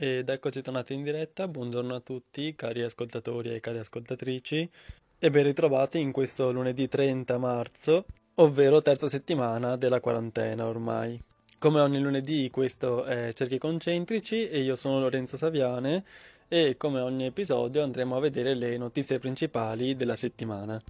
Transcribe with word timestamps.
Ed 0.00 0.28
eccoci 0.28 0.62
tornati 0.62 0.94
in 0.94 1.02
diretta, 1.02 1.48
buongiorno 1.48 1.92
a 1.92 1.98
tutti 1.98 2.54
cari 2.54 2.82
ascoltatori 2.82 3.52
e 3.52 3.58
cari 3.58 3.78
ascoltatrici 3.78 4.70
e 5.18 5.30
ben 5.30 5.42
ritrovati 5.42 5.98
in 5.98 6.12
questo 6.12 6.52
lunedì 6.52 6.86
30 6.86 7.36
marzo, 7.36 8.04
ovvero 8.36 8.80
terza 8.80 9.08
settimana 9.08 9.74
della 9.74 9.98
quarantena 9.98 10.68
ormai. 10.68 11.20
Come 11.58 11.80
ogni 11.80 11.98
lunedì 11.98 12.48
questo 12.48 13.02
è 13.06 13.32
Cerchi 13.32 13.58
Concentrici 13.58 14.48
e 14.48 14.60
io 14.60 14.76
sono 14.76 15.00
Lorenzo 15.00 15.36
Saviane 15.36 16.04
e 16.46 16.76
come 16.76 17.00
ogni 17.00 17.26
episodio 17.26 17.82
andremo 17.82 18.14
a 18.14 18.20
vedere 18.20 18.54
le 18.54 18.76
notizie 18.76 19.18
principali 19.18 19.96
della 19.96 20.14
settimana. 20.14 20.80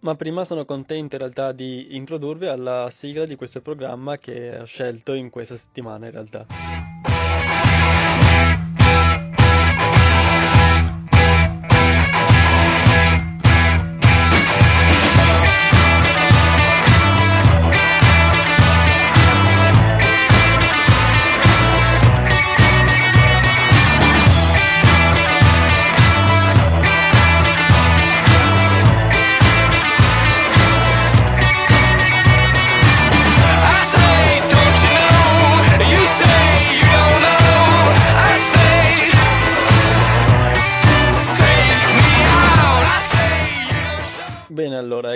Ma 0.00 0.14
prima 0.14 0.46
sono 0.46 0.64
contento 0.64 1.16
in 1.16 1.20
realtà 1.20 1.52
di 1.52 1.96
introdurvi 1.96 2.46
alla 2.46 2.88
sigla 2.90 3.26
di 3.26 3.36
questo 3.36 3.60
programma 3.60 4.16
che 4.16 4.56
ho 4.58 4.64
scelto 4.64 5.12
in 5.12 5.28
questa 5.28 5.54
settimana 5.54 6.06
in 6.06 6.12
realtà. 6.12 6.83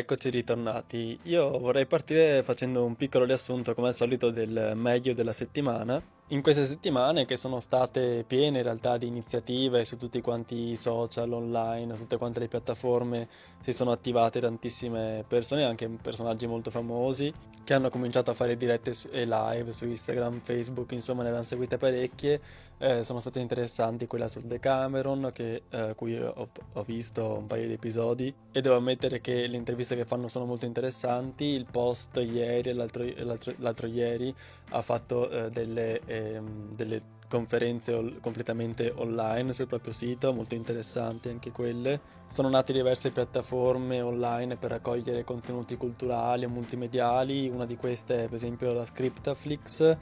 Eccoci 0.09 0.31
ritornati. 0.31 1.19
Io 1.25 1.59
vorrei 1.59 1.85
partire 1.85 2.43
facendo 2.43 2.83
un 2.83 2.97
piccolo 2.97 3.27
riassunto, 3.27 3.75
come 3.75 3.89
al 3.89 3.95
solito, 3.95 4.31
del 4.31 4.73
meglio 4.75 5.13
della 5.13 5.35
settimana. 5.35 6.03
In 6.31 6.43
queste 6.43 6.67
settimane, 6.67 7.25
che 7.25 7.37
sono 7.37 7.59
state 7.59 8.23
piene 8.27 8.59
in 8.59 8.63
realtà 8.63 8.99
di 8.99 9.07
iniziative 9.07 9.87
su 9.87 9.97
tutti 9.97 10.21
quanti 10.21 10.71
i 10.71 10.77
social 10.77 11.33
online, 11.33 11.95
su 11.95 12.03
tutte 12.03 12.19
quante 12.19 12.41
le 12.41 12.49
piattaforme, 12.49 13.29
si 13.61 13.73
sono 13.73 13.93
attivate 13.93 14.41
tantissime 14.41 15.25
persone, 15.27 15.65
anche 15.65 15.89
personaggi 15.89 16.47
molto 16.47 16.71
famosi, 16.71 17.33
che 17.65 17.73
hanno 17.73 17.89
cominciato 17.89 18.31
a 18.31 18.35
fare 18.35 18.59
dirette 18.59 18.93
e 19.11 19.27
live 19.27 19.73
su 19.73 19.87
Instagram, 19.87 20.41
Facebook, 20.43 20.93
insomma 20.93 21.21
ne 21.23 21.29
abbiamo 21.29 21.47
seguite 21.47 21.79
parecchie. 21.79 22.41
Eh, 22.81 23.03
sono 23.05 23.21
state 23.21 23.41
interessanti 23.41 24.07
quella 24.07 24.29
sul 24.29 24.43
Decameron, 24.43 25.31
che, 25.33 25.63
eh, 25.71 25.95
cui 25.97 26.19
ho, 26.19 26.49
ho 26.75 26.83
visto 26.83 27.39
un 27.39 27.47
paio 27.47 27.67
di 27.67 27.73
episodi, 27.73 28.33
e 28.53 28.61
devo 28.61 28.77
ammettere 28.77 29.23
che 29.23 29.47
le 29.47 29.57
interviste 29.57 29.97
che 29.99 30.05
fanno 30.05 30.29
sono 30.29 30.45
molto 30.47 30.65
interessanti. 30.67 31.45
Il 31.45 31.67
post 31.71 32.17
ieri 32.17 32.71
e 32.71 32.73
l'altro, 32.73 33.05
l'altro- 33.17 33.55
l'altro 33.59 33.87
ieri 33.87 34.35
ha 34.71 34.83
fatto 34.83 35.29
eh, 35.29 35.51
delle, 35.51 36.01
ehm, 36.05 36.75
delle 36.75 37.01
conferenze 37.29 37.93
ol- 37.93 38.19
completamente 38.21 38.93
online 38.97 39.53
sul 39.53 39.67
proprio 39.67 39.93
sito, 39.93 40.33
molto 40.33 40.55
interessanti 40.55 41.29
anche 41.29 41.53
quelle. 41.53 42.01
Sono 42.27 42.49
nate 42.49 42.73
diverse 42.73 43.11
piattaforme 43.11 44.01
online 44.01 44.57
per 44.57 44.71
raccogliere 44.71 45.25
contenuti 45.25 45.77
culturali 45.77 46.45
o 46.45 46.49
multimediali, 46.49 47.49
una 47.49 47.67
di 47.67 47.77
queste 47.77 48.25
è 48.25 48.27
per 48.27 48.35
esempio 48.35 48.73
la 48.73 48.85
Scriptaflix, 48.85 49.97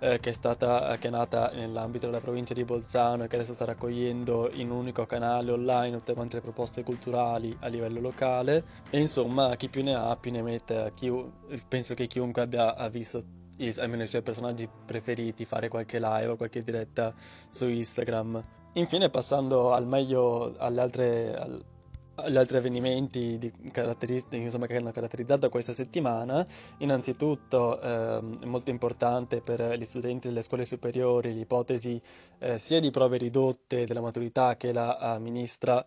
eh, 0.00 0.18
che 0.18 0.30
è 0.30 0.32
stata, 0.32 0.96
che 0.98 1.08
è 1.08 1.10
nata 1.10 1.50
nell'ambito 1.54 2.06
della 2.06 2.20
provincia 2.20 2.54
di 2.54 2.64
Bolzano 2.64 3.24
e 3.24 3.28
che 3.28 3.36
adesso 3.36 3.54
sta 3.54 3.66
raccogliendo 3.66 4.50
in 4.52 4.70
un 4.70 4.78
unico 4.78 5.06
canale 5.06 5.52
online 5.52 5.96
tutte 5.98 6.14
quante 6.14 6.36
le 6.36 6.42
proposte 6.42 6.82
culturali 6.82 7.54
a 7.60 7.68
livello 7.68 8.00
locale. 8.00 8.64
E 8.90 8.98
insomma, 8.98 9.54
chi 9.56 9.68
più 9.68 9.82
ne 9.82 9.94
ha, 9.94 10.16
più 10.16 10.32
ne 10.32 10.42
mette. 10.42 10.92
Chi- 10.94 11.12
penso 11.68 11.94
che 11.94 12.06
chiunque 12.06 12.42
abbia 12.42 12.74
visto 12.88 13.38
i- 13.60 13.74
almeno 13.78 14.02
i 14.02 14.06
suoi 14.06 14.22
personaggi 14.22 14.68
preferiti 14.84 15.44
fare 15.44 15.68
qualche 15.68 15.98
live 15.98 16.28
o 16.28 16.36
qualche 16.36 16.62
diretta 16.62 17.14
su 17.48 17.68
Instagram. 17.68 18.42
Infine, 18.74 19.10
passando 19.10 19.72
al 19.72 19.86
meglio 19.86 20.54
alle 20.58 20.80
altre, 20.80 21.36
al- 21.36 21.64
agli 22.16 22.36
altri 22.36 22.58
avvenimenti 22.58 23.52
insomma, 24.30 24.66
che 24.66 24.76
hanno 24.76 24.92
caratterizzato 24.92 25.48
questa 25.48 25.72
settimana, 25.72 26.44
innanzitutto 26.78 27.80
ehm, 27.80 28.40
è 28.42 28.44
molto 28.46 28.70
importante 28.70 29.40
per 29.40 29.76
gli 29.78 29.84
studenti 29.84 30.28
delle 30.28 30.42
scuole 30.42 30.64
superiori 30.64 31.34
l'ipotesi 31.34 32.00
eh, 32.38 32.58
sia 32.58 32.80
di 32.80 32.90
prove 32.90 33.16
ridotte 33.16 33.84
della 33.86 34.00
maturità 34.00 34.56
che 34.56 34.72
la 34.72 35.16
eh, 35.16 35.18
ministra 35.18 35.84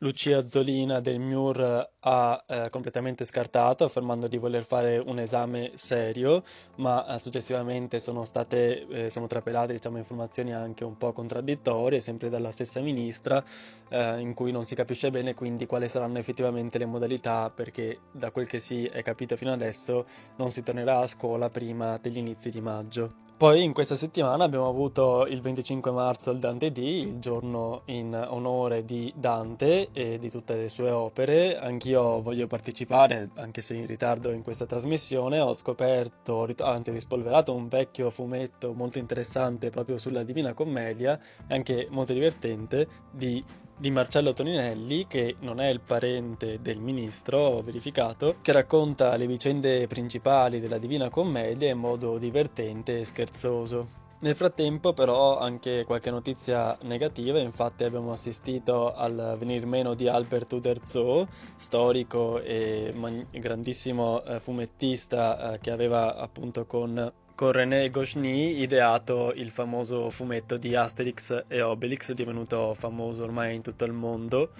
Lucia 0.00 0.44
Zolina 0.44 1.00
del 1.00 1.18
MIUR 1.18 1.90
ha 2.00 2.44
eh, 2.46 2.68
completamente 2.68 3.24
scartato, 3.24 3.84
affermando 3.84 4.28
di 4.28 4.36
voler 4.36 4.62
fare 4.62 4.98
un 4.98 5.18
esame 5.18 5.72
serio, 5.74 6.42
ma 6.76 7.06
eh, 7.06 7.18
successivamente 7.18 7.98
sono 7.98 8.26
state, 8.26 8.86
eh, 8.88 9.10
sono 9.10 9.26
trapelate, 9.26 9.72
diciamo, 9.72 9.96
informazioni 9.96 10.52
anche 10.52 10.84
un 10.84 10.98
po' 10.98 11.12
contraddittorie, 11.12 12.00
sempre 12.00 12.28
dalla 12.28 12.50
stessa 12.50 12.80
ministra, 12.80 13.42
eh, 13.88 14.20
in 14.20 14.34
cui 14.34 14.52
non 14.52 14.64
si 14.64 14.74
capisce 14.74 15.10
bene 15.10 15.32
quindi 15.32 15.64
quali 15.64 15.88
saranno 15.88 16.18
effettivamente 16.18 16.76
le 16.76 16.86
modalità, 16.86 17.48
perché 17.48 18.00
da 18.12 18.30
quel 18.30 18.46
che 18.46 18.58
si 18.58 18.84
è 18.84 19.02
capito 19.02 19.34
fino 19.36 19.52
adesso 19.52 20.04
non 20.36 20.50
si 20.50 20.62
tornerà 20.62 20.98
a 20.98 21.06
scuola 21.06 21.48
prima 21.48 21.96
degli 21.96 22.18
inizi 22.18 22.50
di 22.50 22.60
maggio. 22.60 23.25
Poi 23.38 23.62
in 23.62 23.74
questa 23.74 23.96
settimana 23.96 24.44
abbiamo 24.44 24.66
avuto 24.66 25.26
il 25.26 25.42
25 25.42 25.90
marzo 25.90 26.30
il 26.30 26.38
Dante 26.38 26.72
D, 26.72 26.78
il 26.78 27.18
giorno 27.18 27.82
in 27.86 28.14
onore 28.30 28.86
di 28.86 29.12
Dante 29.14 29.90
e 29.92 30.18
di 30.18 30.30
tutte 30.30 30.56
le 30.56 30.70
sue 30.70 30.88
opere. 30.90 31.58
Anch'io 31.58 32.22
voglio 32.22 32.46
partecipare, 32.46 33.28
anche 33.34 33.60
se 33.60 33.74
in 33.74 33.86
ritardo 33.86 34.30
in 34.30 34.42
questa 34.42 34.64
trasmissione. 34.64 35.38
Ho 35.38 35.54
scoperto, 35.54 36.48
anzi 36.60 36.92
rispolverato 36.92 37.52
un 37.52 37.68
vecchio 37.68 38.08
fumetto 38.08 38.72
molto 38.72 38.96
interessante 38.96 39.68
proprio 39.68 39.98
sulla 39.98 40.22
Divina 40.22 40.54
Commedia 40.54 41.20
e 41.46 41.54
anche 41.54 41.88
molto 41.90 42.14
divertente 42.14 42.88
di 43.10 43.44
di 43.78 43.90
Marcello 43.90 44.32
Toninelli, 44.32 45.06
che 45.06 45.36
non 45.40 45.60
è 45.60 45.68
il 45.68 45.80
parente 45.80 46.60
del 46.62 46.78
ministro, 46.78 47.38
ho 47.38 47.62
verificato, 47.62 48.36
che 48.40 48.52
racconta 48.52 49.16
le 49.16 49.26
vicende 49.26 49.86
principali 49.86 50.60
della 50.60 50.78
Divina 50.78 51.10
Commedia 51.10 51.70
in 51.70 51.78
modo 51.78 52.16
divertente 52.16 52.98
e 52.98 53.04
scherzoso. 53.04 54.04
Nel 54.18 54.34
frattempo, 54.34 54.94
però, 54.94 55.38
anche 55.38 55.84
qualche 55.84 56.10
notizia 56.10 56.76
negativa, 56.82 57.38
infatti 57.38 57.84
abbiamo 57.84 58.12
assistito 58.12 58.94
al 58.94 59.36
venir 59.38 59.66
meno 59.66 59.92
di 59.92 60.08
Albert 60.08 60.54
Uderzo, 60.54 61.28
storico 61.54 62.40
e 62.40 62.92
mag- 62.94 63.26
grandissimo 63.30 64.24
eh, 64.24 64.40
fumettista 64.40 65.52
eh, 65.52 65.58
che 65.58 65.70
aveva 65.70 66.16
appunto 66.16 66.64
con 66.64 67.12
con 67.36 67.52
René 67.52 67.90
Goscinny 67.90 68.62
ideato 68.62 69.30
il 69.34 69.50
famoso 69.50 70.08
fumetto 70.08 70.56
di 70.56 70.74
Asterix 70.74 71.44
e 71.46 71.60
Obelix, 71.60 72.12
divenuto 72.12 72.72
famoso 72.72 73.24
ormai 73.24 73.54
in 73.54 73.62
tutto 73.62 73.84
il 73.84 73.92
mondo, 73.92 74.50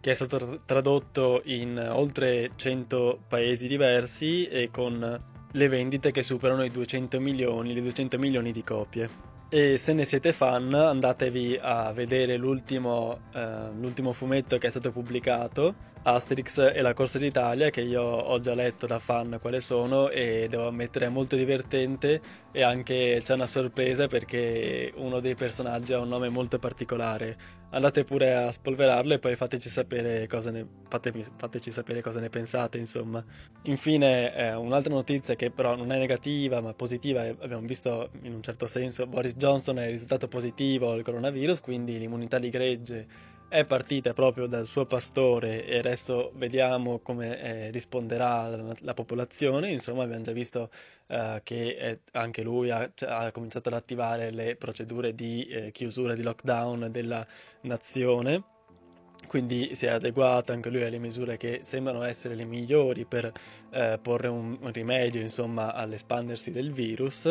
che 0.00 0.12
è 0.12 0.14
stato 0.14 0.38
tra- 0.38 0.58
tradotto 0.64 1.42
in 1.46 1.76
oltre 1.92 2.52
100 2.54 3.24
paesi 3.26 3.66
diversi 3.66 4.46
e 4.46 4.70
con 4.70 5.20
le 5.52 5.68
vendite 5.68 6.12
che 6.12 6.22
superano 6.22 6.62
i 6.62 6.70
200 6.70 7.18
milioni, 7.18 7.74
le 7.74 7.82
200 7.82 8.16
milioni 8.16 8.52
di 8.52 8.62
copie. 8.62 9.28
E 9.48 9.76
se 9.78 9.92
ne 9.92 10.04
siete 10.04 10.32
fan, 10.32 10.72
andatevi 10.72 11.58
a 11.60 11.90
vedere 11.90 12.36
l'ultimo, 12.36 13.22
eh, 13.34 13.72
l'ultimo 13.76 14.12
fumetto 14.12 14.56
che 14.58 14.68
è 14.68 14.70
stato 14.70 14.92
pubblicato, 14.92 15.74
Asterix 16.02 16.72
e 16.74 16.80
la 16.80 16.94
Corsa 16.94 17.18
d'Italia, 17.18 17.68
che 17.68 17.82
io 17.82 18.02
ho 18.02 18.40
già 18.40 18.54
letto 18.54 18.86
da 18.86 18.98
fan 18.98 19.36
quale 19.40 19.60
sono 19.60 20.08
e 20.08 20.46
devo 20.48 20.66
ammettere 20.68 21.06
è 21.06 21.08
molto 21.10 21.36
divertente 21.36 22.22
e 22.50 22.62
anche 22.62 23.20
c'è 23.22 23.34
una 23.34 23.46
sorpresa 23.46 24.06
perché 24.06 24.92
uno 24.96 25.20
dei 25.20 25.34
personaggi 25.34 25.92
ha 25.92 26.00
un 26.00 26.08
nome 26.08 26.30
molto 26.30 26.58
particolare. 26.58 27.36
Andate 27.72 28.04
pure 28.04 28.34
a 28.34 28.50
spolverarlo 28.50 29.12
e 29.14 29.18
poi 29.18 29.36
fateci 29.36 29.68
sapere 29.68 30.26
cosa 30.26 30.50
ne, 30.50 30.66
fatemi- 30.88 31.24
fateci 31.36 31.70
sapere 31.70 32.00
cosa 32.00 32.18
ne 32.18 32.30
pensate, 32.30 32.78
insomma. 32.78 33.22
Infine, 33.64 34.34
eh, 34.34 34.54
un'altra 34.54 34.92
notizia 34.94 35.34
che 35.36 35.50
però 35.50 35.76
non 35.76 35.92
è 35.92 35.98
negativa 35.98 36.60
ma 36.62 36.72
positiva, 36.72 37.22
abbiamo 37.22 37.66
visto 37.66 38.10
in 38.22 38.32
un 38.34 38.42
certo 38.42 38.66
senso 38.66 39.06
Boris 39.06 39.36
Johnson 39.36 39.78
è 39.78 39.86
risultato 39.88 40.28
positivo 40.28 40.92
al 40.92 41.02
coronavirus, 41.02 41.60
quindi 41.60 41.98
l'immunità 41.98 42.38
di 42.38 42.48
gregge 42.48 43.06
è 43.50 43.64
partita 43.64 44.14
proprio 44.14 44.46
dal 44.46 44.64
suo 44.64 44.86
pastore 44.86 45.66
e 45.66 45.76
adesso 45.78 46.30
vediamo 46.36 47.00
come 47.00 47.40
eh, 47.40 47.70
risponderà 47.72 48.46
la, 48.48 48.74
la 48.78 48.94
popolazione. 48.94 49.72
Insomma, 49.72 50.04
abbiamo 50.04 50.22
già 50.22 50.30
visto 50.30 50.70
eh, 51.08 51.40
che 51.42 51.76
è- 51.76 51.98
anche 52.12 52.42
lui 52.42 52.70
ha, 52.70 52.88
cioè, 52.94 53.10
ha 53.10 53.32
cominciato 53.32 53.68
ad 53.68 53.74
attivare 53.74 54.30
le 54.30 54.54
procedure 54.54 55.16
di 55.16 55.46
eh, 55.48 55.72
chiusura, 55.72 56.14
di 56.14 56.22
lockdown 56.22 56.90
della 56.92 57.26
nazione. 57.62 58.44
Quindi 59.26 59.74
si 59.74 59.86
è 59.86 59.90
adeguato 59.90 60.52
anche 60.52 60.70
lui 60.70 60.84
alle 60.84 60.98
misure 60.98 61.36
che 61.36 61.58
sembrano 61.62 62.04
essere 62.04 62.36
le 62.36 62.44
migliori 62.44 63.04
per 63.04 63.32
eh, 63.70 63.98
porre 64.00 64.28
un, 64.28 64.58
un 64.60 64.72
rimedio, 64.72 65.20
insomma, 65.20 65.74
all'espandersi 65.74 66.52
del 66.52 66.70
virus. 66.70 67.26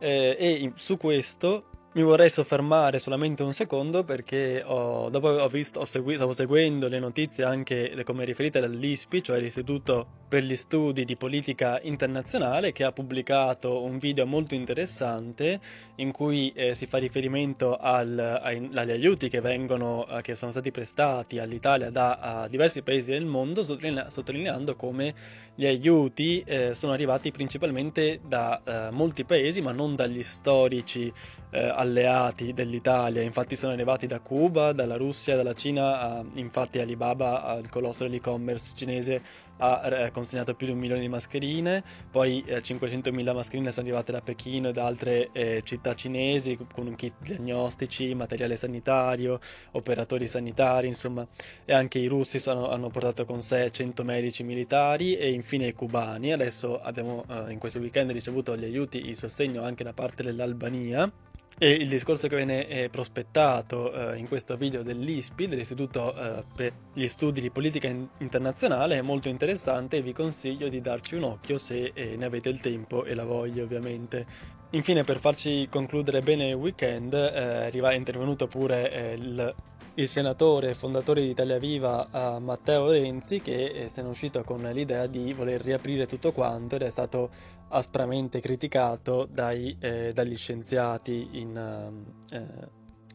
Eh, 0.00 0.36
e 0.36 0.50
in- 0.50 0.72
su 0.74 0.96
questo 0.96 1.66
Mi 1.96 2.02
vorrei 2.02 2.28
soffermare 2.28 2.98
solamente 2.98 3.44
un 3.44 3.52
secondo 3.52 4.02
perché 4.02 4.64
ho, 4.66 5.08
dopo 5.10 5.28
ho 5.28 5.46
visto, 5.46 5.78
ho 5.78 5.84
segui, 5.84 6.16
stavo 6.16 6.32
seguendo 6.32 6.88
le 6.88 6.98
notizie 6.98 7.44
anche 7.44 8.02
come 8.02 8.24
riferite 8.24 8.58
dall'ISPI, 8.58 9.22
cioè 9.22 9.38
l'Istituto 9.38 10.04
per 10.26 10.42
gli 10.42 10.56
Studi 10.56 11.04
di 11.04 11.14
Politica 11.14 11.78
Internazionale, 11.80 12.72
che 12.72 12.82
ha 12.82 12.90
pubblicato 12.90 13.84
un 13.84 13.98
video 13.98 14.26
molto 14.26 14.56
interessante 14.56 15.60
in 15.96 16.10
cui 16.10 16.52
eh, 16.56 16.74
si 16.74 16.86
fa 16.86 16.98
riferimento 16.98 17.76
al, 17.76 18.18
ai, 18.42 18.68
agli 18.74 18.90
aiuti 18.90 19.28
che, 19.28 19.40
vengono, 19.40 20.04
eh, 20.08 20.20
che 20.20 20.34
sono 20.34 20.50
stati 20.50 20.72
prestati 20.72 21.38
all'Italia 21.38 21.90
da 21.90 22.48
diversi 22.50 22.82
paesi 22.82 23.12
del 23.12 23.24
mondo, 23.24 23.62
sottolinea, 23.62 24.10
sottolineando 24.10 24.74
come 24.74 25.14
gli 25.54 25.64
aiuti 25.64 26.42
eh, 26.44 26.74
sono 26.74 26.92
arrivati 26.92 27.30
principalmente 27.30 28.18
da 28.26 28.60
eh, 28.64 28.90
molti 28.90 29.24
paesi, 29.24 29.62
ma 29.62 29.70
non 29.70 29.94
dagli 29.94 30.24
storici 30.24 31.12
eh, 31.50 31.68
alleati 31.84 32.52
dell'Italia, 32.52 33.22
infatti 33.22 33.56
sono 33.56 33.72
arrivati 33.72 34.06
da 34.06 34.20
Cuba, 34.20 34.72
dalla 34.72 34.96
Russia, 34.96 35.36
dalla 35.36 35.54
Cina, 35.54 36.00
a, 36.00 36.24
infatti 36.34 36.78
Alibaba, 36.80 37.58
il 37.62 37.68
colosso 37.70 38.04
dell'e-commerce 38.04 38.72
cinese, 38.74 39.22
ha 39.58 39.86
eh, 39.86 40.10
consegnato 40.10 40.54
più 40.54 40.66
di 40.66 40.72
un 40.72 40.78
milione 40.78 41.00
di 41.00 41.08
mascherine, 41.08 41.82
poi 42.10 42.42
eh, 42.46 42.58
500.000 42.58 43.34
mascherine 43.34 43.70
sono 43.70 43.86
arrivate 43.86 44.12
da 44.12 44.20
Pechino 44.20 44.68
e 44.68 44.72
da 44.72 44.84
altre 44.84 45.28
eh, 45.32 45.62
città 45.64 45.94
cinesi 45.94 46.58
con 46.72 46.86
un 46.86 46.96
kit 46.96 47.14
diagnostici, 47.20 48.14
materiale 48.14 48.56
sanitario, 48.56 49.38
operatori 49.72 50.26
sanitari, 50.26 50.88
insomma, 50.88 51.26
e 51.64 51.72
anche 51.72 51.98
i 51.98 52.06
russi 52.06 52.38
sono, 52.38 52.70
hanno 52.70 52.88
portato 52.88 53.24
con 53.24 53.42
sé 53.42 53.70
100 53.70 54.02
medici 54.04 54.42
militari 54.42 55.16
e 55.16 55.30
infine 55.30 55.68
i 55.68 55.72
cubani. 55.72 56.32
Adesso 56.32 56.80
abbiamo 56.80 57.24
eh, 57.28 57.52
in 57.52 57.58
questo 57.58 57.78
weekend 57.78 58.10
ricevuto 58.10 58.56
gli 58.56 58.64
aiuti, 58.64 59.06
il 59.06 59.16
sostegno 59.16 59.62
anche 59.62 59.84
da 59.84 59.92
parte 59.92 60.22
dell'Albania 60.22 61.10
e 61.58 61.70
il 61.70 61.88
discorso 61.88 62.26
che 62.26 62.36
viene 62.36 62.66
eh, 62.66 62.88
prospettato 62.88 64.12
eh, 64.12 64.18
in 64.18 64.26
questo 64.26 64.56
video 64.56 64.82
dell'ISPI, 64.82 65.46
dell'Istituto 65.46 66.14
eh, 66.14 66.44
per 66.54 66.72
gli 66.92 67.06
Studi 67.06 67.40
di 67.40 67.50
Politica 67.50 67.86
in- 67.86 68.08
Internazionale, 68.18 68.98
è 68.98 69.02
molto 69.02 69.28
interessante 69.28 69.98
e 69.98 70.02
vi 70.02 70.12
consiglio 70.12 70.68
di 70.68 70.80
darci 70.80 71.14
un 71.14 71.24
occhio 71.24 71.58
se 71.58 71.92
eh, 71.94 72.16
ne 72.16 72.24
avete 72.24 72.48
il 72.48 72.60
tempo 72.60 73.04
e 73.04 73.14
la 73.14 73.24
voglia 73.24 73.62
ovviamente. 73.62 74.26
Infine 74.70 75.04
per 75.04 75.20
farci 75.20 75.68
concludere 75.70 76.20
bene 76.20 76.48
il 76.48 76.54
weekend 76.54 77.14
eh, 77.14 77.70
è 77.70 77.94
intervenuto 77.94 78.48
pure 78.48 78.90
eh, 78.90 79.12
il 79.14 79.54
il 79.96 80.08
senatore 80.08 80.70
e 80.70 80.74
fondatore 80.74 81.20
di 81.20 81.28
Italia 81.28 81.58
Viva 81.58 82.08
uh, 82.10 82.42
Matteo 82.42 82.90
Renzi 82.90 83.40
che 83.40 83.66
eh, 83.66 83.88
se 83.88 84.02
ne 84.02 84.08
è 84.08 84.10
uscito 84.10 84.42
con 84.42 84.60
l'idea 84.62 85.06
di 85.06 85.32
voler 85.32 85.60
riaprire 85.60 86.06
tutto 86.06 86.32
quanto 86.32 86.74
ed 86.74 86.82
è 86.82 86.90
stato 86.90 87.30
aspramente 87.68 88.40
criticato 88.40 89.28
dai, 89.30 89.76
eh, 89.78 90.12
dagli 90.12 90.36
scienziati 90.36 91.28
in, 91.32 91.56
uh, 91.56 92.34
eh, 92.34 92.68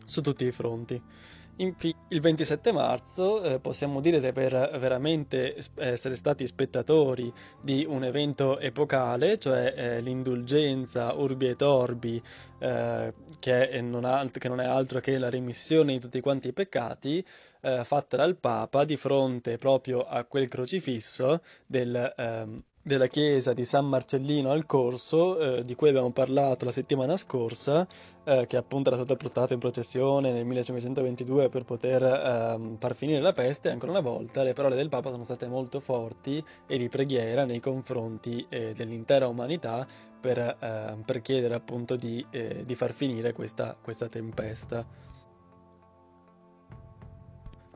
su 0.06 0.22
tutti 0.22 0.46
i 0.46 0.52
fronti. 0.52 1.02
Infi- 1.62 1.94
il 2.10 2.22
27 2.22 2.72
marzo 2.72 3.44
eh, 3.44 3.60
possiamo 3.60 4.00
dire 4.00 4.22
di 4.22 4.28
aver 4.28 4.78
veramente 4.80 5.58
essere 5.76 6.16
stati 6.16 6.48
spettatori 6.48 7.32
di 7.62 7.86
un 7.86 8.06
evento 8.06 8.60
epocale, 8.60 9.38
cioè 9.38 9.74
eh, 9.76 10.02
l'indulgenza 10.02 11.14
Urbi 11.16 11.48
et 11.48 11.62
Orbi, 11.62 12.24
eh, 12.60 13.14
che, 13.40 13.82
non 13.82 14.06
alt- 14.06 14.38
che, 14.38 14.48
non 14.48 14.62
è 14.62 14.66
altro 14.66 15.02
che 15.02 15.18
la 15.18 15.30
remissione 15.30 15.92
di 15.94 16.00
tutti 16.00 16.22
quanti 16.22 16.48
i 16.48 16.54
peccati, 16.54 17.26
eh, 17.62 17.84
fatta 17.84 18.16
dal 18.16 18.38
Papa 18.38 18.86
di 18.86 18.96
fronte 18.96 19.58
proprio 19.58 20.08
a 20.08 20.24
quel 20.24 20.48
crocifisso 20.48 21.42
del, 21.66 22.14
ehm, 22.16 22.64
della 22.82 23.08
chiesa 23.08 23.54
di 23.54 23.66
San 23.66 23.88
Marcellino 23.88 24.52
al 24.52 24.66
Corso, 24.66 25.58
eh, 25.58 25.64
di 25.64 25.76
cui 25.76 25.90
abbiamo 25.90 26.12
parlato 26.12 26.66
la 26.66 26.72
settimana 26.72 27.18
scorsa, 27.18 27.88
eh, 28.24 28.46
che 28.48 28.58
appunto 28.58 28.90
era 28.90 28.98
stata 28.98 29.16
portata 29.16 29.54
in 29.54 29.60
processione 29.60 30.32
nel 30.32 30.46
1522 30.46 31.50
per 31.50 31.66
poter 31.66 32.04
eh, 32.04 32.76
far 32.80 32.96
finire 32.96 33.22
la 33.22 33.34
peste, 33.34 33.70
ancora 33.70 33.92
una 33.92 34.02
volta 34.02 34.44
le 34.44 34.54
parole 34.54 34.76
del 34.76 34.90
Papa 34.90 35.10
sono 35.12 35.24
state 35.24 35.48
molto 35.48 35.80
forti 35.80 36.44
e 36.68 36.78
di 36.78 36.88
preghiera 36.88 37.46
nei 37.46 37.60
confronti 37.60 38.46
eh, 38.50 38.74
dell'intera 38.76 39.28
umanità 39.28 39.86
per, 40.20 40.38
eh, 40.38 40.98
per, 41.06 41.22
chiedere 41.22 41.56
appunto 41.56 41.96
di, 41.96 42.26
eh, 42.30 42.64
di 42.66 42.76
far 42.76 42.92
finire 42.94 43.34
questa, 43.34 43.76
questa 43.82 44.08
tempesta. 44.08 44.86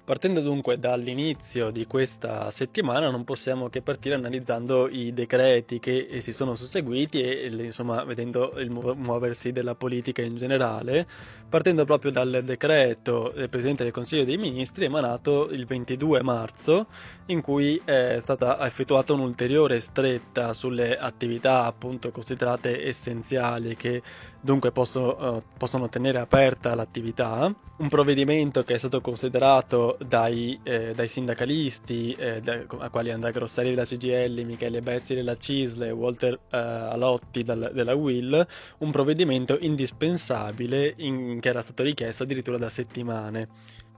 Partendo 0.06 0.42
dunque 0.42 0.78
dall'inizio 0.78 1.70
di 1.72 1.88
questa 1.88 2.52
settimana 2.52 3.10
non 3.10 3.24
possiamo 3.24 3.70
che 3.70 3.82
partire 3.82 4.16
analizzando 4.16 4.90
i 4.90 5.14
decreti 5.14 5.80
che 5.80 6.18
si 6.20 6.34
sono 6.34 6.56
susseguiti 6.56 7.22
e 7.22 7.48
insomma 7.48 8.04
vedendo 8.04 8.52
il 8.58 8.70
muoversi 8.70 9.54
della 9.54 9.76
politica 9.76 10.22
in 10.22 10.36
generale, 10.36 11.08
partendo 11.48 11.86
proprio 11.86 12.12
dal 12.12 12.42
decreto 12.44 13.32
del 13.34 13.48
Presidente 13.48 13.84
del 13.84 13.94
Consiglio 13.94 14.26
dei 14.26 14.36
Ministri 14.36 14.84
emanato 14.84 15.48
il 15.50 15.66
22 15.66 16.22
marzo 16.22 16.88
in 17.28 17.40
cui 17.40 17.82
è 17.86 18.18
stata 18.20 18.60
effettuata 18.66 19.14
un'ulteriore 19.14 19.80
stretta 19.80 20.52
sulle 20.52 20.98
attività 20.98 21.64
appunto 21.64 22.12
considerate 22.12 22.86
essenziali 22.86 23.78
che 23.78 24.02
dunque 24.44 24.74
possono, 24.74 25.36
uh, 25.36 25.42
possono 25.58 25.88
tenere 25.88 26.20
aperta 26.20 26.76
l'attività, 26.76 27.54
un 27.78 27.88
provvedimento 27.88 28.64
che 28.64 28.74
è 28.74 28.78
stato 28.78 29.00
considerato 29.00 29.98
dai, 30.06 30.60
eh, 30.64 30.94
dai 30.94 31.08
sindacalisti, 31.08 32.14
eh, 32.14 32.42
da, 32.42 32.62
a 32.80 32.90
quali 32.90 33.10
Andrea 33.12 33.32
Grossari 33.32 33.70
della 33.70 33.86
CGL, 33.86 34.44
Michele 34.44 34.82
Bezzi 34.82 35.16
della 35.16 35.38
CISL 35.38 35.84
e 35.84 35.92
Walter 35.92 36.34
eh, 36.34 36.58
Alotti 36.58 37.44
dal, 37.44 37.72
della 37.74 37.96
WIL, 37.96 38.46
un 38.80 38.92
provvedimento 38.92 39.58
indispensabile 39.60 40.94
in, 40.98 41.40
che 41.40 41.50
era 41.50 41.62
stato 41.62 41.82
richiesto 41.84 42.24
addirittura 42.24 42.58
da 42.58 42.70
settimane 42.70 43.48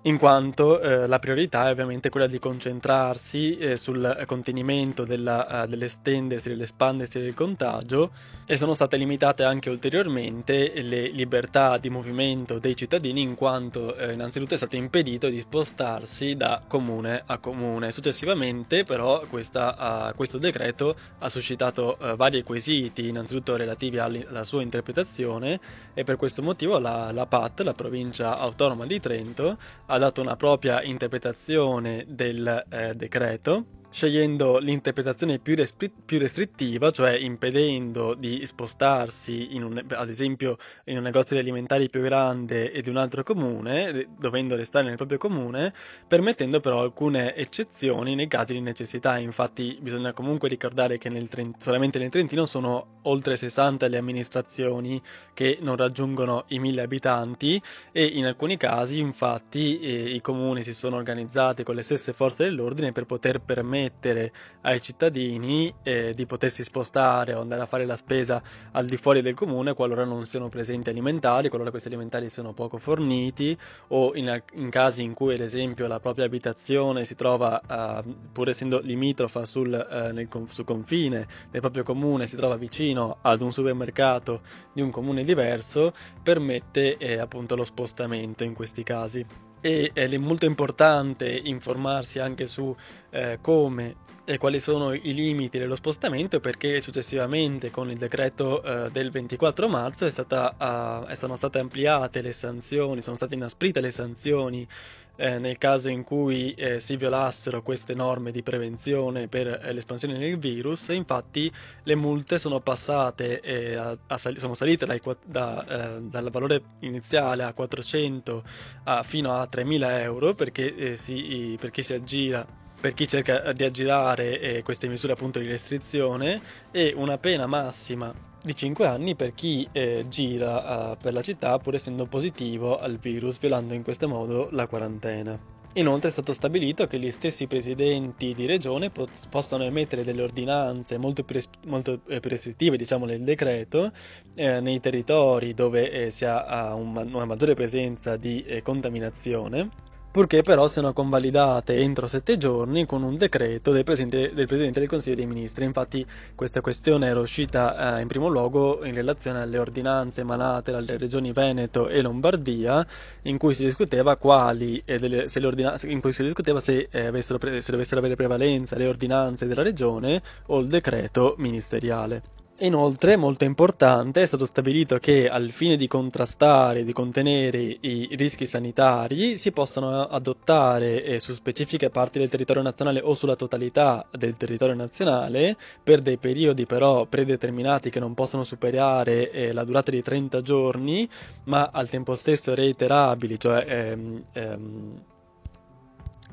in 0.06 0.19
quanto 0.19 0.80
eh, 0.80 1.07
la 1.07 1.18
priorità 1.18 1.68
è 1.68 1.72
ovviamente 1.72 2.10
quella 2.10 2.28
di 2.28 2.38
concentrarsi 2.38 3.57
eh, 3.57 3.78
sul 3.78 4.24
contenimento 4.28 5.04
della, 5.04 5.63
uh, 5.63 5.68
dell'estendersi, 5.68 6.50
dell'espandersi 6.50 7.19
del 7.19 7.34
contagio 7.34 8.12
e 8.46 8.56
sono 8.57 8.75
state 8.75 8.98
limitate 8.98 9.44
anche 9.44 9.72
ulteriormente 9.72 10.80
le 10.81 11.10
libertà 11.10 11.80
di 11.80 11.90
movimento 11.90 12.60
dei 12.60 12.75
cittadini 12.75 13.22
in 13.22 13.34
quanto 13.34 13.96
eh, 13.96 14.13
innanzitutto 14.13 14.54
è 14.54 14.57
stato 14.57 14.75
impedito 14.75 15.28
di 15.28 15.40
spostarsi 15.40 16.36
da 16.36 16.62
comune 16.68 17.24
a 17.25 17.40
comune. 17.40 17.92
Successivamente 17.92 18.84
però 18.84 19.25
questa, 19.28 20.10
uh, 20.12 20.16
questo 20.16 20.38
decreto 20.38 20.96
ha 21.18 21.30
suscitato 21.30 21.98
uh, 22.00 22.16
vari 22.16 22.44
quesiti, 22.44 23.08
innanzitutto 23.08 23.56
relativi 23.56 23.98
alla 23.98 24.44
sua 24.44 24.62
interpretazione 24.62 25.60
e 25.96 26.04
per 26.04 26.16
questo 26.16 26.44
motivo 26.44 26.78
la, 26.78 27.12
la 27.12 27.25
PAT, 27.25 27.62
la 27.62 27.74
provincia 27.74 28.38
autonoma 28.38 28.86
di 28.86 29.00
Trento, 29.00 29.58
ha 29.88 29.95
ha 29.96 29.98
dato 29.98 30.22
una 30.22 30.36
propria 30.36 30.84
interpretazione 30.84 32.06
del 32.08 32.66
eh, 32.70 32.94
decreto 32.96 33.66
scegliendo 33.96 34.58
l'interpretazione 34.58 35.40
più, 35.40 35.56
restri- 35.56 35.90
più, 35.90 36.20
restrittiva, 36.20 36.92
cioè 36.92 37.12
impedendo 37.12 38.14
di 38.14 38.46
spostarsi, 38.46 39.48
un, 39.54 39.82
ad 39.88 40.10
esempio, 40.10 40.58
in 40.86 40.98
un 40.98 41.04
negozio 41.04 41.38
di 41.38 41.42
alimentari 41.42 41.90
più 41.90 42.02
grande 42.02 42.74
e 42.74 42.82
di 42.82 42.90
un 42.90 42.98
altro 42.98 43.24
comune, 43.24 44.10
dovendo 44.20 44.58
restare 44.58 44.88
nel 44.88 44.98
proprio 44.98 45.18
comune, 45.18 45.74
permettendo 46.10 46.60
però 46.60 46.82
alcune 46.82 47.36
eccezioni 47.36 48.16
nei 48.16 48.28
casi 48.28 48.52
di 48.52 48.60
necessità. 48.60 49.18
Infatti, 49.18 49.78
bisogna 49.80 50.12
comunque 50.12 50.50
ricordare 50.50 50.98
che 50.98 51.08
nel 51.08 51.30
Trent- 51.30 51.64
solamente 51.64 51.98
nel 51.98 52.10
Trentino 52.10 52.46
sono 52.46 53.00
oltre 53.04 53.38
60 53.38 53.88
le 53.88 53.98
amministrazioni 53.98 55.02
che 55.34 55.58
non 55.62 55.78
raggiungono 55.78 56.44
i 56.50 56.60
1000 56.60 56.82
abitanti 56.82 57.62
e 57.94 58.04
in 58.04 58.25
alcuni 58.25 58.58
casi, 58.58 59.00
infatti, 59.00 59.80
eh, 59.80 60.10
i 60.16 60.20
comuni 60.20 60.64
si 60.64 60.74
sono 60.74 60.98
organizzati 60.98 61.64
con 61.64 61.75
le 61.75 61.82
stesse 61.82 62.12
forze 62.12 62.44
dell'ordine 62.44 62.92
per 62.92 63.06
poter 63.06 63.40
permettere 63.40 63.84
permettere 63.86 64.32
ai 64.62 64.82
cittadini 64.82 65.74
eh, 65.84 66.13
di 66.15 66.25
potersi 66.25 66.63
spostare 66.63 67.34
o 67.34 67.42
andare 67.42 67.62
a 67.62 67.65
fare 67.65 67.86
la 67.86 67.96
spesa 67.96 68.42
al 68.72 68.86
di 68.86 68.98
fuori 68.98 69.22
del 69.22 69.36
comune 69.36 69.74
qualora 69.74 70.04
non 70.04 70.25
siano 70.25 70.50
presenti 70.50 70.89
alimentari, 70.89 71.50
qualora 71.50 71.70
questi 71.70 71.88
alimentari 71.88 72.30
siano 72.30 72.54
poco 72.54 72.77
forniti 72.77 73.58
o 73.89 74.15
in, 74.15 74.42
in 74.54 74.70
casi 74.70 75.04
in 75.04 75.13
cui 75.13 75.36
ad 75.36 75.42
esempio 75.42 75.88
la 75.88 76.00
propria 76.00 76.25
abitazione 76.25 77.06
si 77.06 77.15
trova, 77.15 77.62
uh, 78.04 78.32
pur 78.32 78.50
essendo 78.50 78.80
limitrofa 78.80 79.46
sul, 79.46 79.68
uh, 79.68 80.13
nel, 80.13 80.27
sul 80.48 80.65
confine 80.65 81.27
del 81.51 81.62
proprio 81.62 81.84
comune, 81.84 82.27
si 82.27 82.36
trova 82.36 82.56
vicino 82.56 83.18
ad 83.22 83.42
un 83.42 83.51
supermercato 83.51 84.42
di 84.74 84.82
un 84.82 84.89
comune 84.89 85.24
diverso, 85.24 85.94
permette 86.22 86.98
eh, 86.98 87.18
appunto 87.18 87.56
lo 87.56 87.63
spostamento 87.63 88.44
in 88.44 88.54
questi 88.54 88.84
casi 88.84 89.25
e 89.65 89.89
è 89.93 90.15
molto 90.17 90.45
importante 90.45 91.27
informarsi 91.27 92.19
anche 92.19 92.45
su 92.45 92.75
eh, 93.10 93.39
come 93.41 93.95
e 94.24 94.38
quali 94.38 94.60
sono 94.60 94.93
i 94.93 95.13
limiti 95.13 95.57
dello 95.57 95.75
spostamento 95.75 96.39
perché 96.39 96.81
successivamente 96.81 97.72
con 97.72 97.89
il 97.89 97.98
decreto 97.98 98.62
eh, 98.62 98.91
del 98.91 99.10
24 99.10 99.67
marzo 99.67 100.05
è 100.05 100.12
stata, 100.12 101.03
uh, 101.07 101.13
sono 101.15 101.36
state 101.36 101.57
ampliate 101.57 102.22
le 102.22 102.34
sanzioni, 102.34 103.01
sono 103.01 103.15
state 103.15 103.34
inasprite 103.34 103.81
le 103.81 103.91
sanzioni 103.91 104.67
eh, 105.15 105.38
nel 105.39 105.57
caso 105.57 105.89
in 105.89 106.03
cui 106.03 106.53
eh, 106.53 106.79
si 106.79 106.95
violassero 106.98 107.62
queste 107.62 107.93
norme 107.93 108.31
di 108.31 108.43
prevenzione 108.43 109.27
per 109.27 109.48
eh, 109.48 109.74
l'espansione 109.74 110.17
del 110.17 110.38
virus. 110.38 110.89
Infatti 110.89 111.51
le 111.84 111.95
multe 111.95 112.39
sono 112.39 112.60
passate, 112.60 113.39
eh, 113.41 113.75
a, 113.75 113.98
a 114.07 114.17
sal- 114.17 114.38
sono 114.38 114.53
salite 114.53 114.86
dai, 114.86 115.01
da, 115.25 115.98
eh, 115.98 116.01
dal 116.01 116.29
valore 116.31 116.62
iniziale 116.79 117.43
a 117.43 117.53
400 117.53 118.43
a, 118.86 119.03
fino 119.03 119.34
a 119.34 119.48
3.000 119.50 120.00
euro 120.01 120.34
perché, 120.34 120.95
si, 120.98 121.55
per 121.60 121.72
chi 121.72 121.84
si 121.84 121.93
aggira 121.93 122.63
per 122.79 122.93
chi 122.93 123.07
cerca 123.07 123.51
di 123.53 123.63
aggirare 123.63 124.39
eh, 124.39 124.62
queste 124.62 124.88
misure 124.88 125.13
appunto 125.13 125.39
di 125.39 125.48
restrizione 125.48 126.39
e 126.72 126.93
una 126.95 127.17
pena 127.17 127.48
massima 127.48 128.13
di 128.46 128.56
5 128.56 128.86
anni 128.86 129.16
per 129.16 129.34
chi 129.34 129.68
eh, 129.72 130.06
gira 130.08 130.92
uh, 130.92 130.98
per 130.98 131.14
la 131.14 131.24
città 131.24 131.58
pur 131.58 131.74
essendo 131.74 132.06
positivo 132.06 132.78
al 132.78 132.98
virus, 132.98 133.40
violando 133.40 133.74
in 133.74 133.84
questo 133.84 134.08
modo 134.08 134.50
la 134.52 134.68
quarantena. 134.68 135.38
Inoltre 135.78 136.08
è 136.08 136.12
stato 136.12 136.32
stabilito 136.32 136.88
che 136.88 137.00
gli 137.00 137.12
stessi 137.12 137.48
presidenti 137.48 138.34
di 138.34 138.46
regione 138.46 138.92
po- 138.92 139.10
possano 139.30 139.64
emettere 139.64 140.04
delle 140.04 140.22
ordinanze 140.22 140.98
molto 140.98 141.24
più, 141.24 141.36
res- 141.36 141.50
molto 141.66 142.00
eh, 142.08 142.22
più 142.22 142.30
restrittive, 142.30 142.78
diciamo 142.78 143.06
nel 143.06 143.24
decreto, 143.24 143.92
eh, 144.36 144.62
nei 144.62 144.80
territori 144.80 145.54
dove 145.54 145.92
eh, 145.92 146.12
si 146.12 146.24
ha 146.24 146.74
un, 146.75 146.96
una 146.96 147.25
maggiore 147.25 147.56
presenza 147.56 148.16
di 148.16 148.44
eh, 148.46 148.62
contaminazione 148.62 149.70
purché 150.15 150.43
però 150.43 150.69
siano 150.69 150.93
convalidate 150.93 151.75
entro 151.75 152.07
sette 152.07 152.38
giorni 152.38 152.86
con 152.86 153.03
un 153.03 153.17
decreto 153.17 153.74
del 153.74 153.84
Presidente 153.84 154.34
del, 154.34 154.48
Presidente 154.48 154.79
del 154.79 154.88
Consiglio 154.88 155.17
dei 155.17 155.25
Ministri. 155.25 155.65
Infatti 155.65 156.05
questa 156.36 156.62
questione 156.62 157.07
era 157.07 157.19
uscita 157.19 157.98
eh, 157.98 158.01
in 158.01 158.07
primo 158.07 158.29
luogo 158.29 158.86
in 158.86 158.95
relazione 158.95 159.41
alle 159.41 159.57
ordinanze 159.57 160.22
emanate 160.22 160.72
dalle 160.72 160.95
regioni 160.95 161.34
Veneto 161.34 161.89
e 161.89 162.01
Lombardia, 162.01 162.88
in 163.24 163.38
cui 163.38 163.53
si 163.53 163.65
discuteva 163.65 164.15
quali, 164.15 164.81
eh, 164.86 165.00
delle, 165.00 165.27
se, 165.27 165.41
si 165.75 166.24
discuteva 166.24 166.62
se, 166.62 166.88
eh, 166.89 167.07
avessero, 167.07 167.38
se 167.60 167.72
dovessero 167.74 168.00
avere 168.00 168.15
prevalenza 168.15 168.77
le 168.77 168.88
ordinanze 168.88 169.48
della 169.48 169.63
regione 169.63 170.22
o 170.45 170.60
il 170.60 170.67
decreto 170.67 171.36
ministeriale. 171.39 172.45
Inoltre, 172.60 173.18
molto 173.18 173.44
importante, 173.44 174.22
è 174.22 174.26
stato 174.26 174.46
stabilito 174.46 174.98
che 174.98 175.28
al 175.28 175.52
fine 175.52 175.76
di 175.76 175.88
contrastare 175.88 176.80
e 176.80 176.84
di 176.86 176.94
contenere 176.94 177.60
i 177.82 178.08
rischi 178.16 178.46
sanitari 178.46 179.36
si 179.36 179.52
possono 179.52 180.04
adottare 180.04 181.04
eh, 181.04 181.20
su 181.20 181.34
specifiche 181.34 181.90
parti 181.90 182.18
del 182.18 182.30
territorio 182.30 182.62
nazionale 182.62 183.02
o 183.02 183.14
sulla 183.14 183.36
totalità 183.36 184.06
del 184.10 184.38
territorio 184.38 184.74
nazionale 184.74 185.58
per 185.84 186.00
dei 186.02 186.18
periodi 186.18 186.66
però 186.66 187.06
predeterminati 187.08 187.90
che 187.90 188.00
non 188.00 188.14
possono 188.14 188.46
superare 188.46 189.32
eh, 189.32 189.52
la 189.52 189.66
durata 189.66 189.92
di 189.92 190.02
30 190.02 190.42
giorni, 190.42 191.10
ma 191.46 191.72
al 191.74 191.90
tempo 191.90 192.16
stesso 192.16 192.56
reiterabili, 192.56 193.38
cioè, 193.38 193.66
ehm, 193.68 194.24
ehm, 194.32 195.02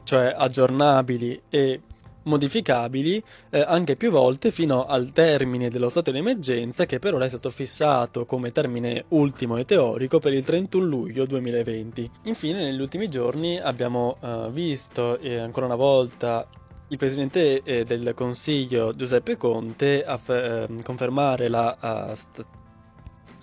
cioè 0.05 0.33
aggiornabili 0.37 1.43
e 1.49 1.81
modificabili 2.25 3.23
eh, 3.50 3.61
anche 3.61 3.97
più 3.97 4.11
volte 4.11 4.50
fino 4.50 4.85
al 4.87 5.12
termine 5.12 5.71
dello 5.71 5.88
stato 5.88 6.11
di 6.11 6.19
emergenza 6.19 6.87
che 6.87 6.99
per 6.99 7.14
ora 7.14 7.25
è 7.25 7.29
stato 7.29 7.50
fissato 7.50 8.25
come 8.26 8.52
termine 8.52 9.05
ultimo 9.09 9.57
e 9.57 9.64
teorico 9.64 10.19
per 10.19 10.33
il 10.33 10.45
31 10.45 10.85
luglio 10.85 11.26
2020. 11.26 12.11
Infine 12.25 12.64
negli 12.64 12.81
ultimi 12.81 13.09
giorni 13.09 13.59
abbiamo 13.59 14.17
eh, 14.21 14.49
visto 14.50 15.19
eh, 15.19 15.38
ancora 15.38 15.67
una 15.67 15.75
volta 15.76 16.47
il 16.88 16.99
Presidente 16.99 17.62
eh, 17.62 17.85
del 17.85 18.12
Consiglio 18.14 18.93
Giuseppe 18.93 19.37
Conte 19.38 20.05
a 20.05 20.21
ehm, 20.26 20.83
confermare 20.83 21.49
la, 21.49 22.12
st- 22.14 22.45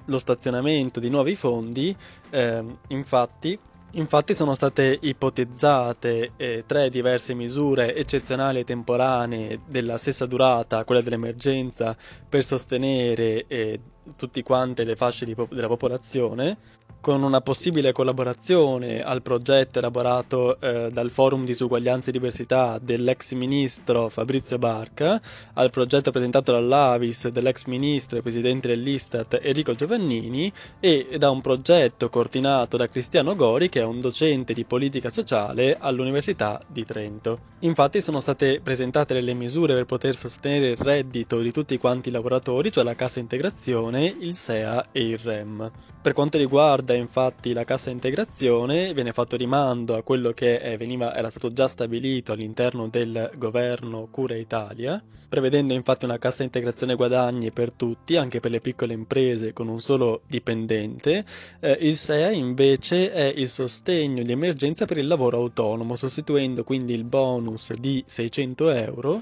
lo 0.06 0.20
stazionamento 0.20 1.00
di 1.00 1.10
nuovi 1.10 1.36
fondi, 1.36 1.96
ehm, 2.30 2.78
infatti 2.90 3.58
Infatti 3.94 4.36
sono 4.36 4.54
state 4.54 5.00
ipotizzate 5.02 6.34
eh, 6.38 6.64
tre 6.68 6.92
diverse 6.92 7.34
misure 7.34 7.96
eccezionali 7.96 8.60
e 8.60 8.64
temporanee 8.64 9.62
della 9.66 9.98
stessa 9.98 10.28
durata, 10.28 10.84
quella 10.84 11.02
dell'emergenza, 11.02 11.98
per 12.28 12.44
sostenere 12.44 13.46
eh, 13.48 13.80
tutte 14.16 14.44
quante 14.44 14.84
le 14.84 14.96
fasce 14.96 15.26
di, 15.26 15.36
della 15.50 15.68
popolazione, 15.68 16.58
con 17.02 17.24
una 17.24 17.40
possibile 17.42 17.92
collaborazione 17.94 19.02
al 19.02 19.22
progetto 19.22 19.80
elaborato 19.80 20.60
eh, 20.60 20.90
dal 20.92 21.10
Forum 21.10 21.46
Disuguaglianza 21.46 22.10
e 22.10 22.12
Diversità 22.12 22.78
dell'ex 22.82 23.34
ministro 23.34 24.10
Fabrizio 24.10 24.58
Barca, 24.58 25.22
al 25.54 25.70
progetto 25.70 26.12
presentato 26.12 26.52
dall'Avis 26.52 27.30
dell'ex 27.30 27.66
ministro 27.66 28.18
e 28.18 28.22
presidente 28.22 28.68
dell'Istat 28.68 29.40
Enrico 29.42 29.74
Giovannini 29.76 30.52
e 30.80 31.16
da 31.18 31.30
un 31.30 31.40
progetto 31.42 32.10
coordinato 32.10 32.76
da 32.76 32.90
Cristiano 32.90 33.36
Gori 33.36 33.70
che 33.70 33.80
è 33.80 33.86
un 33.86 34.02
docente 34.02 34.54
di 34.54 34.66
politica 34.66 35.10
sociale 35.10 35.78
all'Università 35.80 36.62
di 36.68 36.84
Trento. 36.84 37.40
Infatti 37.60 38.02
sono 38.02 38.20
state 38.20 38.60
presentate 38.62 39.14
delle 39.14 39.34
misure 39.34 39.74
per 39.74 39.86
poter 39.86 40.16
sostenere 40.16 40.72
il 40.72 40.78
reddito 40.78 41.40
di 41.40 41.52
tutti 41.52 41.78
quanti 41.78 42.10
i 42.10 42.12
lavoratori, 42.12 42.72
cioè 42.72 42.84
la 42.84 42.96
cassa 42.96 43.20
integrazione, 43.20 44.16
il 44.20 44.34
SEA 44.34 44.88
e 44.92 45.02
il 45.02 45.18
REM. 45.18 45.72
Per 46.02 46.14
quanto 46.14 46.38
riguarda 46.38 46.89
infatti 46.94 47.54
la 47.54 47.64
cassa 47.64 47.90
integrazione, 47.90 48.94
viene 48.94 49.14
fatto 49.14 49.36
rimando 49.36 49.96
a 49.96 50.04
quello 50.04 50.32
che 50.32 50.56
eh, 50.56 50.78
veniva, 50.78 51.16
era 51.16 51.30
stato 51.30 51.52
già 51.52 51.68
stabilito 51.68 52.32
all'interno 52.32 52.88
del 52.88 53.32
governo 53.36 54.08
Cura 54.12 54.36
Italia, 54.36 55.02
prevedendo 55.28 55.74
infatti 55.74 56.06
una 56.06 56.18
cassa 56.18 56.44
integrazione 56.44 56.96
guadagni 56.96 57.52
per 57.52 57.72
tutti, 57.72 58.16
anche 58.16 58.40
per 58.40 58.52
le 58.52 58.62
piccole 58.62 58.94
imprese 58.94 59.54
con 59.54 59.68
un 59.68 59.80
solo 59.80 60.22
dipendente. 60.28 61.26
Eh, 61.60 61.78
il 61.82 61.96
SEA 61.96 62.32
invece 62.32 63.12
è 63.12 63.34
il 63.36 63.50
sostegno 63.50 64.24
di 64.24 64.32
emergenza 64.32 64.86
per 64.86 64.98
il 64.98 65.08
lavoro 65.08 65.38
autonomo, 65.38 65.96
sostituendo 65.96 66.64
quindi 66.64 66.94
il 66.94 67.04
bonus 67.04 67.74
di 67.74 68.04
600 68.06 68.70
euro 68.70 69.22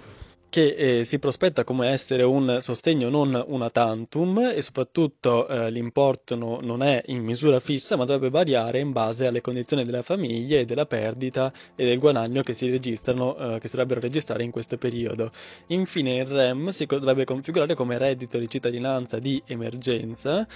che 0.49 0.99
eh, 0.99 1.03
si 1.03 1.19
prospetta 1.19 1.63
come 1.63 1.89
essere 1.89 2.23
un 2.23 2.57
sostegno 2.61 3.09
non 3.09 3.43
una 3.47 3.69
tantum 3.69 4.51
e 4.55 4.61
soprattutto 4.61 5.47
eh, 5.47 5.69
l'importo 5.69 6.35
no, 6.35 6.59
non 6.61 6.83
è 6.83 7.01
in 7.07 7.23
misura 7.23 7.59
fissa 7.59 7.95
ma 7.95 8.05
dovrebbe 8.05 8.29
variare 8.29 8.79
in 8.79 8.91
base 8.91 9.27
alle 9.27 9.41
condizioni 9.41 9.83
della 9.83 10.01
famiglia 10.01 10.57
e 10.57 10.65
della 10.65 10.85
perdita 10.85 11.51
e 11.75 11.85
del 11.85 11.99
guadagno 11.99 12.43
che 12.43 12.53
si 12.53 12.69
registrano, 12.69 13.55
eh, 13.55 13.59
che 13.59 13.67
si 13.67 13.77
registrare 13.77 14.43
in 14.43 14.51
questo 14.51 14.77
periodo. 14.77 15.31
Infine 15.67 16.17
il 16.17 16.25
REM 16.25 16.69
si 16.69 16.85
dovrebbe 16.85 17.25
configurare 17.25 17.75
come 17.75 17.97
reddito 17.97 18.37
di 18.37 18.49
cittadinanza 18.49 19.19
di 19.19 19.41
emergenza 19.45 20.47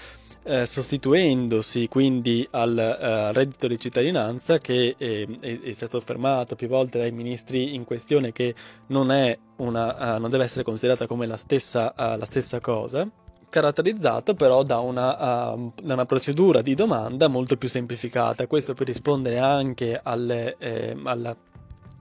eh, 0.43 0.65
sostituendosi 0.65 1.87
quindi 1.87 2.47
al 2.51 2.71
uh, 2.71 3.33
reddito 3.33 3.67
di 3.67 3.77
cittadinanza 3.79 4.57
che 4.57 4.95
è, 4.97 5.27
è, 5.39 5.59
è, 5.59 5.71
stato 5.73 5.97
affermato 5.97 6.55
più 6.55 6.67
volte 6.67 6.97
dai 6.97 7.11
ministri 7.11 7.75
in 7.75 7.83
questione 7.83 8.31
che 8.31 8.55
non, 8.87 9.11
una, 9.61 10.15
uh, 10.15 10.19
non 10.19 10.29
deve 10.29 10.43
essere 10.43 10.63
considerata 10.63 11.07
come 11.07 11.25
la 11.25 11.37
stessa, 11.37 11.93
uh, 11.97 12.17
la 12.17 12.25
stessa 12.25 12.59
cosa 12.59 13.07
caratterizzato 13.49 14.33
però 14.33 14.63
da 14.63 14.79
una, 14.79 15.53
uh, 15.53 15.73
da 15.83 15.93
una, 15.93 16.05
procedura 16.05 16.61
di 16.61 16.73
domanda 16.73 17.27
molto 17.27 17.57
più 17.57 17.67
semplificata, 17.67 18.47
questo 18.47 18.73
per 18.73 18.87
rispondere 18.87 19.39
anche 19.39 19.99
alle, 20.01 20.55
eh, 20.57 20.97
alla 21.03 21.35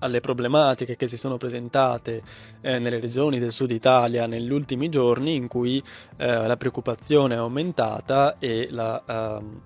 alle 0.01 0.21
problematiche 0.21 0.97
che 0.97 1.07
si 1.09 1.17
sono 1.17 1.37
presentate 1.37 2.23
eh, 2.61 2.79
nelle 2.79 3.01
regioni 3.01 3.39
del 3.39 3.53
sud 3.53 3.71
Italia 3.71 4.27
negli 4.27 4.51
ultimi 4.51 4.89
giorni 4.89 5.35
in 5.35 5.47
cui 5.47 5.83
eh, 6.17 6.47
la 6.47 6.57
preoccupazione 6.57 7.35
è 7.35 7.39
aumentata 7.39 8.39
e 8.39 8.69
la, 8.71 9.03
uh, 9.07 9.61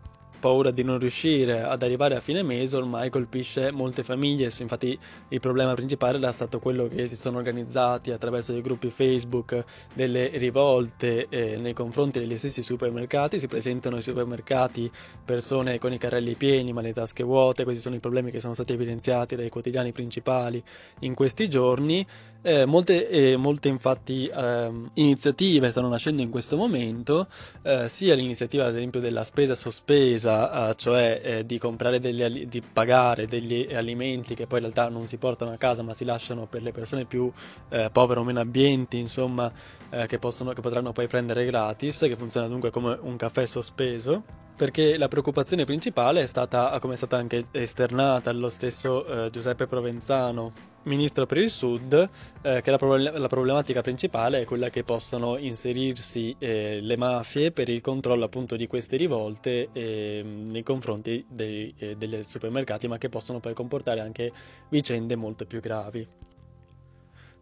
paura 0.44 0.70
di 0.70 0.82
non 0.82 0.98
riuscire 0.98 1.62
ad 1.62 1.82
arrivare 1.82 2.16
a 2.16 2.20
fine 2.20 2.42
mese 2.42 2.76
ormai 2.76 3.08
colpisce 3.08 3.70
molte 3.70 4.04
famiglie, 4.04 4.52
infatti 4.58 4.98
il 5.28 5.40
problema 5.40 5.72
principale 5.72 6.18
era 6.18 6.32
stato 6.32 6.58
quello 6.58 6.86
che 6.86 7.08
si 7.08 7.16
sono 7.16 7.38
organizzati 7.38 8.10
attraverso 8.10 8.52
dei 8.52 8.60
gruppi 8.60 8.90
Facebook 8.90 9.64
delle 9.94 10.28
rivolte 10.34 11.28
eh, 11.30 11.56
nei 11.56 11.72
confronti 11.72 12.18
degli 12.18 12.36
stessi 12.36 12.62
supermercati, 12.62 13.38
si 13.38 13.48
presentano 13.48 13.96
ai 13.96 14.02
supermercati 14.02 14.90
persone 15.24 15.78
con 15.78 15.94
i 15.94 15.98
carrelli 15.98 16.34
pieni 16.34 16.74
ma 16.74 16.82
le 16.82 16.92
tasche 16.92 17.22
vuote, 17.22 17.64
questi 17.64 17.80
sono 17.80 17.94
i 17.94 18.00
problemi 18.00 18.30
che 18.30 18.38
sono 18.38 18.52
stati 18.52 18.74
evidenziati 18.74 19.36
dai 19.36 19.48
quotidiani 19.48 19.92
principali 19.92 20.62
in 21.00 21.14
questi 21.14 21.48
giorni, 21.48 22.06
eh, 22.44 22.66
molte, 22.66 23.08
eh, 23.08 23.36
molte, 23.38 23.68
infatti 23.68 24.30
ehm, 24.32 24.90
iniziative 24.94 25.70
stanno 25.70 25.88
nascendo 25.88 26.20
in 26.20 26.28
questo 26.28 26.58
momento, 26.58 27.26
eh, 27.62 27.88
sia 27.88 28.14
l'iniziativa 28.14 28.66
ad 28.66 28.76
esempio 28.76 29.00
della 29.00 29.24
spesa 29.24 29.54
sospesa 29.54 30.68
uh, 30.68 30.74
cioè 30.74 31.20
eh, 31.24 31.46
di, 31.46 31.58
degli, 32.00 32.46
di 32.46 32.60
pagare 32.60 33.26
degli 33.26 33.74
alimenti 33.74 34.34
che 34.34 34.46
poi 34.46 34.58
in 34.58 34.64
realtà 34.66 34.90
non 34.90 35.06
si 35.06 35.16
portano 35.16 35.52
a 35.52 35.56
casa 35.56 35.82
ma 35.82 35.94
si 35.94 36.04
lasciano 36.04 36.46
per 36.46 36.62
le 36.62 36.72
persone 36.72 37.06
più 37.06 37.32
eh, 37.70 37.88
povere 37.90 38.20
o 38.20 38.24
meno 38.24 38.40
abbienti, 38.40 38.98
insomma, 38.98 39.50
eh, 39.88 40.06
che, 40.06 40.18
possono, 40.18 40.52
che 40.52 40.60
potranno 40.60 40.92
poi 40.92 41.06
prendere 41.06 41.46
gratis, 41.46 42.00
che 42.00 42.16
funziona 42.16 42.46
dunque 42.46 42.70
come 42.70 42.98
un 43.00 43.16
caffè 43.16 43.46
sospeso 43.46 44.22
perché 44.56 44.96
la 44.98 45.08
preoccupazione 45.08 45.64
principale 45.64 46.20
è 46.20 46.26
stata, 46.26 46.78
come 46.78 46.92
è 46.92 46.96
stata 46.96 47.16
anche 47.16 47.46
esternata 47.50 48.30
allo 48.30 48.48
stesso 48.50 49.04
eh, 49.06 49.30
Giuseppe 49.30 49.66
Provenzano 49.66 50.73
ministro 50.84 51.26
per 51.26 51.38
il 51.38 51.50
Sud, 51.50 52.08
eh, 52.42 52.60
che 52.62 52.70
la, 52.70 52.78
problem- 52.78 53.16
la, 53.16 53.28
problematica 53.28 53.82
principale 53.82 54.40
è 54.40 54.44
quella 54.44 54.70
che 54.70 54.84
possano 54.84 55.36
inserirsi 55.36 56.34
eh, 56.38 56.80
le 56.80 56.96
mafie 56.96 57.52
per 57.52 57.68
il 57.68 57.80
controllo 57.80 58.24
appunto 58.24 58.56
di 58.56 58.66
queste 58.66 58.96
rivolte 58.96 59.68
eh, 59.72 60.22
nei 60.24 60.62
confronti 60.62 61.24
dei, 61.28 61.74
eh, 61.78 61.96
degli 61.96 62.22
supermercati, 62.22 62.88
ma 62.88 62.98
che 62.98 63.08
possono 63.08 63.40
poi 63.40 63.54
comportare 63.54 64.00
anche 64.00 64.32
vicende 64.68 65.16
molto 65.16 65.46
più 65.46 65.60
gravi. 65.60 66.06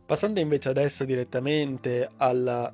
Passando 0.05 0.41
invece 0.41 0.69
adesso 0.69 1.05
direttamente 1.05 2.09
alla 2.17 2.73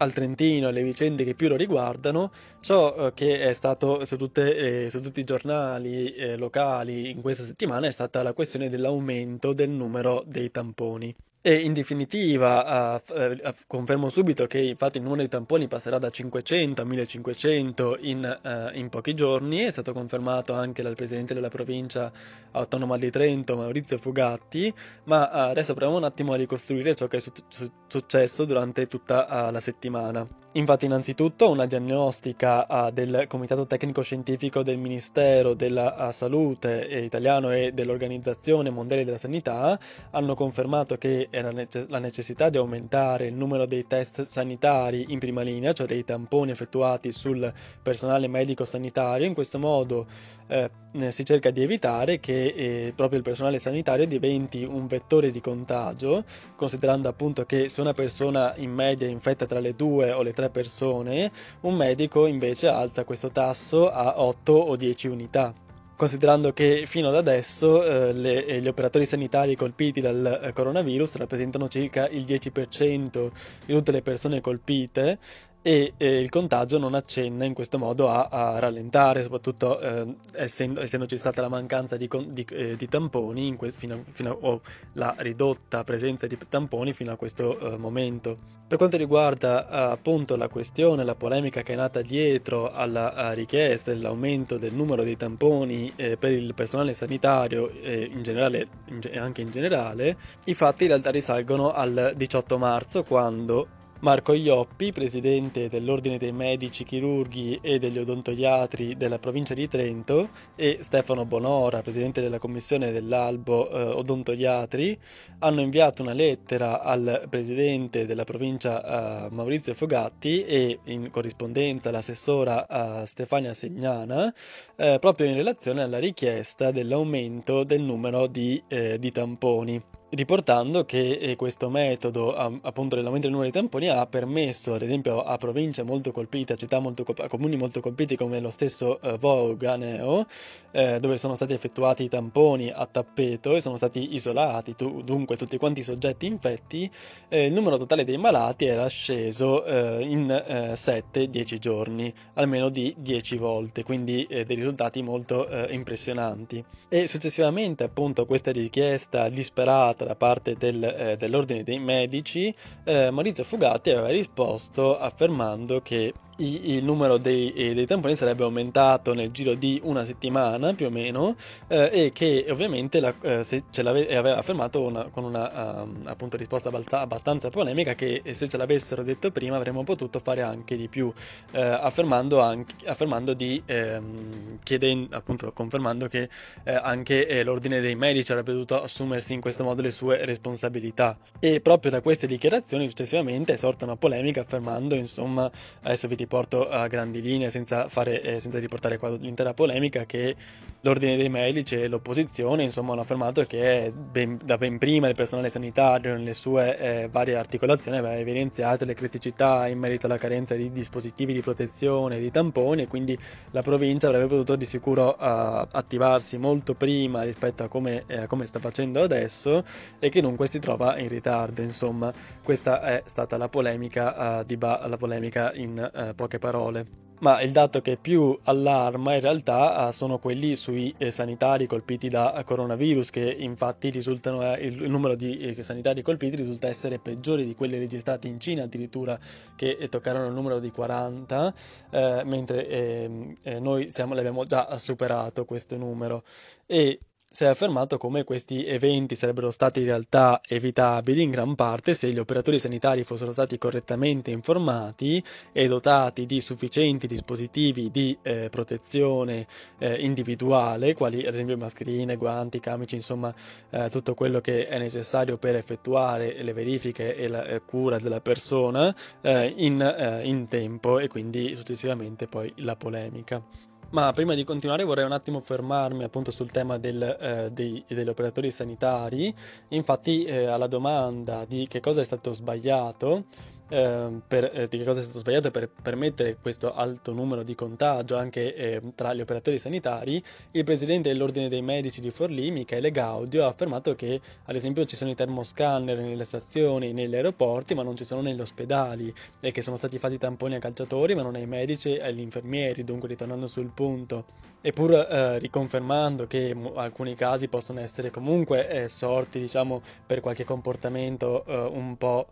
al 0.00 0.12
Trentino 0.12 0.68
e 0.68 0.72
le 0.72 0.82
vicende 0.82 1.24
che 1.24 1.34
più 1.34 1.48
lo 1.48 1.56
riguardano, 1.56 2.32
ciò 2.60 3.06
eh, 3.08 3.14
che 3.14 3.40
è 3.40 3.52
stato 3.52 4.04
su, 4.04 4.16
tutte, 4.16 4.84
eh, 4.86 4.90
su 4.90 5.00
tutti 5.00 5.20
i 5.20 5.24
giornali 5.24 6.14
eh, 6.14 6.36
locali 6.36 7.10
in 7.10 7.20
questa 7.20 7.42
settimana 7.42 7.86
è 7.86 7.90
stata 7.90 8.22
la 8.22 8.32
questione 8.32 8.68
dell'aumento 8.68 9.52
del 9.52 9.70
numero 9.70 10.22
dei 10.26 10.50
tamponi. 10.50 11.14
E 11.42 11.54
in 11.54 11.72
definitiva, 11.72 13.00
uh, 13.08 13.18
uh, 13.18 13.54
confermo 13.66 14.10
subito 14.10 14.46
che 14.46 14.58
infatti 14.58 14.98
il 14.98 15.04
numero 15.04 15.22
di 15.22 15.28
tamponi 15.28 15.68
passerà 15.68 15.96
da 15.96 16.10
500 16.10 16.82
a 16.82 16.84
1500 16.84 17.96
in, 18.00 18.38
uh, 18.42 18.76
in, 18.76 18.90
pochi 18.90 19.14
giorni, 19.14 19.60
è 19.60 19.70
stato 19.70 19.94
confermato 19.94 20.52
anche 20.52 20.82
dal 20.82 20.96
presidente 20.96 21.32
della 21.32 21.48
provincia 21.48 22.12
autonoma 22.50 22.98
di 22.98 23.10
Trento, 23.10 23.56
Maurizio 23.56 23.96
Fugatti, 23.96 24.70
ma 25.04 25.30
adesso 25.30 25.72
proviamo 25.72 25.96
un 25.96 26.04
attimo 26.04 26.34
a 26.34 26.36
ricostruire 26.36 26.94
ciò 26.94 27.06
che 27.06 27.16
è 27.16 27.20
su- 27.20 27.32
su- 27.48 27.70
successo 27.86 28.44
durante 28.44 28.86
tutta 28.86 29.50
la 29.50 29.60
settimana. 29.60 30.26
Infatti, 30.54 30.86
innanzitutto, 30.86 31.48
una 31.48 31.66
diagnostica 31.66 32.90
del 32.92 33.26
Comitato 33.28 33.68
Tecnico 33.68 34.02
Scientifico 34.02 34.64
del 34.64 34.78
Ministero 34.78 35.54
della 35.54 36.10
Salute 36.10 36.88
italiano 37.04 37.52
e 37.52 37.70
dell'Organizzazione 37.70 38.68
Mondiale 38.68 39.04
della 39.04 39.16
Sanità 39.16 39.78
hanno 40.10 40.34
confermato 40.34 40.96
che 40.96 41.28
la 41.30 41.98
necessità 42.00 42.48
di 42.48 42.56
aumentare 42.56 43.26
il 43.26 43.34
numero 43.34 43.64
dei 43.64 43.86
test 43.86 44.24
sanitari 44.24 45.06
in 45.10 45.20
prima 45.20 45.42
linea, 45.42 45.72
cioè 45.72 45.86
dei 45.86 46.04
tamponi 46.04 46.50
effettuati 46.50 47.12
sul 47.12 47.52
personale 47.80 48.26
medico-sanitario. 48.26 49.28
In 49.28 49.34
questo 49.34 49.60
modo 49.60 50.06
eh, 50.48 50.68
si 51.10 51.24
cerca 51.24 51.50
di 51.50 51.62
evitare 51.62 52.18
che 52.18 52.46
eh, 52.46 52.92
proprio 52.96 53.18
il 53.18 53.24
personale 53.24 53.60
sanitario 53.60 54.04
diventi 54.04 54.64
un 54.64 54.88
vettore 54.88 55.30
di 55.30 55.40
contagio, 55.40 56.24
considerando 56.56 57.08
appunto 57.08 57.44
che 57.44 57.68
se 57.68 57.80
una 57.80 57.92
persona 57.92 58.52
in 58.56 58.72
media 58.72 59.06
infetta 59.06 59.46
tra 59.46 59.60
le 59.60 59.76
due 59.76 60.10
o 60.10 60.22
le 60.22 60.32
tre 60.32 60.39
persone, 60.48 61.30
un 61.62 61.74
medico 61.74 62.26
invece 62.26 62.68
alza 62.68 63.04
questo 63.04 63.30
tasso 63.30 63.90
a 63.90 64.20
8 64.22 64.52
o 64.52 64.76
10 64.76 65.08
unità. 65.08 65.52
Considerando 66.00 66.54
che 66.54 66.84
fino 66.86 67.08
ad 67.08 67.14
adesso 67.14 67.84
eh, 67.84 68.14
le, 68.14 68.46
eh, 68.46 68.60
gli 68.62 68.68
operatori 68.68 69.04
sanitari 69.04 69.54
colpiti 69.54 70.00
dal 70.00 70.40
eh, 70.44 70.52
coronavirus 70.54 71.16
rappresentano 71.16 71.68
circa 71.68 72.08
il 72.08 72.24
10% 72.24 73.30
di 73.66 73.74
tutte 73.74 73.92
le 73.92 74.00
persone 74.00 74.40
colpite 74.40 75.18
e 75.62 75.92
eh, 75.98 76.20
il 76.20 76.30
contagio 76.30 76.78
non 76.78 76.94
accenna 76.94 77.44
in 77.44 77.52
questo 77.52 77.78
modo 77.78 78.08
a, 78.08 78.28
a 78.30 78.58
rallentare, 78.58 79.22
soprattutto 79.22 79.78
eh, 79.78 80.14
essendo, 80.32 80.80
essendoci 80.80 81.18
stata 81.18 81.42
la 81.42 81.48
mancanza 81.48 81.96
di, 81.96 82.08
di, 82.28 82.46
eh, 82.50 82.76
di 82.76 82.88
tamponi 82.88 83.54
que- 83.56 83.70
fino 83.70 83.94
a, 83.94 83.98
fino 84.10 84.30
a, 84.30 84.36
o 84.40 84.60
la 84.94 85.14
ridotta 85.18 85.84
presenza 85.84 86.26
di 86.26 86.38
tamponi 86.48 86.94
fino 86.94 87.12
a 87.12 87.16
questo 87.16 87.58
eh, 87.58 87.76
momento. 87.76 88.58
Per 88.66 88.78
quanto 88.78 88.96
riguarda 88.96 89.68
eh, 89.68 89.92
appunto 89.92 90.36
la 90.36 90.48
questione, 90.48 91.04
la 91.04 91.14
polemica 91.14 91.62
che 91.62 91.74
è 91.74 91.76
nata 91.76 92.00
dietro 92.00 92.70
alla 92.70 93.32
richiesta 93.32 93.90
dell'aumento 93.90 94.56
del 94.56 94.72
numero 94.72 95.02
dei 95.02 95.16
tamponi 95.16 95.92
eh, 95.96 96.16
per 96.16 96.32
il 96.32 96.54
personale 96.54 96.94
sanitario 96.94 97.70
in 97.70 98.22
generale, 98.22 98.68
e 99.02 99.18
anche 99.18 99.40
in 99.40 99.50
generale, 99.50 100.16
i 100.44 100.54
fatti 100.54 100.84
in 100.84 100.90
realtà 100.90 101.10
risalgono 101.10 101.72
al 101.72 102.14
18 102.16 102.58
marzo 102.58 103.02
quando 103.02 103.78
Marco 104.02 104.32
Ioppi, 104.32 104.92
presidente 104.92 105.68
dell'Ordine 105.68 106.16
dei 106.16 106.32
Medici 106.32 106.84
Chirurghi 106.84 107.58
e 107.60 107.78
degli 107.78 107.98
Odontoiatri 107.98 108.96
della 108.96 109.18
provincia 109.18 109.52
di 109.52 109.68
Trento, 109.68 110.30
e 110.56 110.78
Stefano 110.80 111.26
Bonora, 111.26 111.82
presidente 111.82 112.22
della 112.22 112.38
commissione 112.38 112.92
dell'Albo 112.92 113.68
eh, 113.68 113.82
Odontoiatri, 113.82 114.98
hanno 115.40 115.60
inviato 115.60 116.00
una 116.00 116.14
lettera 116.14 116.80
al 116.80 117.26
presidente 117.28 118.06
della 118.06 118.24
provincia 118.24 119.26
eh, 119.26 119.30
Maurizio 119.32 119.74
Fogatti 119.74 120.46
e 120.46 120.78
in 120.84 121.10
corrispondenza 121.10 121.90
all'assessora 121.90 123.02
eh, 123.02 123.06
Stefania 123.06 123.52
Segnana, 123.52 124.32
eh, 124.76 124.96
proprio 124.98 125.26
in 125.26 125.34
relazione 125.34 125.82
alla 125.82 125.98
richiesta 125.98 126.70
dell'aumento 126.70 127.64
del 127.64 127.82
numero 127.82 128.26
di, 128.28 128.62
eh, 128.66 128.98
di 128.98 129.12
tamponi 129.12 129.82
riportando 130.10 130.84
che 130.84 131.12
eh, 131.12 131.36
questo 131.36 131.70
metodo 131.70 132.34
appunto 132.34 132.96
dell'aumento 132.96 133.28
del 133.28 133.36
numero 133.36 133.50
di 133.50 133.56
tamponi 133.56 133.88
ha 133.88 134.04
permesso 134.06 134.74
ad 134.74 134.82
esempio 134.82 135.22
a 135.22 135.36
province 135.36 135.84
molto 135.84 136.10
colpite, 136.10 136.54
a 136.54 136.56
città 136.56 136.80
molto 136.80 137.04
a 137.18 137.28
comuni 137.28 137.56
molto 137.56 137.80
colpiti 137.80 138.16
come 138.16 138.40
lo 138.40 138.50
stesso 138.50 139.00
eh, 139.00 139.16
Voganeo 139.18 140.26
eh, 140.72 140.98
dove 140.98 141.16
sono 141.16 141.36
stati 141.36 141.52
effettuati 141.52 142.04
i 142.04 142.08
tamponi 142.08 142.70
a 142.70 142.86
tappeto 142.86 143.54
e 143.54 143.60
sono 143.60 143.76
stati 143.76 144.14
isolati 144.14 144.74
tu, 144.74 145.02
dunque 145.02 145.36
tutti 145.36 145.56
quanti 145.58 145.80
i 145.80 145.84
soggetti 145.84 146.26
infetti 146.26 146.90
eh, 147.28 147.46
il 147.46 147.52
numero 147.52 147.76
totale 147.76 148.04
dei 148.04 148.18
malati 148.18 148.66
era 148.66 148.88
sceso 148.88 149.64
eh, 149.64 150.02
in 150.02 150.26
7-10 150.26 151.54
eh, 151.54 151.58
giorni 151.58 152.12
almeno 152.34 152.68
di 152.68 152.94
10 152.98 153.36
volte 153.36 153.84
quindi 153.84 154.26
dei 154.28 154.44
risultati 154.44 155.02
molto 155.02 155.48
impressionanti. 155.70 156.64
E 156.88 157.06
successivamente 157.06 157.84
appunto 157.84 158.22
a 158.22 158.26
questa 158.26 158.50
richiesta 158.50 159.28
disperata 159.28 159.99
fatta 160.00 160.04
da 160.04 160.14
parte 160.14 160.54
del, 160.56 160.82
eh, 160.82 161.16
dell'ordine 161.16 161.62
dei 161.62 161.78
medici, 161.78 162.54
eh, 162.84 163.10
Maurizio 163.10 163.44
Fugatti 163.44 163.90
aveva 163.90 164.08
risposto 164.08 164.98
affermando 164.98 165.80
che 165.82 166.12
il 166.40 166.84
numero 166.84 167.18
dei, 167.18 167.52
eh, 167.52 167.74
dei, 167.74 167.86
tamponi 167.86 168.16
sarebbe 168.16 168.44
aumentato 168.44 169.14
nel 169.14 169.30
giro 169.30 169.54
di 169.54 169.80
una 169.84 170.04
settimana 170.04 170.74
più 170.74 170.86
o 170.86 170.90
meno 170.90 171.36
eh, 171.68 171.90
e 171.92 172.12
che 172.12 172.46
ovviamente 172.48 173.00
la, 173.00 173.14
eh, 173.20 173.44
ce 173.44 173.80
aveva 173.80 174.36
affermato 174.36 174.80
una, 174.80 175.04
con 175.04 175.24
una 175.24 175.82
um, 175.82 176.02
appunto, 176.04 176.36
risposta 176.36 176.70
abbastanza 176.90 177.50
polemica 177.50 177.94
che 177.94 178.22
se 178.30 178.48
ce 178.48 178.56
l'avessero 178.56 179.02
detto 179.02 179.30
prima 179.30 179.56
avremmo 179.56 179.84
potuto 179.84 180.18
fare 180.18 180.42
anche 180.42 180.76
di 180.76 180.88
più 180.88 181.12
eh, 181.52 181.60
affermando, 181.60 182.40
anche, 182.40 182.74
affermando 182.86 183.34
di 183.34 183.62
ehm, 183.64 184.58
chiedendo 184.62 185.16
appunto 185.16 185.52
confermando 185.52 186.08
che 186.08 186.28
eh, 186.64 186.72
anche 186.72 187.26
eh, 187.26 187.42
l'ordine 187.42 187.80
dei 187.80 187.94
medici 187.94 188.32
avrebbe 188.32 188.52
dovuto 188.52 188.82
assumersi 188.82 189.34
in 189.34 189.40
questo 189.40 189.64
modo 189.64 189.82
le 189.82 189.90
sue 189.90 190.24
responsabilità. 190.24 191.18
E 191.38 191.60
proprio 191.60 191.90
da 191.90 192.00
queste 192.00 192.26
dichiarazioni 192.26 192.88
successivamente 192.88 193.52
è 193.54 193.56
sorta 193.56 193.84
una 193.84 193.96
polemica 193.96 194.40
affermando 194.40 194.94
insomma 194.94 195.50
adesso 195.82 196.08
vi 196.08 196.16
riporto 196.30 196.68
a 196.68 196.86
grandi 196.86 197.20
linee 197.20 197.50
senza, 197.50 197.88
fare, 197.88 198.22
eh, 198.22 198.38
senza 198.38 198.60
riportare 198.60 198.98
qua 198.98 199.10
l'intera 199.10 199.52
polemica 199.52 200.04
che 200.06 200.36
l'ordine 200.82 201.16
dei 201.16 201.28
medici 201.28 201.74
e 201.74 201.88
l'opposizione 201.88 202.62
insomma 202.62 202.92
hanno 202.92 203.02
affermato 203.02 203.42
che 203.44 203.92
ben, 203.92 204.38
da 204.42 204.56
ben 204.56 204.78
prima 204.78 205.08
il 205.08 205.16
personale 205.16 205.50
sanitario 205.50 206.14
nelle 206.14 206.32
sue 206.32 206.78
eh, 206.78 207.08
varie 207.10 207.34
articolazioni 207.34 207.98
aveva 207.98 208.16
evidenziato 208.16 208.84
le 208.84 208.94
criticità 208.94 209.66
in 209.66 209.78
merito 209.78 210.06
alla 210.06 210.18
carenza 210.18 210.54
di 210.54 210.70
dispositivi 210.70 211.32
di 211.32 211.40
protezione 211.40 212.16
e 212.16 212.20
di 212.20 212.30
tamponi 212.30 212.82
e 212.82 212.86
quindi 212.86 213.18
la 213.50 213.62
provincia 213.62 214.06
avrebbe 214.06 214.28
potuto 214.28 214.54
di 214.54 214.64
sicuro 214.64 215.16
uh, 215.18 215.66
attivarsi 215.70 216.38
molto 216.38 216.74
prima 216.74 217.22
rispetto 217.22 217.64
a 217.64 217.68
come, 217.68 218.04
eh, 218.06 218.26
come, 218.28 218.46
sta 218.46 218.60
facendo 218.60 219.02
adesso 219.02 219.64
e 219.98 220.08
che 220.08 220.20
dunque 220.20 220.46
si 220.46 220.60
trova 220.60 220.96
in 220.98 221.08
ritardo 221.08 221.60
insomma. 221.60 222.12
Questa 222.42 222.82
è 222.82 223.02
stata 223.06 223.36
la 223.36 223.48
polemica, 223.48 224.38
uh, 224.38 224.44
di 224.44 224.56
ba- 224.56 224.86
la 224.86 224.96
polemica 224.96 225.52
in 225.54 225.90
uh, 225.92 226.14
poche 226.20 226.38
parole. 226.38 226.86
Ma 227.20 227.42
il 227.42 227.52
dato 227.52 227.82
che 227.82 227.98
più 227.98 228.38
allarma 228.44 229.14
in 229.14 229.20
realtà 229.20 229.86
uh, 229.86 229.90
sono 229.90 230.18
quelli 230.18 230.54
sui 230.54 230.94
eh, 230.96 231.10
sanitari 231.10 231.66
colpiti 231.66 232.08
da 232.08 232.42
coronavirus, 232.46 233.10
che 233.10 233.36
infatti 233.38 233.90
risultano, 233.90 234.54
eh, 234.54 234.66
il, 234.66 234.88
numero 234.88 235.14
di 235.16 235.38
eh, 235.38 235.62
sanitari 235.62 236.00
colpiti 236.00 236.36
risulta 236.36 236.68
essere 236.68 236.98
peggiore 236.98 237.44
di 237.44 237.54
quelli 237.54 237.78
registrati 237.78 238.26
in 238.26 238.40
Cina, 238.40 238.62
addirittura 238.62 239.18
che 239.54 239.76
eh, 239.78 239.88
toccarono 239.90 240.26
il 240.26 240.32
numero 240.32 240.60
di 240.60 240.70
40, 240.70 241.54
eh, 241.90 242.22
mentre 242.24 242.66
ehm, 242.66 243.34
noi 243.60 243.90
siamo, 243.90 244.14
l'abbiamo 244.14 244.46
già 244.46 244.78
superato 244.78 245.44
questo 245.44 245.76
numero. 245.76 246.22
E 246.64 247.00
si 247.32 247.44
è 247.44 247.46
affermato 247.46 247.96
come 247.96 248.24
questi 248.24 248.66
eventi 248.66 249.14
sarebbero 249.14 249.52
stati 249.52 249.78
in 249.78 249.86
realtà 249.86 250.40
evitabili 250.44 251.22
in 251.22 251.30
gran 251.30 251.54
parte 251.54 251.94
se 251.94 252.10
gli 252.10 252.18
operatori 252.18 252.58
sanitari 252.58 253.04
fossero 253.04 253.30
stati 253.30 253.56
correttamente 253.56 254.32
informati 254.32 255.22
e 255.52 255.68
dotati 255.68 256.26
di 256.26 256.40
sufficienti 256.40 257.06
dispositivi 257.06 257.92
di 257.92 258.18
eh, 258.22 258.48
protezione 258.50 259.46
eh, 259.78 259.94
individuale, 260.04 260.92
quali 260.94 261.24
ad 261.24 261.32
esempio 261.32 261.56
mascherine, 261.56 262.16
guanti, 262.16 262.58
camici, 262.58 262.96
insomma 262.96 263.32
eh, 263.70 263.88
tutto 263.90 264.14
quello 264.14 264.40
che 264.40 264.66
è 264.66 264.78
necessario 264.78 265.38
per 265.38 265.54
effettuare 265.54 266.42
le 266.42 266.52
verifiche 266.52 267.14
e 267.14 267.28
la 267.28 267.44
eh, 267.44 267.62
cura 267.64 267.98
della 267.98 268.20
persona 268.20 268.92
eh, 269.20 269.54
in, 269.56 269.80
eh, 269.80 270.26
in 270.26 270.48
tempo 270.48 270.98
e 270.98 271.06
quindi 271.06 271.54
successivamente 271.54 272.26
poi 272.26 272.52
la 272.56 272.74
polemica. 272.74 273.69
Ma 273.90 274.12
prima 274.12 274.34
di 274.34 274.44
continuare 274.44 274.84
vorrei 274.84 275.04
un 275.04 275.10
attimo 275.10 275.40
fermarmi 275.40 276.04
appunto 276.04 276.30
sul 276.30 276.52
tema 276.52 276.78
del, 276.78 277.02
eh, 277.02 277.50
dei, 277.50 277.82
degli 277.88 278.08
operatori 278.08 278.52
sanitari. 278.52 279.34
Infatti 279.68 280.22
eh, 280.24 280.46
alla 280.46 280.68
domanda 280.68 281.44
di 281.44 281.66
che 281.66 281.80
cosa 281.80 282.00
è 282.00 282.04
stato 282.04 282.30
sbagliato, 282.30 283.24
eh, 283.70 284.20
per, 284.26 284.50
eh, 284.52 284.68
di 284.68 284.78
che 284.78 284.84
cosa 284.84 285.00
è 285.00 285.02
stato 285.02 285.20
sbagliato 285.20 285.50
per 285.50 285.70
permettere 285.70 286.36
questo 286.40 286.74
alto 286.74 287.12
numero 287.12 287.42
di 287.42 287.54
contagio 287.54 288.16
anche 288.16 288.54
eh, 288.54 288.82
tra 288.94 289.14
gli 289.14 289.20
operatori 289.20 289.58
sanitari, 289.58 290.22
il 290.50 290.64
presidente 290.64 291.08
dell'Ordine 291.10 291.48
dei 291.48 291.62
Medici 291.62 292.00
di 292.00 292.10
Forlì, 292.10 292.50
Michele 292.50 292.90
Gaudio, 292.90 293.44
ha 293.44 293.48
affermato 293.48 293.94
che 293.94 294.20
ad 294.44 294.56
esempio 294.56 294.84
ci 294.84 294.96
sono 294.96 295.10
i 295.10 295.14
termoscanner 295.14 295.98
nelle 295.98 296.24
stazioni, 296.24 296.92
negli 296.92 297.14
aeroporti, 297.14 297.74
ma 297.74 297.82
non 297.82 297.96
ci 297.96 298.04
sono 298.04 298.20
negli 298.20 298.40
ospedali 298.40 299.12
e 299.38 299.52
che 299.52 299.62
sono 299.62 299.76
stati 299.76 299.98
fatti 299.98 300.18
tamponi 300.18 300.56
a 300.56 300.58
calciatori, 300.58 301.14
ma 301.14 301.22
non 301.22 301.36
ai 301.36 301.46
medici 301.46 301.96
e 301.96 302.02
agli 302.02 302.20
infermieri, 302.20 302.84
dunque 302.84 303.08
ritornando 303.08 303.46
sul 303.46 303.70
punto. 303.72 304.24
Eppur 304.62 304.92
eh, 304.92 305.38
riconfermando 305.38 306.26
che 306.26 306.54
m- 306.54 306.72
alcuni 306.74 307.14
casi 307.14 307.48
possono 307.48 307.80
essere 307.80 308.10
comunque 308.10 308.68
eh, 308.68 308.88
sorti, 308.88 309.40
diciamo, 309.40 309.80
per 310.04 310.20
qualche 310.20 310.44
comportamento 310.44 311.44
eh, 311.46 311.56
un 311.56 311.96
po' 311.96 312.26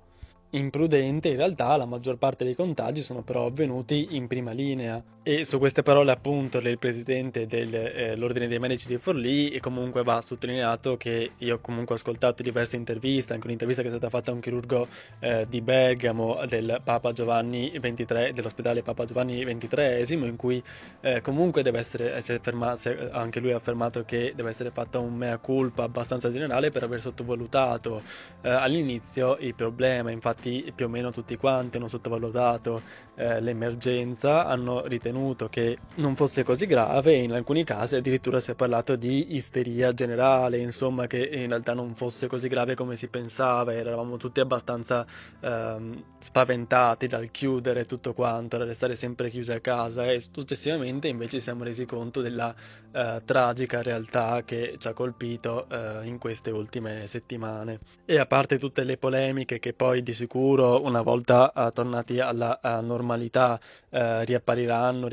imprudente, 0.50 1.28
in 1.28 1.36
realtà 1.36 1.76
la 1.76 1.84
maggior 1.84 2.16
parte 2.16 2.44
dei 2.44 2.54
contagi 2.54 3.02
sono 3.02 3.22
però 3.22 3.46
avvenuti 3.46 4.08
in 4.12 4.26
prima 4.26 4.52
linea. 4.52 5.02
E 5.28 5.44
su 5.44 5.58
queste 5.58 5.82
parole 5.82 6.10
appunto 6.10 6.56
il 6.56 6.78
presidente 6.78 7.46
dell'Ordine 7.46 8.46
eh, 8.46 8.48
dei 8.48 8.58
Medici 8.58 8.86
di 8.86 8.96
Forlì 8.96 9.50
e 9.50 9.60
comunque 9.60 10.02
va 10.02 10.22
sottolineato 10.22 10.96
che 10.96 11.32
io 11.36 11.56
ho 11.56 11.58
comunque 11.58 11.96
ascoltato 11.96 12.42
diverse 12.42 12.76
interviste, 12.76 13.34
anche 13.34 13.46
un'intervista 13.46 13.82
che 13.82 13.88
è 13.88 13.90
stata 13.90 14.08
fatta 14.08 14.30
a 14.30 14.34
un 14.34 14.40
chirurgo 14.40 14.88
eh, 15.18 15.44
di 15.46 15.60
Bergamo 15.60 16.46
del 16.46 16.80
Papa 16.82 17.12
Giovanni 17.12 17.70
XXIII, 17.78 18.32
dell'ospedale 18.32 18.82
Papa 18.82 19.04
Giovanni 19.04 19.44
XXIII, 19.44 20.26
in 20.26 20.36
cui 20.36 20.62
eh, 21.02 21.20
comunque 21.20 21.62
deve 21.62 21.80
essere, 21.80 22.14
essere 22.14 22.38
fermato, 22.40 22.90
anche 23.10 23.40
lui 23.40 23.52
ha 23.52 23.56
affermato 23.56 24.04
che 24.06 24.32
deve 24.34 24.48
essere 24.48 24.70
fatta 24.70 24.98
un 24.98 25.14
mea 25.14 25.36
culpa 25.36 25.82
abbastanza 25.82 26.32
generale 26.32 26.70
per 26.70 26.84
aver 26.84 27.02
sottovalutato 27.02 28.00
eh, 28.40 28.48
all'inizio 28.48 29.36
il 29.40 29.54
problema, 29.54 30.10
infatti 30.10 30.37
più 30.38 30.86
o 30.86 30.88
meno 30.88 31.10
tutti 31.10 31.36
quanti 31.36 31.76
hanno 31.76 31.88
sottovalutato 31.88 32.82
eh, 33.16 33.40
l'emergenza, 33.40 34.46
hanno 34.46 34.86
ritenuto 34.86 35.48
che 35.48 35.78
non 35.96 36.14
fosse 36.14 36.44
così 36.44 36.66
grave 36.66 37.12
e 37.12 37.22
in 37.22 37.32
alcuni 37.32 37.64
casi 37.64 37.96
addirittura 37.96 38.40
si 38.40 38.52
è 38.52 38.54
parlato 38.54 38.94
di 38.94 39.34
isteria 39.34 39.92
generale, 39.92 40.58
insomma 40.58 41.06
che 41.06 41.18
in 41.18 41.48
realtà 41.48 41.74
non 41.74 41.94
fosse 41.94 42.28
così 42.28 42.46
grave 42.46 42.74
come 42.76 42.94
si 42.94 43.08
pensava, 43.08 43.74
eravamo 43.74 44.16
tutti 44.16 44.38
abbastanza 44.38 45.04
ehm, 45.40 46.04
spaventati 46.18 47.08
dal 47.08 47.30
chiudere 47.30 47.84
tutto 47.84 48.14
quanto, 48.14 48.56
da 48.56 48.64
restare 48.64 48.94
sempre 48.94 49.30
chiusi 49.30 49.52
a 49.52 49.60
casa 49.60 50.10
e 50.10 50.20
successivamente 50.20 51.08
invece 51.08 51.36
ci 51.38 51.40
siamo 51.40 51.64
resi 51.64 51.84
conto 51.84 52.20
della 52.20 52.54
eh, 52.92 53.22
tragica 53.24 53.82
realtà 53.82 54.42
che 54.44 54.76
ci 54.78 54.86
ha 54.88 54.92
colpito 54.92 55.66
eh, 55.68 56.06
in 56.06 56.18
queste 56.18 56.50
ultime 56.50 57.06
settimane. 57.06 57.80
E 58.04 58.18
a 58.18 58.26
parte 58.26 58.58
tutte 58.58 58.84
le 58.84 58.96
polemiche 58.96 59.58
che 59.58 59.72
poi 59.72 60.02
di 60.02 60.12
sicuro 60.12 60.27
una 60.36 61.02
volta 61.02 61.52
eh, 61.52 61.72
tornati 61.72 62.20
alla 62.20 62.58
normalità 62.82 63.58
eh, 63.90 64.24
riappariranno, 64.24 65.08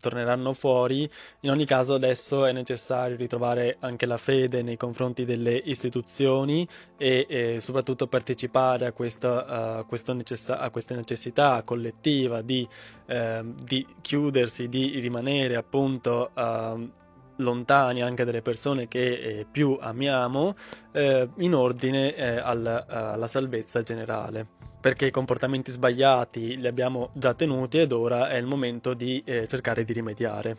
torneranno 0.00 0.52
fuori. 0.52 1.08
In 1.40 1.50
ogni 1.50 1.64
caso 1.66 1.94
adesso 1.94 2.44
è 2.44 2.52
necessario 2.52 3.16
ritrovare 3.16 3.76
anche 3.80 4.06
la 4.06 4.16
fede 4.18 4.62
nei 4.62 4.76
confronti 4.76 5.24
delle 5.24 5.54
istituzioni 5.64 6.66
e, 6.96 7.26
e 7.28 7.60
soprattutto 7.60 8.06
partecipare 8.06 8.86
a 8.86 8.92
questa, 8.92 9.84
uh, 9.88 10.12
necessa- 10.12 10.58
a 10.58 10.70
questa 10.70 10.94
necessità 10.94 11.62
collettiva 11.64 12.42
di, 12.42 12.66
uh, 13.08 13.54
di, 13.62 13.86
chiudersi, 14.00 14.68
di 14.68 14.98
rimanere 15.00 15.56
appunto 15.56 16.30
uh, 16.34 17.04
lontani 17.36 18.02
anche 18.02 18.24
dalle 18.24 18.42
persone 18.42 18.88
che 18.88 19.12
eh, 19.14 19.46
più 19.50 19.76
amiamo 19.80 20.54
eh, 20.92 21.28
in 21.38 21.54
ordine 21.54 22.14
eh, 22.14 22.36
al, 22.38 22.84
alla 22.86 23.26
salvezza 23.26 23.82
generale 23.82 24.54
perché 24.80 25.06
i 25.06 25.10
comportamenti 25.10 25.72
sbagliati 25.72 26.58
li 26.58 26.66
abbiamo 26.66 27.10
già 27.14 27.34
tenuti 27.34 27.78
ed 27.78 27.90
ora 27.90 28.28
è 28.28 28.36
il 28.36 28.46
momento 28.46 28.94
di 28.94 29.20
eh, 29.24 29.46
cercare 29.48 29.84
di 29.84 29.92
rimediare 29.92 30.56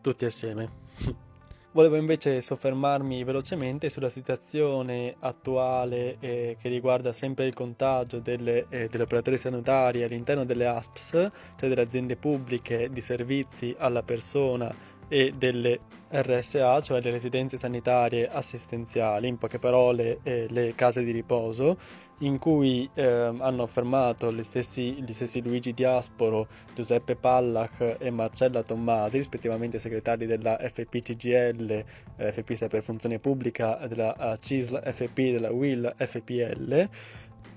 tutti 0.00 0.24
assieme. 0.24 0.82
Volevo 1.74 1.96
invece 1.96 2.40
soffermarmi 2.40 3.24
velocemente 3.24 3.90
sulla 3.90 4.08
situazione 4.08 5.16
attuale 5.18 6.18
eh, 6.20 6.56
che 6.56 6.68
riguarda 6.68 7.12
sempre 7.12 7.46
il 7.46 7.52
contagio 7.52 8.20
delle, 8.20 8.66
eh, 8.68 8.86
degli 8.88 9.00
operatori 9.00 9.36
sanitari 9.36 10.04
all'interno 10.04 10.44
delle 10.44 10.68
ASPS, 10.68 11.10
cioè 11.56 11.68
delle 11.68 11.80
aziende 11.80 12.14
pubbliche 12.14 12.90
di 12.90 13.00
servizi 13.00 13.74
alla 13.76 14.04
persona 14.04 14.72
e 15.14 15.32
delle 15.38 15.78
RSA, 16.10 16.80
cioè 16.80 17.00
le 17.00 17.12
residenze 17.12 17.56
sanitarie 17.56 18.28
assistenziali, 18.28 19.28
in 19.28 19.38
poche 19.38 19.60
parole 19.60 20.18
eh, 20.24 20.46
le 20.50 20.74
case 20.74 21.04
di 21.04 21.12
riposo, 21.12 21.76
in 22.20 22.38
cui 22.38 22.90
eh, 22.94 23.04
hanno 23.04 23.62
affermato 23.62 24.32
gli 24.32 24.42
stessi, 24.42 25.00
gli 25.04 25.12
stessi, 25.12 25.40
Luigi 25.40 25.72
Diasporo, 25.72 26.48
Giuseppe 26.74 27.14
Pallach 27.14 27.96
e 28.00 28.10
Marcella 28.10 28.64
Tommasi, 28.64 29.18
rispettivamente 29.18 29.78
segretari 29.78 30.26
della 30.26 30.58
FPCGL, 30.60 31.84
eh, 32.16 32.32
FP 32.32 32.66
per 32.66 32.82
funzione 32.82 33.20
pubblica, 33.20 33.86
della 33.86 34.16
uh, 34.18 34.36
CISL 34.36 34.82
FP, 34.92 35.30
della 35.30 35.52
WIL 35.52 35.94
FPL, 35.96 36.88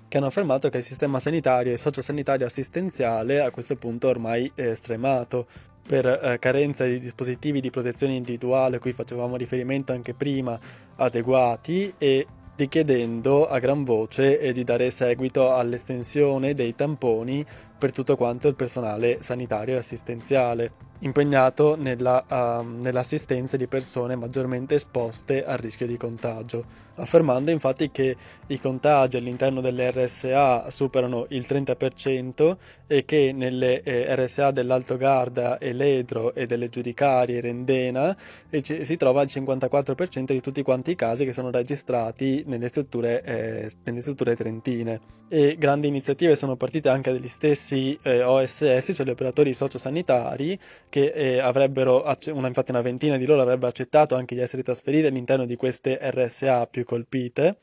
che 0.07 0.17
hanno 0.17 0.27
affermato 0.27 0.69
che 0.69 0.77
il 0.77 0.83
sistema 0.83 1.19
sanitario 1.19 1.73
e 1.73 1.77
sociosanitario 1.77 2.45
assistenziale 2.45 3.41
a 3.41 3.49
questo 3.49 3.75
punto 3.75 4.07
ormai 4.07 4.49
è 4.55 4.73
stremato 4.73 5.47
per 5.87 6.05
eh, 6.05 6.37
carenza 6.37 6.85
di 6.85 6.99
dispositivi 6.99 7.61
di 7.61 7.69
protezione 7.69 8.13
individuale 8.13 8.75
a 8.75 8.79
cui 8.79 8.91
facevamo 8.91 9.37
riferimento 9.37 9.93
anche 9.93 10.13
prima 10.13 10.59
adeguati 10.97 11.93
e 11.97 12.27
richiedendo 12.57 13.47
a 13.47 13.59
gran 13.59 13.83
voce 13.83 14.39
eh, 14.39 14.51
di 14.51 14.63
dare 14.63 14.89
seguito 14.89 15.53
all'estensione 15.53 16.53
dei 16.55 16.75
tamponi 16.75 17.45
per 17.77 17.91
tutto 17.91 18.15
quanto 18.15 18.47
il 18.47 18.55
personale 18.55 19.17
sanitario 19.21 19.75
e 19.75 19.77
assistenziale 19.77 20.71
impegnato 20.99 21.75
nella, 21.75 22.23
uh, 22.27 22.65
nell'assistenza 22.81 23.57
di 23.57 23.67
persone 23.67 24.15
maggiormente 24.15 24.75
esposte 24.75 25.45
al 25.45 25.57
rischio 25.57 25.85
di 25.85 25.97
contagio, 25.97 26.65
affermando 26.95 27.51
infatti 27.51 27.91
che 27.91 28.15
i 28.47 28.59
contagi 28.59 29.17
all'interno 29.17 29.61
delle 29.61 29.91
RSA 29.91 30.69
superano 30.69 31.25
il 31.29 31.45
30% 31.47 32.57
e 32.87 33.05
che 33.05 33.31
nelle 33.33 33.83
eh, 33.83 34.15
RSA 34.15 34.51
dell'Alto 34.51 34.97
Garda 34.97 35.57
e 35.57 35.73
Ledro 35.73 36.33
e 36.33 36.45
delle 36.45 36.69
Giudicarie 36.69 37.41
Rendena 37.41 38.15
eh, 38.49 38.63
ci, 38.63 38.83
si 38.85 38.97
trova 38.97 39.21
il 39.21 39.29
54% 39.31 40.31
di 40.31 40.41
tutti 40.41 40.63
quanti 40.63 40.91
i 40.91 40.95
casi 40.95 41.25
che 41.25 41.33
sono 41.33 41.51
registrati 41.51 42.43
nelle 42.47 42.69
strutture, 42.69 43.21
eh, 43.23 43.71
nelle 43.83 44.01
strutture 44.01 44.35
trentine. 44.35 44.99
E 45.29 45.57
grandi 45.59 45.87
iniziative 45.87 46.35
sono 46.35 46.55
partite 46.55 46.89
anche 46.89 47.11
dagli 47.11 47.27
stessi 47.27 47.66
stessi 47.67 47.99
eh, 48.01 48.23
OSS, 48.23 48.93
cioè 48.95 49.05
gli 49.05 49.09
operatori 49.09 49.53
sociosanitari, 49.53 50.57
che 50.87 51.11
eh, 51.13 51.39
avrebbero, 51.39 52.03
una, 52.31 52.47
infatti 52.47 52.71
una 52.71 52.81
ventina 52.81 53.17
di 53.17 53.25
loro 53.25 53.41
avrebbe 53.41 53.67
accettato 53.67 54.15
anche 54.15 54.35
di 54.35 54.41
essere 54.41 54.63
trasferiti 54.63 55.07
all'interno 55.07 55.45
di 55.45 55.57
queste 55.57 55.99
RSA 56.01 56.67
più 56.67 56.85
colpite, 56.85 57.57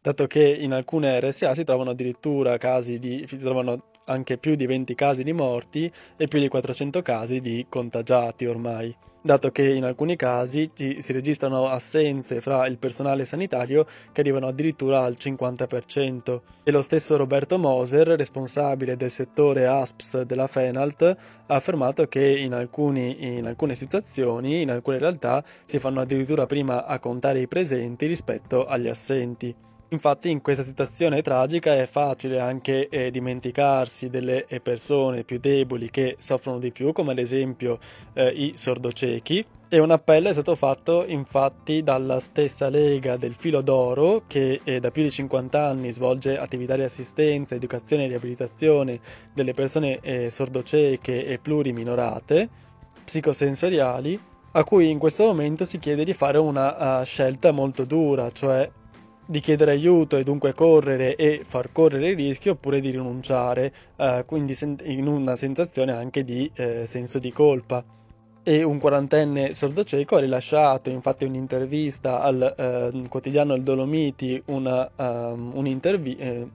dato 0.00 0.26
che 0.28 0.42
in 0.42 0.72
alcune 0.72 1.18
RSA 1.20 1.54
si 1.54 1.64
trovano 1.64 1.90
addirittura 1.90 2.56
casi 2.56 2.98
di, 2.98 3.24
si 3.26 3.36
trovano 3.36 3.90
anche 4.04 4.38
più 4.38 4.54
di 4.54 4.64
20 4.64 4.94
casi 4.94 5.22
di 5.22 5.32
morti 5.32 5.90
e 6.16 6.28
più 6.28 6.38
di 6.38 6.48
400 6.48 7.02
casi 7.02 7.40
di 7.40 7.66
contagiati 7.68 8.46
ormai 8.46 8.94
dato 9.28 9.50
che 9.50 9.68
in 9.74 9.84
alcuni 9.84 10.16
casi 10.16 10.70
si 10.74 11.12
registrano 11.12 11.68
assenze 11.68 12.40
fra 12.40 12.66
il 12.66 12.78
personale 12.78 13.26
sanitario 13.26 13.84
che 14.10 14.22
arrivano 14.22 14.46
addirittura 14.46 15.02
al 15.02 15.16
50%. 15.18 16.40
E 16.62 16.70
lo 16.70 16.80
stesso 16.80 17.14
Roberto 17.18 17.58
Moser, 17.58 18.08
responsabile 18.08 18.96
del 18.96 19.10
settore 19.10 19.66
ASPS 19.66 20.22
della 20.22 20.46
Fenalt, 20.46 21.02
ha 21.02 21.54
affermato 21.54 22.06
che 22.06 22.38
in, 22.38 22.54
alcuni, 22.54 23.36
in 23.36 23.46
alcune 23.46 23.74
situazioni, 23.74 24.62
in 24.62 24.70
alcune 24.70 24.96
realtà, 24.96 25.44
si 25.66 25.78
fanno 25.78 26.00
addirittura 26.00 26.46
prima 26.46 26.86
a 26.86 26.98
contare 26.98 27.40
i 27.40 27.48
presenti 27.48 28.06
rispetto 28.06 28.64
agli 28.64 28.88
assenti. 28.88 29.54
Infatti 29.90 30.28
in 30.28 30.42
questa 30.42 30.62
situazione 30.62 31.22
tragica 31.22 31.74
è 31.74 31.86
facile 31.86 32.40
anche 32.40 32.88
eh, 32.88 33.10
dimenticarsi 33.10 34.10
delle 34.10 34.44
eh, 34.46 34.60
persone 34.60 35.24
più 35.24 35.38
deboli 35.38 35.88
che 35.88 36.16
soffrono 36.18 36.58
di 36.58 36.70
più, 36.72 36.92
come 36.92 37.12
ad 37.12 37.18
esempio 37.18 37.78
eh, 38.12 38.28
i 38.28 38.52
sordociechi. 38.54 39.46
E 39.70 39.78
un 39.78 39.90
appello 39.90 40.28
è 40.28 40.32
stato 40.32 40.54
fatto 40.56 41.06
infatti 41.06 41.82
dalla 41.82 42.20
stessa 42.20 42.68
Lega 42.68 43.16
del 43.16 43.34
Filo 43.34 43.62
d'Oro, 43.62 44.24
che 44.26 44.60
eh, 44.62 44.78
da 44.78 44.90
più 44.90 45.02
di 45.02 45.10
50 45.10 45.66
anni 45.66 45.90
svolge 45.90 46.36
attività 46.36 46.76
di 46.76 46.82
assistenza, 46.82 47.54
educazione 47.54 48.04
e 48.04 48.08
riabilitazione 48.08 49.00
delle 49.32 49.54
persone 49.54 50.00
eh, 50.00 50.28
sordocieche 50.28 51.24
e 51.24 51.38
pluriminorate, 51.38 52.48
psicosensoriali, 53.04 54.20
a 54.52 54.64
cui 54.64 54.90
in 54.90 54.98
questo 54.98 55.24
momento 55.24 55.64
si 55.64 55.78
chiede 55.78 56.04
di 56.04 56.12
fare 56.12 56.38
una 56.38 57.00
uh, 57.00 57.04
scelta 57.04 57.52
molto 57.52 57.84
dura, 57.84 58.30
cioè 58.30 58.68
di 59.30 59.40
chiedere 59.40 59.72
aiuto 59.72 60.16
e 60.16 60.24
dunque 60.24 60.54
correre 60.54 61.14
e 61.14 61.42
far 61.44 61.70
correre 61.70 62.08
il 62.08 62.16
rischio 62.16 62.52
oppure 62.52 62.80
di 62.80 62.90
rinunciare, 62.90 63.72
eh, 63.96 64.24
quindi 64.26 64.56
in 64.84 65.06
una 65.06 65.36
sensazione 65.36 65.92
anche 65.92 66.24
di 66.24 66.50
eh, 66.54 66.86
senso 66.86 67.18
di 67.18 67.30
colpa. 67.30 67.84
e 68.42 68.62
un 68.62 68.78
quarantenne 68.78 69.52
sordocieco 69.52 70.16
ha 70.16 70.20
rilasciato 70.20 70.88
infatti 70.88 71.26
un'intervista 71.26 72.22
al 72.22 72.54
eh, 72.56 73.08
quotidiano 73.08 73.54
Il 73.54 73.62
Dolomiti, 73.62 74.42
una, 74.46 74.90
um, 74.96 75.50
un'intervi- 75.54 76.16
eh, 76.16 76.48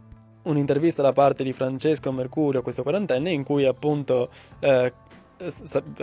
un'intervista 0.43 1.03
da 1.03 1.13
parte 1.13 1.43
di 1.43 1.53
Francesco 1.53 2.11
Mercurio, 2.11 2.63
questo 2.63 2.81
quarantenne, 2.81 3.31
in 3.31 3.43
cui 3.43 3.65
appunto 3.65 4.29
eh, 4.59 4.91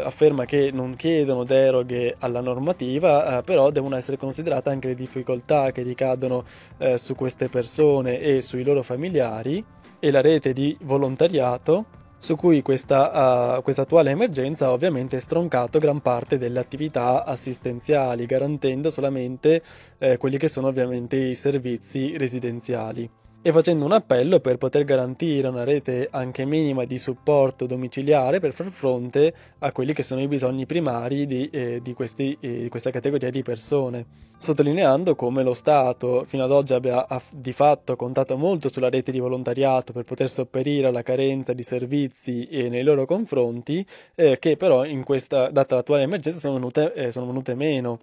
afferma 0.03 0.45
che 0.45 0.71
non 0.73 0.97
chiedono 0.97 1.45
deroghe 1.45 2.17
alla 2.19 2.41
normativa, 2.41 3.39
eh, 3.39 3.43
però 3.43 3.71
devono 3.71 3.97
essere 3.97 4.17
considerate 4.17 4.71
anche 4.71 4.89
le 4.89 4.95
difficoltà 4.95 5.73
che 5.73 5.83
ricadono 5.83 6.45
eh, 6.79 6.99
su 6.99 7.15
queste 7.15 7.49
persone 7.49 8.21
e 8.21 8.43
sui 8.43 8.65
loro 8.65 8.83
familiari 8.83 9.65
e 9.99 10.11
la 10.11 10.21
rete 10.21 10.53
di 10.53 10.77
volontariato 10.83 11.99
su 12.17 12.37
cui 12.37 12.61
questa, 12.61 13.57
uh, 13.57 13.63
questa 13.63 13.83
attuale 13.83 14.11
emergenza 14.11 14.67
ha 14.67 14.73
ovviamente 14.73 15.19
stroncato 15.21 15.79
gran 15.79 16.03
parte 16.03 16.37
delle 16.37 16.59
attività 16.59 17.25
assistenziali, 17.25 18.27
garantendo 18.27 18.91
solamente 18.91 19.63
eh, 19.97 20.19
quelli 20.19 20.37
che 20.37 20.49
sono 20.49 20.69
ovviamente 20.69 21.17
i 21.17 21.35
servizi 21.35 22.19
residenziali 22.19 23.11
e 23.43 23.53
facendo 23.53 23.87
un 23.87 23.93
appello 23.93 24.39
per 24.41 24.59
poter 24.59 24.85
garantire 24.85 25.49
una 25.49 25.65
rete 25.65 26.09
anche 26.11 26.45
minima 26.45 26.85
di 26.85 26.99
supporto 26.99 27.65
domiciliare 27.65 28.39
per 28.39 28.53
far 28.53 28.69
fronte 28.69 29.33
a 29.61 29.73
quelli 29.73 29.95
che 29.95 30.03
sono 30.03 30.21
i 30.21 30.29
bisogni 30.29 30.67
primari 30.67 31.27
di, 31.27 31.49
eh, 31.49 31.81
di, 31.83 31.95
questi, 31.95 32.37
eh, 32.39 32.63
di 32.63 32.69
questa 32.69 32.91
categoria 32.91 33.31
di 33.31 33.43
persone, 33.43 34.05
sottolineando 34.37 35.15
come 35.15 35.43
lo 35.43 35.55
Stato 35.55 36.25
fino 36.27 36.45
ad 36.45 36.51
oggi 36.51 36.75
abbia 36.75 37.07
di 37.31 37.53
fatto 37.53 37.97
contato 37.97 38.37
molto 38.37 38.71
sulla 38.71 38.91
rete 38.91 39.11
di 39.11 39.21
volontariato 39.21 39.95
per 39.95 40.05
poter 40.05 40.29
sopperire 40.29 40.89
alla 40.89 41.03
carenza 41.03 41.55
di 41.55 41.63
servizi 41.63 42.47
eh, 42.47 42.69
nei 42.69 42.83
loro 42.83 43.07
confronti, 43.07 43.85
eh, 44.17 44.39
che 44.39 44.59
però 44.59 44.85
in 44.85 45.03
questa, 45.03 45.49
data 45.51 45.77
l'attuale 45.77 46.03
emergenza 46.03 46.39
sono 46.41 46.55
venute, 46.55 46.93
eh, 46.93 47.11
sono 47.11 47.27
venute 47.27 47.55
meno. 47.55 48.01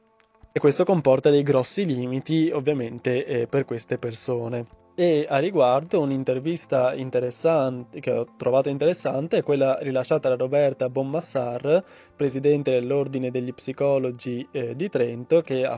E 0.52 0.60
questo 0.60 0.84
comporta 0.84 1.30
dei 1.30 1.44
grossi 1.44 1.86
limiti 1.86 2.50
ovviamente 2.52 3.24
eh, 3.26 3.46
per 3.46 3.66
queste 3.66 4.00
persone. 4.00 4.87
E 5.00 5.28
a 5.30 5.38
riguardo 5.38 6.02
un'intervista 6.02 6.96
interessante 6.96 8.00
che 8.00 8.10
ho 8.10 8.26
trovato 8.36 8.70
interessante 8.70 9.38
è 9.38 9.44
quella 9.44 9.78
rilasciata 9.80 10.30
da 10.30 10.36
Roberta 10.36 10.90
Bommassar, 10.90 11.84
presidente 12.16 12.72
dell'Ordine 12.72 13.30
degli 13.30 13.54
Psicologi 13.54 14.48
eh, 14.50 14.76
di 14.76 14.90
Trento, 14.90 15.42
che 15.42 15.68
ha 15.68 15.78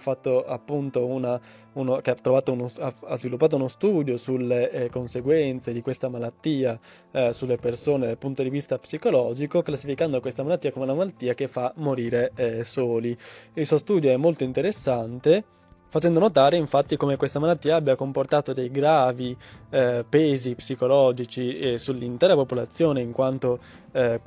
una, 1.06 1.42
uno, 1.74 1.98
che 1.98 2.12
ha, 2.12 2.44
uno, 2.48 2.70
ha, 2.80 3.18
sviluppato 3.18 3.58
uno 3.58 3.68
studio 3.68 4.16
sulle 4.16 4.72
eh, 4.72 4.90
conseguenze 4.90 5.74
di 5.74 5.82
questa 5.82 6.08
malattia 6.08 6.80
eh, 7.12 7.34
sulle 7.34 7.58
persone 7.58 8.06
dal 8.06 8.18
punto 8.18 8.42
di 8.42 8.50
vista 8.50 8.80
psicologico, 8.80 9.62
classificando 9.62 10.22
questa 10.22 10.44
malattia 10.44 10.72
come 10.72 10.86
una 10.86 10.94
malattia 10.94 11.34
che 11.34 11.50
fa 11.50 11.74
morire 11.76 12.32
eh, 12.36 12.64
soli. 12.64 13.18
Il 13.56 13.66
suo 13.66 13.78
studio 13.78 14.12
è 14.12 14.16
molto 14.16 14.46
interessante 14.46 15.58
facendo 15.90 16.20
notare 16.20 16.56
infatti 16.56 16.96
come 16.96 17.18
questa 17.18 17.40
malattia 17.40 17.76
abbia 17.76 17.96
comportato 17.96 18.54
dei 18.54 18.70
gravi 18.72 19.36
eh, 19.72 20.06
pesi 20.08 20.56
psicologici 20.56 21.58
eh, 21.58 21.78
sull'intera 21.78 22.36
popolazione 22.36 23.02
in 23.02 23.12
quanto 23.12 23.60
eh, 23.92 24.22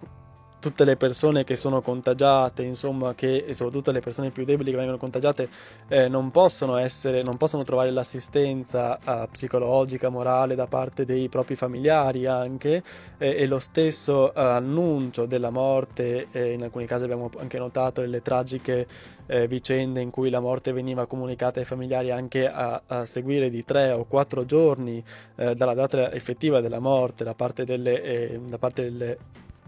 tutte 0.63 0.85
le 0.85 0.97
persone 0.97 1.43
che 1.43 1.57
sono 1.57 1.83
contagiate, 1.83 2.63
insomma, 2.63 3.17
che, 3.17 3.45
e 3.45 3.53
soprattutto 3.53 3.91
le 3.91 3.99
persone 3.99 4.31
più 4.31 4.45
deboli 4.45 4.71
che 4.71 4.77
vengono 4.77 4.97
contagiate, 4.97 5.49
eh, 5.89 6.07
non 6.09 6.31
possono 6.31 6.77
essere, 6.77 7.23
non 7.23 7.37
possono 7.37 7.65
trovare 7.65 7.91
l'assistenza 7.91 8.97
eh, 8.97 9.29
psicologica, 9.29 10.09
morale 10.09 10.55
da 10.55 10.69
parte 10.69 11.05
dei 11.05 11.29
propri 11.29 11.57
familiari 11.57 12.27
anche, 12.27 12.81
eh, 13.19 13.35
e 13.39 13.47
lo 13.49 13.59
stesso 13.59 14.33
eh, 14.33 14.41
annuncio 14.41 15.27
della 15.27 15.51
morte, 15.51 16.29
in 16.33 16.63
alcuni 16.63 16.87
casi 16.87 17.05
abbiamo 17.05 17.29
anche 17.39 17.59
notato 17.59 18.01
delle 18.01 18.23
tragiche 18.23 18.87
eh, 19.27 19.49
vicende 19.49 20.01
in 20.01 20.11
cui 20.11 20.31
la 20.31 20.41
morte 20.41 20.73
veniva 20.73 21.07
comunicata 21.07 21.59
ai 21.59 21.67
familiari 21.67 22.13
anche 22.13 22.49
a, 22.49 22.83
a 22.87 23.05
seguire 23.05 23.51
di 23.51 23.65
tre 23.65 23.91
o 23.91 24.05
quattro 24.05 24.45
giorni 24.45 25.03
eh, 25.37 25.57
dalla 25.57 25.75
data 25.75 26.13
effettiva 26.13 26.61
della 26.61 26.79
morte 26.79 27.25
da 27.25 27.35
parte 27.35 27.65
delle, 27.65 28.41
da 28.47 28.59
parte 28.59 28.83
delle 28.85 29.19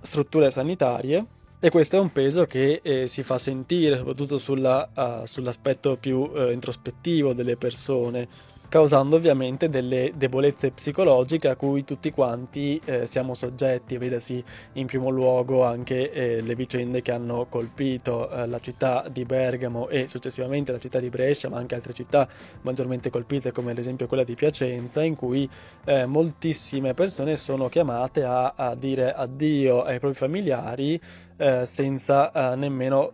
strutture 0.04 0.50
sanitarie 0.50 1.26
e 1.58 1.70
questo 1.70 1.96
è 1.96 1.98
un 1.98 2.12
peso 2.12 2.44
che 2.44 2.80
eh, 2.82 3.08
si 3.08 3.22
fa 3.22 3.38
sentire 3.38 3.96
soprattutto 3.96 4.36
sulla, 4.36 4.88
uh, 4.94 5.24
sull'aspetto 5.24 5.96
più 5.96 6.18
uh, 6.18 6.50
introspettivo 6.50 7.32
delle 7.32 7.56
persone 7.56 8.28
causando 8.74 9.14
ovviamente 9.14 9.68
delle 9.68 10.14
debolezze 10.16 10.72
psicologiche 10.72 11.46
a 11.46 11.54
cui 11.54 11.84
tutti 11.84 12.10
quanti 12.10 12.80
eh, 12.84 13.06
siamo 13.06 13.34
soggetti, 13.34 13.96
vedasi 13.98 14.42
in 14.72 14.86
primo 14.86 15.10
luogo 15.10 15.64
anche 15.64 16.10
eh, 16.10 16.40
le 16.40 16.56
vicende 16.56 17.00
che 17.00 17.12
hanno 17.12 17.46
colpito 17.48 18.28
eh, 18.28 18.48
la 18.48 18.58
città 18.58 19.06
di 19.08 19.24
Bergamo 19.24 19.88
e 19.88 20.08
successivamente 20.08 20.72
la 20.72 20.80
città 20.80 20.98
di 20.98 21.08
Brescia, 21.08 21.48
ma 21.48 21.58
anche 21.58 21.76
altre 21.76 21.92
città 21.92 22.28
maggiormente 22.62 23.10
colpite 23.10 23.52
come 23.52 23.70
ad 23.70 23.78
esempio 23.78 24.08
quella 24.08 24.24
di 24.24 24.34
Piacenza, 24.34 25.04
in 25.04 25.14
cui 25.14 25.48
eh, 25.84 26.04
moltissime 26.06 26.94
persone 26.94 27.36
sono 27.36 27.68
chiamate 27.68 28.24
a, 28.24 28.54
a, 28.56 28.74
dire 28.74 29.14
addio 29.14 29.84
ai 29.84 30.00
propri 30.00 30.18
familiari 30.18 31.00
eh, 31.36 31.64
senza 31.64 32.32
eh, 32.32 32.56
nemmeno 32.56 33.12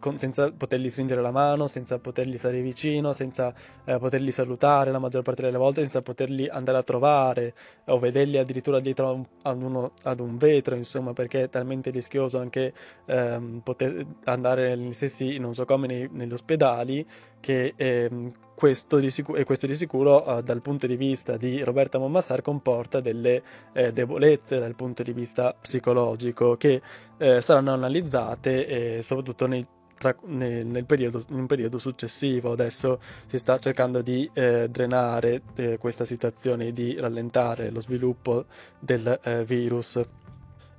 con, 0.00 0.18
senza 0.18 0.50
potergli 0.50 0.90
stringere 0.90 1.20
la 1.20 1.30
mano, 1.30 1.68
senza 1.68 2.00
potergli 2.00 2.36
stare 2.36 2.60
vicino, 2.60 3.12
senza 3.12 3.54
eh, 3.84 3.98
poterli 3.98 4.32
salutare 4.32 4.90
la 4.90 4.98
maggior 4.98 5.22
parte 5.22 5.42
delle 5.42 5.58
volte, 5.58 5.82
senza 5.82 6.02
poterli 6.02 6.48
andare 6.48 6.78
a 6.78 6.82
trovare 6.82 7.54
o 7.86 8.00
vederli 8.00 8.38
addirittura 8.38 8.80
dietro 8.80 9.26
ad, 9.42 9.62
uno, 9.62 9.92
ad 10.02 10.18
un 10.18 10.36
vetro, 10.36 10.74
insomma, 10.74 11.12
perché 11.12 11.44
è 11.44 11.48
talmente 11.48 11.90
rischioso 11.90 12.40
anche 12.40 12.72
ehm, 13.06 13.60
poter 13.62 14.04
andare 14.24 14.74
negli 14.74 14.92
stessi 14.92 15.38
nosocomi 15.38 15.86
nei, 15.86 16.08
negli 16.10 16.32
ospedali 16.32 17.06
che 17.40 17.74
ehm, 17.76 18.32
questo 18.54 18.98
di 18.98 19.10
sicuro, 19.10 19.38
e 19.38 19.44
questo 19.44 19.66
di 19.66 19.74
sicuro 19.74 20.38
eh, 20.38 20.42
dal 20.42 20.60
punto 20.60 20.86
di 20.86 20.96
vista 20.96 21.36
di 21.36 21.62
Roberta 21.62 21.98
Monmassar 21.98 22.42
comporta 22.42 23.00
delle 23.00 23.42
eh, 23.72 23.92
debolezze 23.92 24.58
dal 24.58 24.74
punto 24.74 25.02
di 25.02 25.12
vista 25.12 25.54
psicologico 25.58 26.56
che 26.56 26.82
eh, 27.18 27.40
saranno 27.40 27.72
analizzate 27.72 29.02
soprattutto 29.02 29.46
nei 29.46 29.66
tra, 30.00 30.16
nel, 30.24 30.66
nel 30.66 30.86
periodo, 30.86 31.22
in 31.28 31.40
un 31.40 31.46
periodo 31.46 31.78
successivo. 31.78 32.52
Adesso 32.52 32.98
si 33.26 33.38
sta 33.38 33.58
cercando 33.58 34.00
di 34.00 34.28
eh, 34.32 34.68
drenare 34.70 35.42
eh, 35.56 35.76
questa 35.76 36.06
situazione, 36.06 36.72
di 36.72 36.98
rallentare 36.98 37.70
lo 37.70 37.80
sviluppo 37.80 38.46
del 38.78 39.20
eh, 39.22 39.44
virus. 39.44 40.00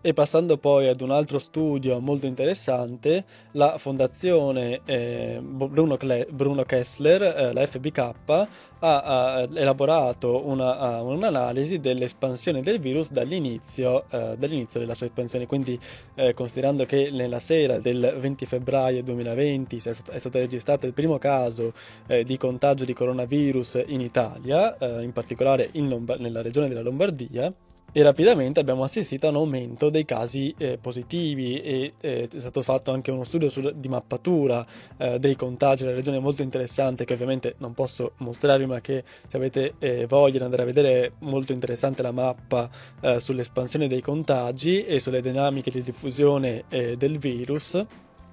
E 0.04 0.14
passando 0.14 0.58
poi 0.58 0.88
ad 0.88 1.00
un 1.02 1.12
altro 1.12 1.38
studio 1.38 2.00
molto 2.00 2.26
interessante, 2.26 3.24
la 3.52 3.78
fondazione 3.78 4.82
eh, 4.84 5.40
Bruno, 5.40 5.96
Cle- 5.96 6.26
Bruno, 6.32 6.64
Kessler, 6.64 7.22
eh, 7.22 7.54
la 7.54 7.68
FBK, 7.68 7.98
ha, 8.00 8.48
ha 8.80 9.42
elaborato 9.42 10.44
una, 10.48 11.02
un'analisi 11.04 11.80
dell'espansione 11.80 12.62
del 12.62 12.80
virus 12.80 13.12
dall'inizio, 13.12 14.06
eh, 14.10 14.36
dall'inizio 14.40 14.80
della 14.80 14.96
sua 14.96 15.06
espansione. 15.06 15.46
Quindi, 15.46 15.80
eh, 16.16 16.34
considerando 16.34 16.84
che 16.86 17.12
nella 17.12 17.38
sera 17.38 17.78
del 17.78 18.16
20 18.18 18.48
febbraio 18.48 19.04
2020 19.04 19.76
è 19.76 19.94
stato, 19.94 20.40
registrato 20.40 20.88
il 20.88 20.94
primo 20.94 21.20
caso 21.20 21.74
eh, 22.08 22.24
di 22.24 22.38
contagio 22.38 22.86
di 22.86 22.94
coronavirus 22.94 23.84
in 23.86 24.02
Italia, 24.02 24.76
eh, 24.80 25.04
in 25.04 25.12
particolare 25.12 25.70
in 25.74 25.90
Lomba- 25.90 26.16
nella 26.16 26.42
regione 26.42 26.68
della 26.68 26.82
Lombardia, 26.82 27.54
e 27.91 28.04
rapidamente 28.04 28.60
abbiamo 28.60 28.84
assistito 28.84 29.27
a 29.27 29.30
un 29.30 29.36
aumento 29.36 29.89
dei 29.89 30.06
casi 30.06 30.54
eh, 30.58 30.77
positivi 30.80 31.62
e 31.62 31.93
eh, 31.99 32.30
è 32.32 32.39
stato 32.39 32.62
fatto 32.62 32.91
anche 32.91 33.12
uno 33.12 33.23
studio 33.23 33.49
sul, 33.49 33.73
di 33.75 33.89
mappatura 33.89 34.65
eh, 34.97 35.19
dei 35.19 35.36
contagi 35.36 35.84
nella 35.84 35.95
regione 35.95 36.19
molto 36.19 36.41
interessante 36.41 37.06
che 37.06 37.13
ovviamente 37.13 37.56
non 37.58 37.73
posso 37.73 38.13
mostrarvi 38.17 38.65
ma 38.65 38.80
che 38.80 39.04
se 39.27 39.38
avete 39.38 39.73
eh, 39.80 40.06
voglia 40.08 40.38
di 40.38 40.43
andare 40.43 40.62
a 40.63 40.65
vedere 40.65 41.13
molto 41.19 41.51
interessante 41.51 42.01
la 42.01 42.12
mappa 42.12 42.69
eh, 43.01 43.19
sull'espansione 43.19 43.88
dei 43.88 44.01
contagi 44.01 44.86
e 44.86 44.99
sulle 44.99 45.21
dinamiche 45.21 45.71
di 45.71 45.82
diffusione 45.82 46.63
eh, 46.69 46.95
del 46.95 47.17
virus 47.17 47.86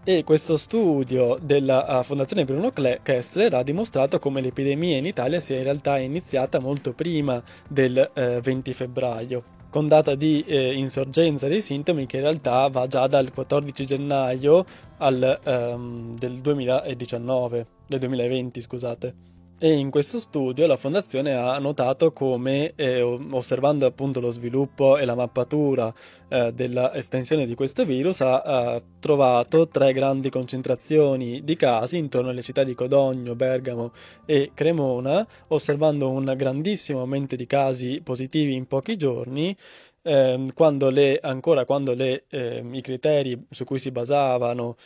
e 0.09 0.25
questo 0.25 0.57
studio 0.57 1.39
della 1.39 2.03
Fondazione 2.03 2.47
Bruno 2.47 2.73
Kessler 2.73 3.53
ha 3.53 3.63
dimostrato 3.63 4.19
come 4.19 4.41
l'epidemia 4.41 4.97
in 4.97 5.05
Italia 5.05 5.39
sia 5.39 5.59
in 5.59 5.65
realtà 5.65 5.99
iniziata 5.99 6.61
molto 6.61 6.95
prima 6.95 7.43
del 7.69 8.11
eh, 8.15 8.41
20 8.41 8.73
febbraio 8.73 9.45
con 9.69 9.87
data 9.87 10.15
di 10.15 10.43
eh, 10.47 10.73
insorgenza 10.73 11.47
dei 11.47 11.61
sintomi 11.61 12.07
che 12.07 12.17
in 12.17 12.23
realtà 12.23 12.69
va 12.69 12.87
già 12.87 13.07
dal 13.07 13.31
14 13.31 13.85
gennaio 13.85 14.65
al, 14.97 15.41
um, 15.45 16.15
del 16.17 16.41
2019 16.41 17.67
del 17.87 17.99
2020 17.99 18.63
scusate 18.63 19.15
e 19.61 19.73
in 19.73 19.91
questo 19.91 20.21
studio 20.21 20.67
la 20.69 20.77
fondazione 20.77 21.35
ha 21.35 21.59
notato 21.59 22.13
come, 22.13 22.75
eh, 22.77 23.03
osservando 23.03 23.87
appunto 23.87 24.21
lo 24.21 24.31
sviluppo 24.31 24.97
e 24.99 25.05
la 25.05 25.17
mappatura 25.17 25.93
eh, 26.29 26.53
dell'estensione 26.53 27.45
di 27.45 27.55
questo 27.57 27.85
virus, 27.85 28.21
ha, 28.21 28.41
ha, 28.41 28.83
trovato 29.01 29.67
tre 29.67 29.93
grandi 29.93 30.31
concentrazioni 30.31 31.43
di 31.43 31.57
casi 31.57 31.99
intorno 31.99 32.31
alle 32.31 32.43
città 32.43 32.63
di 32.63 32.75
Codogno, 32.75 33.35
Bergamo 33.35 33.93
e 34.25 34.53
Cremona, 34.55 35.27
osservando 35.49 36.09
un 36.09 36.33
grandissimo 36.37 37.01
aumento 37.01 37.35
di 37.35 37.47
casi 37.47 38.01
positivi 38.03 38.55
in 38.55 38.67
pochi 38.67 38.97
giorni. 38.97 39.57
Eh, 40.03 40.47
quando 40.55 40.91
le, 40.91 41.19
ancora 41.21 41.65
quando 41.65 41.95
le, 41.95 42.25
ehm, 42.29 42.73
i 42.75 42.81
criteri 42.81 43.47
su 43.51 43.65
cui 43.65 43.81
si 43.81 43.91
basavano 43.91 44.77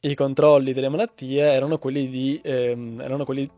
i 0.00 0.14
controlli 0.14 0.72
delle 0.72 0.88
malattie 0.88 1.42
erano 1.42 1.78
quelli, 1.78 2.08
di, 2.08 2.40
ehm, 2.42 3.00
erano 3.00 3.24
quelli 3.24 3.48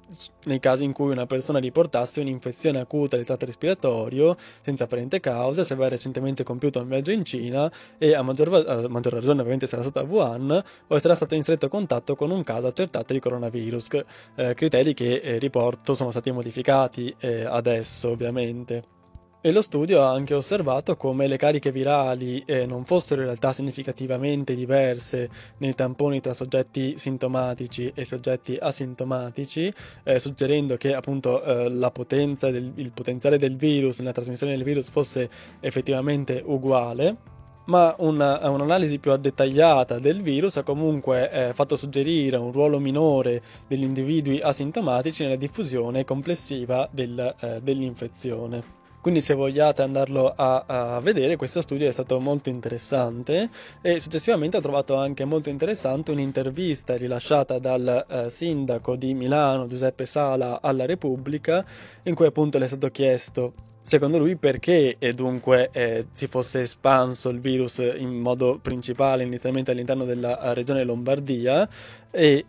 nei 0.45 0.59
casi 0.59 0.85
in 0.85 0.93
cui 0.93 1.11
una 1.11 1.27
persona 1.27 1.59
riportasse 1.59 2.21
un'infezione 2.21 2.81
acuta 2.81 3.17
del 3.17 3.27
tratto 3.27 3.45
respiratorio 3.45 4.37
senza 4.63 4.85
apparente 4.85 5.21
causa, 5.21 5.65
se 5.65 5.75
aveva 5.75 5.89
recentemente 5.89 6.43
compiuto 6.43 6.81
un 6.81 6.89
viaggio 6.89 7.11
in 7.11 7.25
Cina 7.25 7.71
e 7.99 8.15
a 8.15 8.23
maggior, 8.23 8.55
a 8.55 8.89
maggior 8.89 9.13
ragione 9.13 9.41
ovviamente 9.41 9.67
sarà 9.67 9.83
stata 9.83 10.01
a 10.01 10.05
Wuhan 10.05 10.65
o 10.87 10.99
sarà 10.99 11.15
stato 11.15 11.35
in 11.35 11.43
stretto 11.43 11.69
contatto 11.69 12.15
con 12.15 12.31
un 12.31 12.43
caso 12.43 12.69
accertato 12.69 13.13
di 13.13 13.21
coronavirus, 13.21 13.89
eh, 14.37 14.55
criteri 14.55 14.95
che 14.95 15.17
eh, 15.17 15.39
riporto 15.39 15.95
sono 15.95 16.11
stati 16.11 16.31
modificati 16.31 17.15
eh, 17.19 17.45
adesso 17.45 18.09
ovviamente. 18.09 19.00
E 19.43 19.53
lo 19.53 19.63
studio 19.63 20.03
ha 20.03 20.11
anche 20.11 20.35
osservato 20.35 20.97
come 20.97 21.27
le 21.27 21.39
cariche 21.39 21.73
virali 21.73 22.43
eh, 22.45 22.67
non 22.67 22.85
fossero 22.85 23.23
in 23.23 23.27
realtà 23.29 23.55
significativamente 23.55 24.55
diverse 24.55 25.31
nei 25.59 25.75
tamponi 25.75 26.21
tra 26.21 26.35
soggetti 26.35 26.99
sintomatici 26.99 27.91
e 27.95 28.05
soggetti 28.05 28.59
asintomatici, 28.61 29.73
eh, 30.03 30.19
suggerendo 30.19 30.77
che 30.77 30.95
appunto 30.95 31.43
eh, 31.43 31.71
la 31.71 31.91
potenza 31.91 32.51
del, 32.51 32.71
il 32.75 32.93
potenziale 32.93 33.39
del 33.39 33.57
virus 33.57 34.01
nella 34.01 34.13
trasmissione 34.13 34.55
del 34.55 34.63
virus 34.63 34.91
fosse 34.91 35.31
effettivamente 35.61 36.43
uguale 36.45 37.17
ma 37.65 37.95
una, 37.99 38.47
un'analisi 38.47 38.99
più 38.99 39.17
dettagliata 39.17 39.99
del 39.99 40.21
virus 40.21 40.59
ha 40.59 40.63
comunque 40.65 41.31
eh, 41.31 41.53
fatto 41.55 41.77
suggerire 41.77 42.37
un 42.37 42.53
ruolo 42.53 42.79
minore 42.79 43.41
degli 43.67 43.85
individui 43.85 44.41
asintomatici 44.43 45.23
nella 45.23 45.37
diffusione 45.37 46.05
complessiva 46.05 46.87
del, 46.93 47.37
eh, 47.41 47.61
dell'infezione. 47.63 48.80
Quindi 49.01 49.23
se 49.23 49.35
vogliate 49.35 49.81
andarlo 49.83 50.33
a, 50.37 50.65
a, 50.67 51.01
vedere, 51.01 51.37
questo 51.37 51.63
studio 51.63 51.89
è 51.89 51.93
stato 51.93 52.21
molto 52.21 52.51
interessante 52.51 53.49
e 53.81 53.99
successivamente 53.99 54.59
ho 54.59 54.61
trovato 54.61 54.97
anche 54.97 55.25
molto 55.25 55.49
interessante 55.49 56.11
un'intervista 56.11 56.97
rilasciata 56.97 57.59
dal 57.59 58.05
eh, 58.07 58.29
sindaco 58.29 58.97
di 58.97 59.15
Milano, 59.15 59.67
Giuseppe 59.67 60.05
Sala, 60.05 60.61
alla 60.61 60.85
Repubblica, 60.85 61.65
in 62.03 62.15
cui 62.15 62.27
appunto 62.27 62.59
le 62.59 62.67
è 62.67 62.69
stato 62.69 62.91
chiesto 62.91 63.55
secondo 63.83 64.19
lui 64.19 64.37
perché 64.37 64.97
e 64.99 65.15
dunque 65.15 65.71
eh, 65.73 66.07
si 66.11 66.27
fosse 66.27 66.61
espanso 66.61 67.31
il 67.31 67.41
virus 67.41 67.79
in 67.79 68.11
modo 68.21 68.59
principale 68.61 69.25
inizialmente 69.25 69.71
all'interno 69.71 70.05
della 70.05 70.41
eh, 70.41 70.55
regione 70.55 70.85
Lombardia 70.85 71.67
e 72.11 72.45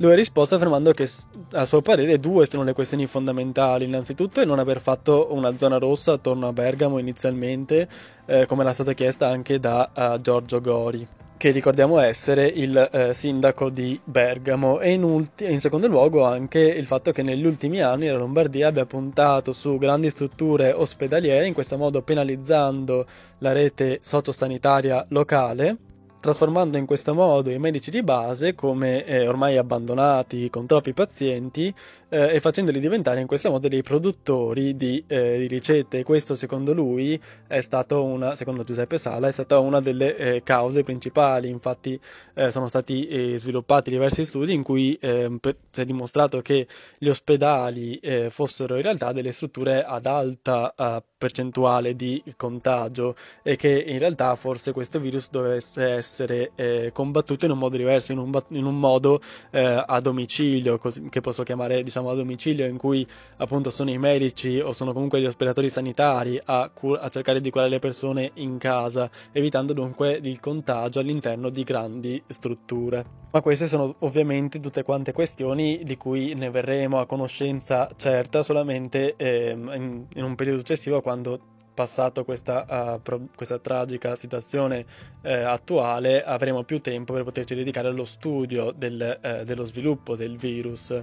lui 0.00 0.12
ha 0.12 0.14
risposto 0.14 0.54
affermando 0.54 0.92
che 0.92 1.08
a 1.52 1.64
suo 1.66 1.82
parere 1.82 2.18
due 2.18 2.46
sono 2.48 2.64
le 2.64 2.72
questioni 2.72 3.06
fondamentali. 3.06 3.84
Innanzitutto 3.84 4.40
il 4.40 4.46
non 4.46 4.58
aver 4.58 4.80
fatto 4.80 5.28
una 5.32 5.56
zona 5.56 5.78
rossa 5.78 6.12
attorno 6.12 6.48
a 6.48 6.52
Bergamo 6.52 6.98
inizialmente, 6.98 7.88
eh, 8.26 8.46
come 8.46 8.62
era 8.62 8.72
stata 8.72 8.94
chiesta 8.94 9.28
anche 9.28 9.60
da 9.60 9.90
uh, 9.94 10.20
Giorgio 10.20 10.60
Gori 10.60 11.06
che 11.36 11.52
ricordiamo 11.52 11.98
essere 11.98 12.44
il 12.44 12.76
eh, 12.92 13.14
sindaco 13.14 13.70
di 13.70 13.98
Bergamo 14.04 14.78
e 14.78 14.92
in, 14.92 15.02
ulti- 15.02 15.50
in, 15.50 15.58
secondo 15.58 15.86
luogo 15.86 16.22
anche 16.26 16.58
il 16.58 16.84
fatto 16.84 17.12
che 17.12 17.22
negli 17.22 17.46
ultimi 17.46 17.80
anni 17.80 18.08
la 18.08 18.18
Lombardia 18.18 18.68
abbia 18.68 18.84
puntato 18.84 19.54
su 19.54 19.78
grandi 19.78 20.10
strutture 20.10 20.72
ospedaliere, 20.72 21.46
in 21.46 21.54
questo 21.54 21.78
modo 21.78 22.02
penalizzando 22.02 23.06
la 23.38 23.52
rete 23.52 24.00
sociosanitaria 24.02 25.06
locale 25.08 25.78
trasformando 26.20 26.76
in 26.76 26.84
questo 26.84 27.14
modo 27.14 27.50
i 27.50 27.58
medici 27.58 27.90
di 27.90 28.02
base 28.02 28.54
come 28.54 29.04
eh, 29.06 29.26
ormai 29.26 29.56
abbandonati 29.56 30.50
con 30.50 30.66
troppi 30.66 30.92
pazienti 30.92 31.74
eh, 32.10 32.34
e 32.34 32.40
facendoli 32.40 32.78
diventare 32.78 33.20
in 33.20 33.26
questo 33.26 33.50
modo 33.50 33.68
dei 33.68 33.82
produttori 33.82 34.76
di, 34.76 35.02
eh, 35.06 35.38
di, 35.38 35.46
ricette. 35.46 36.04
Questo 36.04 36.34
secondo 36.34 36.74
lui 36.74 37.18
è 37.46 37.60
stato 37.62 38.04
una, 38.04 38.34
secondo 38.34 38.64
Giuseppe 38.64 38.98
Sala, 38.98 39.28
è 39.28 39.32
stata 39.32 39.58
una 39.58 39.80
delle 39.80 40.16
eh, 40.16 40.42
cause 40.42 40.82
principali, 40.82 41.48
infatti 41.48 41.98
eh, 42.34 42.50
sono 42.50 42.68
stati 42.68 43.06
eh, 43.08 43.38
sviluppati 43.38 43.88
diversi 43.90 44.24
studi 44.26 44.52
in 44.52 44.62
cui 44.62 44.98
ehm, 45.00 45.38
per, 45.38 45.56
si 45.70 45.80
è 45.80 45.84
dimostrato 45.86 46.42
che 46.42 46.66
gli 46.98 47.08
ospedali 47.08 48.00
fossero 48.28 48.76
in 48.76 48.82
realtà 48.82 49.12
delle 49.12 49.32
strutture 49.32 49.82
ad 49.82 50.06
alta 50.06 50.74
percentuale 51.16 51.94
di 51.96 52.22
contagio 52.36 53.14
e 53.42 53.56
che 53.56 53.68
in 53.68 53.98
realtà 53.98 54.34
forse 54.34 54.72
questo 54.72 54.98
virus 54.98 55.30
dovesse 55.30 55.88
essere 55.88 56.09
essere 56.10 56.50
eh, 56.56 56.90
combattuto 56.92 57.44
in 57.44 57.52
un 57.52 57.58
modo 57.58 57.76
diverso, 57.76 58.10
in 58.10 58.18
un, 58.18 58.30
in 58.48 58.64
un 58.64 58.78
modo 58.78 59.20
eh, 59.50 59.84
a 59.86 60.00
domicilio, 60.00 60.76
così, 60.78 61.08
che 61.08 61.20
posso 61.20 61.44
chiamare 61.44 61.82
diciamo 61.82 62.10
a 62.10 62.14
domicilio, 62.14 62.66
in 62.66 62.76
cui 62.76 63.06
appunto 63.36 63.70
sono 63.70 63.90
i 63.90 63.98
medici 63.98 64.58
o 64.58 64.72
sono 64.72 64.92
comunque 64.92 65.20
gli 65.20 65.26
operatori 65.26 65.70
sanitari 65.70 66.40
a, 66.44 66.68
cur- 66.74 66.98
a 67.00 67.08
cercare 67.08 67.40
di 67.40 67.50
curare 67.50 67.70
le 67.70 67.78
persone 67.78 68.32
in 68.34 68.58
casa, 68.58 69.08
evitando 69.32 69.72
dunque 69.72 70.18
il 70.20 70.40
contagio 70.40 70.98
all'interno 70.98 71.48
di 71.48 71.62
grandi 71.62 72.22
strutture. 72.26 73.18
Ma 73.30 73.40
queste 73.40 73.68
sono 73.68 73.94
ovviamente 74.00 74.58
tutte 74.58 74.82
quante 74.82 75.12
questioni 75.12 75.82
di 75.84 75.96
cui 75.96 76.34
ne 76.34 76.50
verremo 76.50 76.98
a 76.98 77.06
conoscenza 77.06 77.88
certa 77.96 78.42
solamente 78.42 79.14
eh, 79.16 79.50
in, 79.50 80.04
in 80.12 80.24
un 80.24 80.34
periodo 80.34 80.58
successivo 80.58 81.00
quando 81.00 81.58
passato 81.72 82.24
questa, 82.24 82.94
uh, 82.96 83.02
pro- 83.02 83.28
questa 83.34 83.58
tragica 83.58 84.14
situazione 84.14 84.86
uh, 85.22 85.28
attuale, 85.28 86.22
avremo 86.22 86.62
più 86.64 86.80
tempo 86.80 87.12
per 87.12 87.24
poterci 87.24 87.54
dedicare 87.54 87.88
allo 87.88 88.04
studio 88.04 88.72
del, 88.72 89.18
uh, 89.22 89.44
dello 89.44 89.64
sviluppo 89.64 90.16
del 90.16 90.36
virus. 90.36 91.02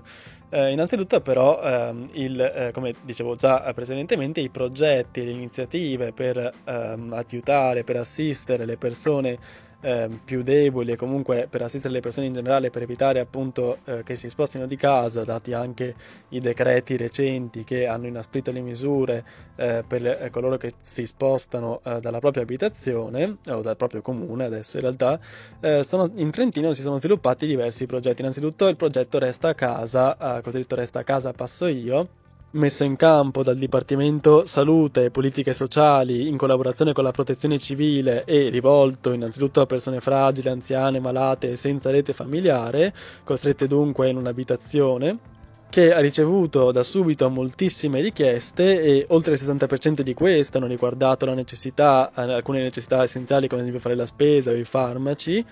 innanzitutto, 0.49 1.19
però, 1.19 1.61
ehm, 1.61 2.07
il, 2.13 2.69
come 2.73 2.95
dicevo 3.01 3.35
già 3.35 3.59
precedentemente, 3.73 4.39
i 4.39 4.49
progetti 4.49 5.25
le 5.25 5.31
iniziative 5.31 6.13
per 6.13 6.37
ehm, 6.63 7.11
aiutare, 7.13 7.83
per 7.83 7.97
assistere 7.97 8.65
le 8.65 8.77
persone 8.77 9.37
eh, 9.81 10.09
più 10.23 10.41
deboli 10.43 10.91
e 10.91 10.95
comunque 10.95 11.47
per 11.49 11.61
assistere 11.61 11.93
le 11.93 11.99
persone 11.99 12.27
in 12.27 12.33
generale 12.33 12.69
per 12.69 12.81
evitare 12.81 13.19
appunto 13.19 13.79
eh, 13.85 14.03
che 14.03 14.15
si 14.15 14.29
spostino 14.29 14.65
di 14.65 14.75
casa, 14.75 15.23
dati 15.23 15.53
anche 15.53 15.95
i 16.29 16.39
decreti 16.39 16.97
recenti 16.97 17.63
che 17.63 17.85
hanno 17.85 18.07
inasprito 18.07 18.51
le 18.51 18.61
misure 18.61 19.25
eh, 19.55 19.83
per 19.87 20.05
eh, 20.05 20.29
coloro 20.29 20.57
che 20.57 20.73
si 20.81 21.05
spostano 21.05 21.81
eh, 21.83 21.99
dalla 21.99 22.19
propria 22.19 22.43
abitazione 22.43 23.37
o 23.47 23.61
dal 23.61 23.77
proprio 23.77 24.01
comune 24.01 24.45
adesso 24.45 24.77
in 24.77 24.83
realtà, 24.83 25.19
eh, 25.59 25.83
sono, 25.83 26.09
in 26.15 26.31
Trentino 26.31 26.73
si 26.73 26.81
sono 26.81 26.99
sviluppati 26.99 27.45
diversi 27.45 27.85
progetti. 27.85 28.21
Innanzitutto 28.21 28.67
il 28.67 28.75
progetto 28.75 29.19
Resta 29.19 29.49
a 29.49 29.53
casa, 29.53 30.41
cosiddetto 30.41 30.75
Resta 30.75 30.99
a 30.99 31.03
casa 31.03 31.31
passo 31.33 31.67
io, 31.67 32.07
messo 32.51 32.83
in 32.83 32.95
campo 32.95 33.43
dal 33.43 33.57
Dipartimento 33.57 34.45
Salute 34.45 35.05
e 35.05 35.11
Politiche 35.11 35.53
Sociali 35.53 36.27
in 36.27 36.37
collaborazione 36.37 36.93
con 36.93 37.03
la 37.03 37.11
Protezione 37.11 37.59
Civile 37.59 38.23
e 38.23 38.49
rivolto 38.49 39.11
innanzitutto 39.11 39.61
a 39.61 39.65
persone 39.65 39.99
fragili, 39.99 40.49
anziane, 40.49 40.99
malate 40.99 41.51
e 41.51 41.55
senza 41.57 41.91
rete 41.91 42.13
familiare, 42.13 42.93
costrette 43.23 43.67
dunque 43.67 44.09
in 44.09 44.17
un'abitazione 44.17 45.35
che 45.69 45.93
ha 45.93 45.99
ricevuto 45.99 46.71
da 46.71 46.81
subito 46.81 47.29
moltissime 47.29 47.99
richieste 47.99 48.81
e 48.81 49.05
oltre 49.09 49.33
il 49.33 49.39
60% 49.41 49.99
di 49.99 50.13
queste 50.13 50.57
hanno 50.57 50.67
riguardato 50.67 51.31
necessità, 51.33 52.11
alcune 52.13 52.61
necessità 52.61 53.03
essenziali 53.03 53.47
come 53.47 53.61
ad 53.61 53.67
esempio 53.67 53.81
fare 53.83 53.95
la 53.95 54.05
spesa 54.05 54.51
o 54.51 54.55
i 54.55 54.63
farmaci, 54.63 55.45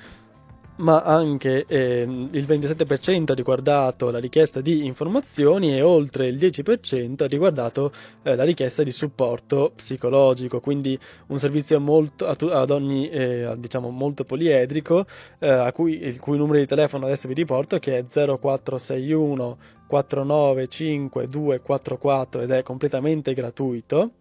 ma 0.78 1.02
anche 1.04 1.66
eh, 1.68 2.02
il 2.02 2.46
27% 2.46 3.32
ha 3.32 3.34
riguardato 3.34 4.10
la 4.12 4.20
richiesta 4.20 4.60
di 4.62 4.86
informazioni 4.86 5.74
e 5.76 5.82
oltre 5.82 6.28
il 6.28 6.38
10% 6.38 7.24
ha 7.24 7.28
riguardato 7.28 7.92
eh, 8.24 8.36
la 8.36 8.44
richiesta 8.44 8.84
di 8.84 8.92
supporto 8.92 9.72
psicologico, 9.76 10.60
quindi 10.60 10.98
un 11.28 11.40
servizio 11.40 11.80
molto, 11.80 12.28
ad 12.28 12.70
ogni, 12.72 13.10
eh, 13.10 13.54
diciamo, 13.58 13.90
molto 13.90 14.26
poliedrico, 14.26 15.06
eh, 15.40 15.72
cui, 15.74 16.04
il 16.04 16.20
cui 16.20 16.38
numero 16.38 16.60
di 16.60 16.66
telefono 16.66 17.06
adesso 17.06 17.28
vi 17.28 17.34
riporto 17.34 17.80
che 17.80 18.00
è 18.00 18.06
0461 18.06 19.58
495 19.88 21.30
244 21.30 22.42
ed 22.42 22.52
è 22.52 22.64
completamente 22.64 23.34
gratuito, 23.34 24.14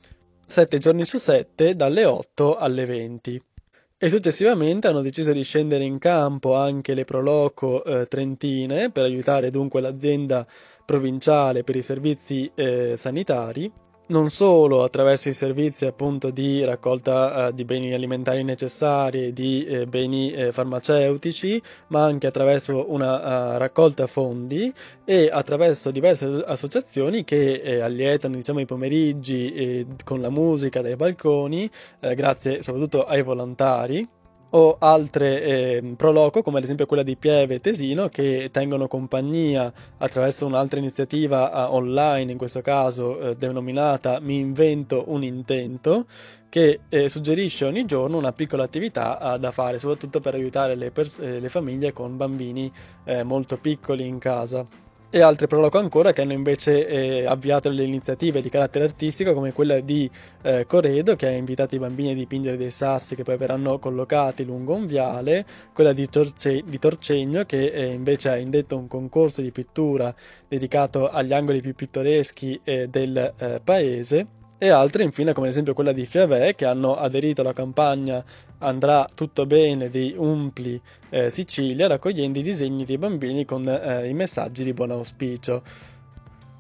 7 0.47 0.79
giorni 0.79 1.05
su 1.05 1.19
7 1.19 1.75
dalle 1.75 2.05
8 2.05 2.57
alle 2.57 2.85
20 2.85 3.43
e 3.97 4.09
successivamente 4.09 4.89
hanno 4.89 5.03
deciso 5.03 5.33
di 5.33 5.43
scendere 5.43 5.85
in 5.85 5.99
campo 5.99 6.57
anche 6.57 6.95
le 6.95 7.05
Proloco 7.05 7.85
eh, 7.85 8.07
Trentine 8.07 8.91
per 8.91 9.05
aiutare 9.05 9.51
dunque 9.51 9.81
l'azienda 9.81 10.47
provinciale 10.85 11.65
per 11.65 11.77
i 11.77 11.83
servizi 11.83 12.51
eh, 12.55 12.95
sanitari 12.97 13.73
non 14.07 14.29
solo 14.31 14.83
attraverso 14.83 15.29
i 15.29 15.35
servizi 15.35 15.87
appunto 15.87 16.31
di 16.31 16.63
raccolta 16.65 17.49
uh, 17.49 17.53
di 17.53 17.65
beni 17.65 17.95
alimentari 17.95 18.45
necessari, 18.45 19.33
di 19.33 19.65
eh, 19.65 19.87
beni 19.87 20.33
eh, 20.33 20.53
farmaceutici, 20.53 21.61
ma 21.89 22.05
anche 22.05 22.27
attraverso 22.27 22.91
una 22.93 23.55
uh, 23.55 23.59
raccolta 23.59 24.07
fondi 24.07 24.73
e 25.05 25.31
attraverso 25.33 25.91
diverse 25.91 26.27
associazioni 26.47 27.25
che 27.25 27.55
eh, 27.55 27.81
allietano 27.81 28.35
diciamo, 28.37 28.61
i 28.61 28.67
pomeriggi 28.67 29.87
con 30.05 30.21
la 30.21 30.31
musica 30.31 30.83
dai 30.83 30.97
balconi, 30.97 31.71
grazie 32.01 32.63
soprattutto 32.63 33.05
ai 33.05 33.23
volontari 33.23 34.07
o 34.57 34.77
altre 34.79 35.43
eh, 35.43 35.95
proloco 35.97 36.43
come 36.43 36.59
ad 36.59 36.65
esempio 36.65 36.87
quella 36.87 37.03
di 37.03 37.17
Pieve 37.17 37.57
e 37.57 37.61
Tesino 37.61 38.09
che 38.09 38.51
tengono 38.53 38.87
compagnia 38.87 39.73
attraverso 39.99 40.47
un'altra 40.47 40.79
iniziativa 40.79 41.69
uh, 41.69 41.75
online 41.75 42.33
in 42.33 42.39
questo 42.39 42.61
caso 42.61 43.19
eh, 43.21 43.37
denominata 43.37 44.21
Mi 44.21 44.39
invento 44.39 45.05
un 45.09 45.25
intento 45.25 46.07
che 46.49 46.81
eh, 46.89 47.09
suggerisce 47.09 47.65
ogni 47.65 47.85
giorno 47.85 48.17
una 48.17 48.33
piccola 48.33 48.63
attività 48.63 49.19
uh, 49.21 49.39
da 49.39 49.51
fare 49.51 49.81
soprattutto 49.81 50.21
per 50.21 50.35
aiutare 50.35 50.77
le, 50.77 50.93
pers- 50.93 51.19
eh, 51.19 51.41
le 51.41 51.49
famiglie 51.49 51.93
con 51.93 52.17
bambini 52.17 52.73
eh, 53.05 53.25
molto 53.25 53.59
piccoli 53.59 54.07
in 54.07 54.19
casa 54.19 54.65
e 55.15 55.21
altre 55.21 55.47
proloco 55.47 55.79
ancora 55.79 56.13
che 56.13 56.23
hanno 56.23 56.33
invece 56.33 56.89
eh, 56.89 57.25
avviato 57.25 57.69
le 57.69 57.85
iniziative 57.85 58.43
di 58.43 58.49
carattere 58.49 58.85
artistico 58.85 59.33
come 59.33 59.53
quella 59.53 59.79
di 59.79 60.11
eh, 60.43 60.67
Coredo 60.67 61.15
che 61.15 61.29
ha 61.29 61.31
invitato 61.31 61.77
i 61.77 61.79
bambini 61.79 62.11
a 62.11 62.15
dipingere 62.17 62.57
dei 62.57 62.73
sassi 62.73 63.15
che 63.15 63.23
poi 63.23 63.37
verranno 63.37 63.79
collocati 63.79 64.45
lungo 64.45 64.75
un 64.75 64.87
viale, 64.87 65.47
quella 65.73 65.93
di, 65.93 66.09
Torce- 66.09 66.65
di 66.67 66.79
Torcegno 66.81 67.45
che 67.45 67.67
eh, 67.67 67.93
invece 67.93 68.31
ha 68.31 68.37
indetto 68.37 68.77
un 68.77 68.89
concorso 68.89 69.41
di 69.41 69.53
pittura 69.53 70.13
dedicato 70.49 71.09
agli 71.09 71.33
angoli 71.33 71.61
più 71.61 71.77
pittoreschi 71.77 72.61
eh, 72.65 72.89
del 72.89 73.35
eh, 73.39 73.61
paese 73.63 74.43
e 74.65 74.71
altre 74.71 75.03
infine 75.03 75.35
come 75.35 75.47
ad 75.47 75.53
esempio 75.53 75.75
quella 75.75 75.93
di 75.93 76.07
Fiavè 76.07 76.55
che 76.55 76.65
hanno 76.65 76.97
aderito 76.97 77.43
alla 77.43 77.53
campagna 77.53 78.25
Andrà 78.61 79.07
tutto 79.15 79.45
bene 79.45 79.91
di 79.91 80.15
Umpli 80.17 80.81
eh, 81.11 81.29
Sicilia 81.29 81.87
raccogliendo 81.87 82.39
i 82.39 82.43
disegni 82.43 82.87
dei 82.87 82.97
bambini 82.97 83.45
con 83.45 83.69
eh, 83.69 84.09
i 84.09 84.15
messaggi 84.15 84.65
di 84.65 84.73
buon 84.73 84.93
auspicio. 84.93 85.63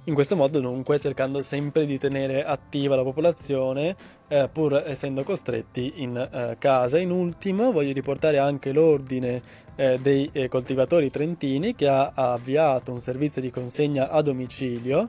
In 0.04 0.12
questo 0.12 0.36
modo 0.36 0.60
dunque 0.60 1.00
cercando 1.00 1.40
sempre 1.40 1.86
di 1.86 1.96
tenere 1.96 2.44
attiva 2.44 2.94
la 2.94 3.02
popolazione 3.02 3.96
eh, 4.28 4.50
pur 4.52 4.82
essendo 4.86 5.22
costretti 5.22 5.94
in 5.96 6.14
eh, 6.14 6.56
casa. 6.58 6.98
In 6.98 7.10
ultimo 7.10 7.72
voglio 7.72 7.94
riportare 7.94 8.36
anche 8.36 8.72
l'ordine 8.72 9.40
eh, 9.76 9.98
dei 9.98 10.28
eh, 10.30 10.48
coltivatori 10.48 11.08
trentini 11.08 11.74
che 11.74 11.88
ha 11.88 12.12
avviato 12.14 12.92
un 12.92 12.98
servizio 12.98 13.40
di 13.40 13.50
consegna 13.50 14.10
a 14.10 14.20
domicilio 14.20 15.08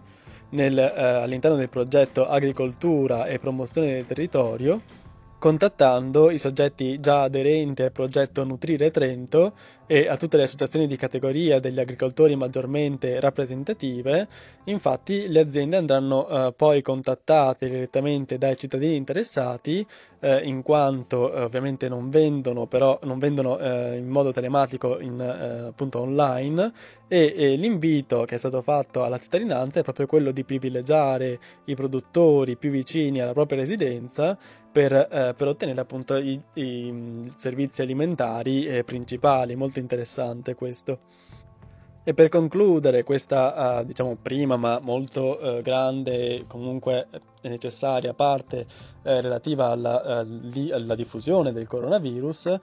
nel, 0.50 0.78
eh, 0.78 1.02
all'interno 1.02 1.58
del 1.58 1.70
progetto 1.70 2.28
Agricoltura 2.28 3.26
e 3.26 3.40
Promozione 3.40 3.94
del 3.94 4.06
Territorio 4.06 4.82
contattando 5.38 6.32
i 6.32 6.38
soggetti 6.38 7.00
già 7.00 7.24
aderenti 7.24 7.84
al 7.84 7.92
progetto 7.92 8.44
Nutrire 8.44 8.92
Trento 8.92 9.54
e 9.88 10.08
a 10.08 10.18
tutte 10.18 10.38
le 10.38 10.44
associazioni 10.44 10.88
di 10.88 10.96
categoria 10.96 11.60
degli 11.60 11.80
agricoltori 11.80 12.36
maggiormente 12.36 13.20
rappresentative, 13.20 14.28
infatti 14.66 15.28
le 15.28 15.42
aziende 15.42 15.78
andranno 15.78 16.28
eh, 16.28 16.54
poi 16.54 16.82
contattate 16.82 17.70
direttamente 17.70 18.38
dai 18.38 18.58
cittadini 18.58 18.96
interessati, 18.96 19.86
eh, 20.22 20.40
in 20.44 20.64
quanto 20.64 21.32
eh, 21.32 21.42
ovviamente 21.44 21.88
non 21.88 22.10
vendono, 22.10 22.66
però 22.66 23.00
non 23.04 23.20
vendono 23.20 23.60
eh, 23.60 23.98
in 23.98 24.08
modo 24.08 24.32
telematico 24.32 25.00
in, 25.00 25.20
eh, 25.20 25.68
appunto 25.68 26.00
online. 26.00 26.72
E, 27.08 27.34
e 27.38 27.56
l'invito 27.56 28.26
che 28.26 28.36
è 28.36 28.38
stato 28.40 28.64
fatto 28.64 29.04
alla 29.04 29.20
cittadinanza 29.20 29.80
è 29.80 29.84
proprio 29.84 30.08
quello 30.08 30.32
di 30.32 30.44
privilegiare 30.44 31.40
i 31.66 31.76
produttori 31.76 32.58
più 32.58 32.72
vicini 32.72 33.22
alla 33.22 33.34
propria 33.34 33.60
residenza 33.60 34.36
per, 34.76 34.92
eh, 34.92 35.34
per 35.38 35.48
ottenere 35.48 35.80
appunto 35.80 36.18
i, 36.18 36.38
i 36.56 37.32
servizi 37.38 37.82
alimentari 37.82 38.66
eh, 38.66 38.84
principali. 38.84 39.56
Molto 39.56 39.80
interessante 39.80 40.54
questo. 40.54 41.00
E 42.04 42.14
per 42.14 42.28
concludere 42.28 43.04
questa, 43.04 43.80
uh, 43.80 43.86
diciamo, 43.86 44.18
prima 44.22 44.58
ma 44.58 44.80
molto 44.80 45.40
uh, 45.40 45.62
grande, 45.62 46.44
comunque 46.46 47.08
necessaria 47.44 48.14
parte 48.14 48.66
uh, 48.68 49.22
relativa 49.22 49.70
alla, 49.70 50.22
li, 50.24 50.72
alla, 50.72 50.94
diffusione 50.94 51.54
del 51.54 51.68
coronavirus, 51.68 52.60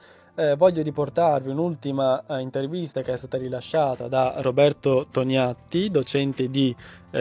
voglio 0.57 0.83
riportarvi 0.83 1.51
un'ultima 1.51 2.25
intervista 2.41 3.03
che 3.03 3.13
è 3.13 3.17
stata 3.17 3.37
rilasciata 3.37 4.09
da 4.09 4.35
Roberto 4.39 5.07
Toniatti, 5.11 5.91
docente 5.91 6.49
di 6.49 6.75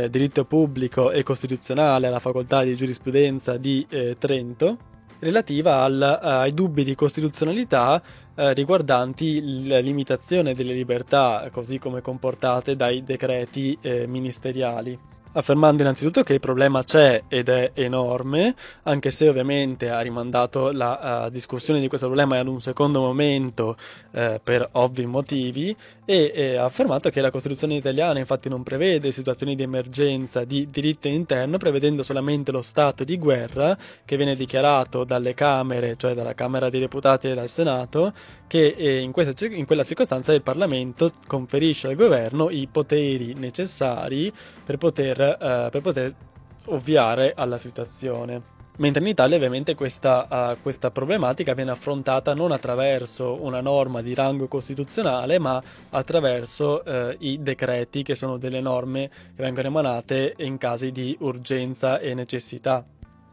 diritto 0.10 0.46
pubblico 0.46 1.12
e 1.12 1.24
costituzionale 1.24 2.08
alla 2.08 2.20
facoltà 2.20 2.64
di 2.64 2.76
giurisprudenza 2.76 3.58
di 3.58 3.86
Trento 4.18 4.90
relativa 5.22 5.84
al, 5.84 6.02
ai 6.02 6.54
dubbi 6.54 6.84
di 6.84 6.96
costituzionalità 6.96 8.02
eh, 8.36 8.54
riguardanti 8.54 9.68
la 9.68 9.80
limitazione 9.80 10.54
delle 10.54 10.74
libertà 10.74 11.48
così 11.52 11.78
come 11.78 12.02
comportate 12.02 12.76
dai 12.76 13.04
decreti 13.04 13.78
eh, 13.82 14.08
ministeriali 14.08 14.98
affermando 15.34 15.82
innanzitutto 15.82 16.24
che 16.24 16.34
il 16.34 16.40
problema 16.40 16.84
c'è 16.84 17.24
ed 17.28 17.50
è 17.50 17.72
enorme, 17.74 18.56
anche 18.84 19.12
se 19.12 19.28
ovviamente 19.30 19.90
ha 19.90 20.00
rimandato 20.02 20.72
la 20.72 21.26
uh, 21.26 21.30
discussione 21.30 21.80
di 21.80 21.88
questo 21.88 22.08
problema 22.08 22.40
ad 22.40 22.48
un 22.48 22.60
secondo 22.62 23.00
momento 23.00 23.76
uh, 24.12 24.40
per 24.44 24.68
ovvi 24.74 25.06
motivi 25.06 25.76
e, 26.12 26.56
ha 26.56 26.66
affermato 26.66 27.10
che 27.10 27.22
la 27.22 27.32
Costituzione 27.32 27.76
italiana 27.76 28.20
infatti 28.20 28.50
non 28.50 28.64
prevede 28.64 29.12
situazioni 29.12 29.56
di 29.56 29.64
emergenza 29.64 30.44
di 30.44 30.68
diritto 30.70 31.08
interno, 31.08 31.58
prevedendo 31.58 32.04
solamente 32.04 32.52
lo 32.52 32.62
stato 32.62 33.04
di 33.04 33.18
guerra 33.18 33.78
che 34.04 34.18
viene 34.18 34.36
dichiarato 34.36 35.04
dalle 35.04 35.34
Camere, 35.34 35.96
cioè 35.96 36.14
dalla 36.14 36.34
Camera 36.34 36.70
dei 36.70 36.80
Deputati 36.80 37.30
e 37.30 37.34
dal 37.34 37.48
Senato, 37.50 38.14
che 38.48 38.76
eh, 38.78 39.00
in, 39.00 39.12
questa, 39.12 39.46
in 39.46 39.66
quella 39.66 39.84
circostanza 39.84 40.34
il 40.34 40.42
Parlamento 40.42 41.12
conferisce 41.28 41.88
al 41.88 41.96
governo 41.96 42.50
i 42.50 42.68
poteri 42.72 43.34
necessari 43.34 44.32
per 44.66 44.78
poter 44.78 45.20
eh, 45.22 45.70
per 45.72 45.82
poter 45.82 46.14
ovviare 46.66 47.34
alla 47.36 47.58
situazione. 47.58 48.60
Mentre 48.78 49.02
in 49.02 49.10
Italia 49.10 49.36
ovviamente 49.36 49.76
questa, 49.76 50.54
uh, 50.54 50.62
questa, 50.62 50.92
problematica 50.92 51.54
viene 51.54 51.72
affrontata 51.72 52.34
non 52.34 52.52
attraverso 52.52 53.42
una 53.44 53.60
norma 53.60 54.02
di 54.02 54.16
rango 54.16 54.48
costituzionale, 54.48 55.40
ma 55.40 55.62
attraverso 55.90 56.82
uh, 56.84 57.16
i 57.20 57.42
decreti 57.42 58.02
che 58.02 58.16
sono 58.16 58.38
delle 58.38 58.62
norme 58.62 59.10
che 59.36 59.44
vengono 59.44 59.68
emanate 59.68 60.36
in 60.38 60.58
casi 60.58 60.92
di 60.92 61.16
urgenza 61.20 62.00
e 62.00 62.14
necessità. 62.14 62.84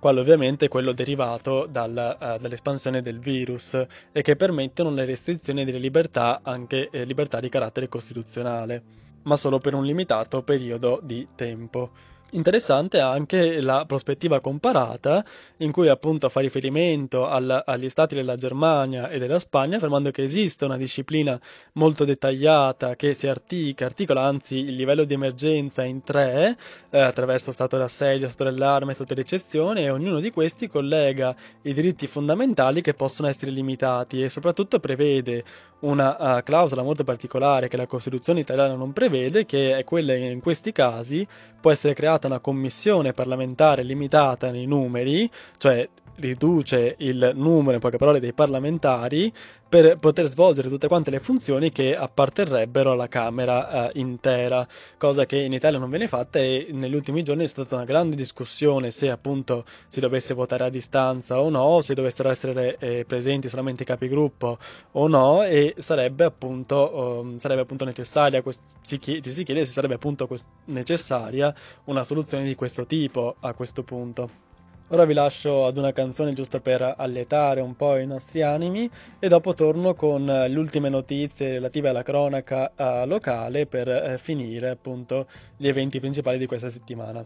Quale 0.00 0.20
ovviamente 0.20 0.66
è 0.66 0.68
quello 0.68 0.92
derivato 0.92 1.66
dal, 1.66 2.16
uh, 2.20 2.40
dall'espansione 2.40 3.00
del 3.00 3.20
virus 3.20 3.80
e 4.12 4.22
che 4.22 4.36
permettono 4.36 4.90
le 4.90 5.04
restrizioni 5.04 5.64
delle 5.64 5.78
libertà, 5.78 6.40
anche 6.42 6.88
eh, 6.90 7.04
libertà 7.04 7.40
di 7.40 7.48
carattere 7.48 7.88
costituzionale 7.88 9.06
ma 9.22 9.36
solo 9.36 9.58
per 9.58 9.74
un 9.74 9.84
limitato 9.84 10.42
periodo 10.42 11.00
di 11.02 11.26
tempo. 11.34 11.90
Interessante 12.32 13.00
anche 13.00 13.58
la 13.62 13.86
prospettiva 13.86 14.40
comparata, 14.40 15.24
in 15.58 15.72
cui 15.72 15.88
appunto 15.88 16.28
fa 16.28 16.40
riferimento 16.40 17.26
al, 17.26 17.62
agli 17.64 17.88
stati 17.88 18.14
della 18.14 18.36
Germania 18.36 19.08
e 19.08 19.18
della 19.18 19.38
Spagna, 19.38 19.76
affermando 19.76 20.10
che 20.10 20.24
esiste 20.24 20.66
una 20.66 20.76
disciplina 20.76 21.40
molto 21.74 22.04
dettagliata 22.04 22.96
che 22.96 23.14
si 23.14 23.28
artica, 23.28 23.86
articola 23.86 24.24
anzi 24.24 24.58
il 24.58 24.74
livello 24.74 25.04
di 25.04 25.14
emergenza 25.14 25.84
in 25.84 26.02
tre, 26.02 26.58
eh, 26.90 26.98
attraverso 27.00 27.50
stato 27.50 27.78
d'assedio, 27.78 28.28
stato 28.28 28.44
dell'arma 28.44 28.90
e 28.90 28.94
stato 28.94 29.14
d'eccezione, 29.14 29.84
e 29.84 29.88
ognuno 29.88 30.20
di 30.20 30.30
questi 30.30 30.68
collega 30.68 31.34
i 31.62 31.72
diritti 31.72 32.06
fondamentali 32.06 32.82
che 32.82 32.92
possono 32.92 33.28
essere 33.28 33.52
limitati 33.52 34.22
e 34.22 34.28
soprattutto 34.28 34.80
prevede 34.80 35.44
una 35.80 36.38
uh, 36.38 36.42
clausola 36.42 36.82
molto 36.82 37.04
particolare 37.04 37.68
che 37.68 37.76
la 37.76 37.86
Costituzione 37.86 38.40
italiana 38.40 38.74
non 38.74 38.92
prevede, 38.92 39.46
che 39.46 39.78
è 39.78 39.84
quella 39.84 40.14
in 40.14 40.40
questi 40.40 40.72
casi 40.72 41.26
può 41.60 41.70
essere 41.70 41.94
creata 41.94 42.17
una 42.26 42.40
commissione 42.40 43.12
parlamentare 43.12 43.82
limitata 43.82 44.50
nei 44.50 44.66
numeri, 44.66 45.30
cioè 45.58 45.88
riduce 46.18 46.94
il 46.98 47.32
numero, 47.34 47.74
in 47.74 47.80
poche 47.80 47.96
parole, 47.96 48.20
dei 48.20 48.32
parlamentari 48.32 49.32
per 49.68 49.98
poter 49.98 50.26
svolgere 50.26 50.68
tutte 50.68 50.88
quante 50.88 51.10
le 51.10 51.20
funzioni 51.20 51.70
che 51.70 51.94
apparterrebbero 51.94 52.92
alla 52.92 53.08
Camera 53.08 53.90
eh, 53.90 53.98
intera, 53.98 54.66
cosa 54.96 55.26
che 55.26 55.36
in 55.36 55.52
Italia 55.52 55.78
non 55.78 55.90
viene 55.90 56.08
fatta 56.08 56.38
e 56.38 56.68
negli 56.70 56.94
ultimi 56.94 57.22
giorni 57.22 57.44
è 57.44 57.46
stata 57.46 57.74
una 57.74 57.84
grande 57.84 58.16
discussione 58.16 58.90
se 58.90 59.10
appunto 59.10 59.64
si 59.86 60.00
dovesse 60.00 60.32
votare 60.32 60.64
a 60.64 60.70
distanza 60.70 61.40
o 61.40 61.50
no, 61.50 61.82
se 61.82 61.94
dovessero 61.94 62.30
essere 62.30 62.76
eh, 62.78 63.04
presenti 63.06 63.48
solamente 63.48 63.82
i 63.82 63.86
capigruppo 63.86 64.58
o 64.92 65.06
no 65.06 65.42
e 65.44 65.74
sarebbe 65.78 66.24
appunto, 66.24 67.20
um, 67.20 67.36
sarebbe 67.36 67.60
appunto 67.62 67.84
necessaria, 67.84 68.42
si 68.80 68.98
chiede, 68.98 69.20
ci 69.20 69.32
si 69.32 69.44
chiede 69.44 69.66
se 69.66 69.72
sarebbe 69.72 69.94
appunto 69.94 70.28
necessaria 70.66 71.54
una 71.84 72.04
soluzione 72.04 72.44
di 72.44 72.54
questo 72.54 72.86
tipo 72.86 73.36
a 73.40 73.52
questo 73.52 73.82
punto. 73.82 74.47
Ora 74.90 75.04
vi 75.04 75.12
lascio 75.12 75.66
ad 75.66 75.76
una 75.76 75.92
canzone 75.92 76.32
giusto 76.32 76.60
per 76.60 76.94
allietare 76.96 77.60
un 77.60 77.76
po' 77.76 77.96
i 77.98 78.06
nostri 78.06 78.40
animi 78.40 78.88
e 79.18 79.28
dopo 79.28 79.52
torno 79.52 79.92
con 79.94 80.24
le 80.24 80.56
ultime 80.56 80.88
notizie 80.88 81.50
relative 81.50 81.90
alla 81.90 82.02
cronaca 82.02 82.72
uh, 82.74 83.06
locale 83.06 83.66
per 83.66 83.86
uh, 83.86 84.16
finire 84.16 84.70
appunto 84.70 85.26
gli 85.58 85.68
eventi 85.68 86.00
principali 86.00 86.38
di 86.38 86.46
questa 86.46 86.70
settimana. 86.70 87.22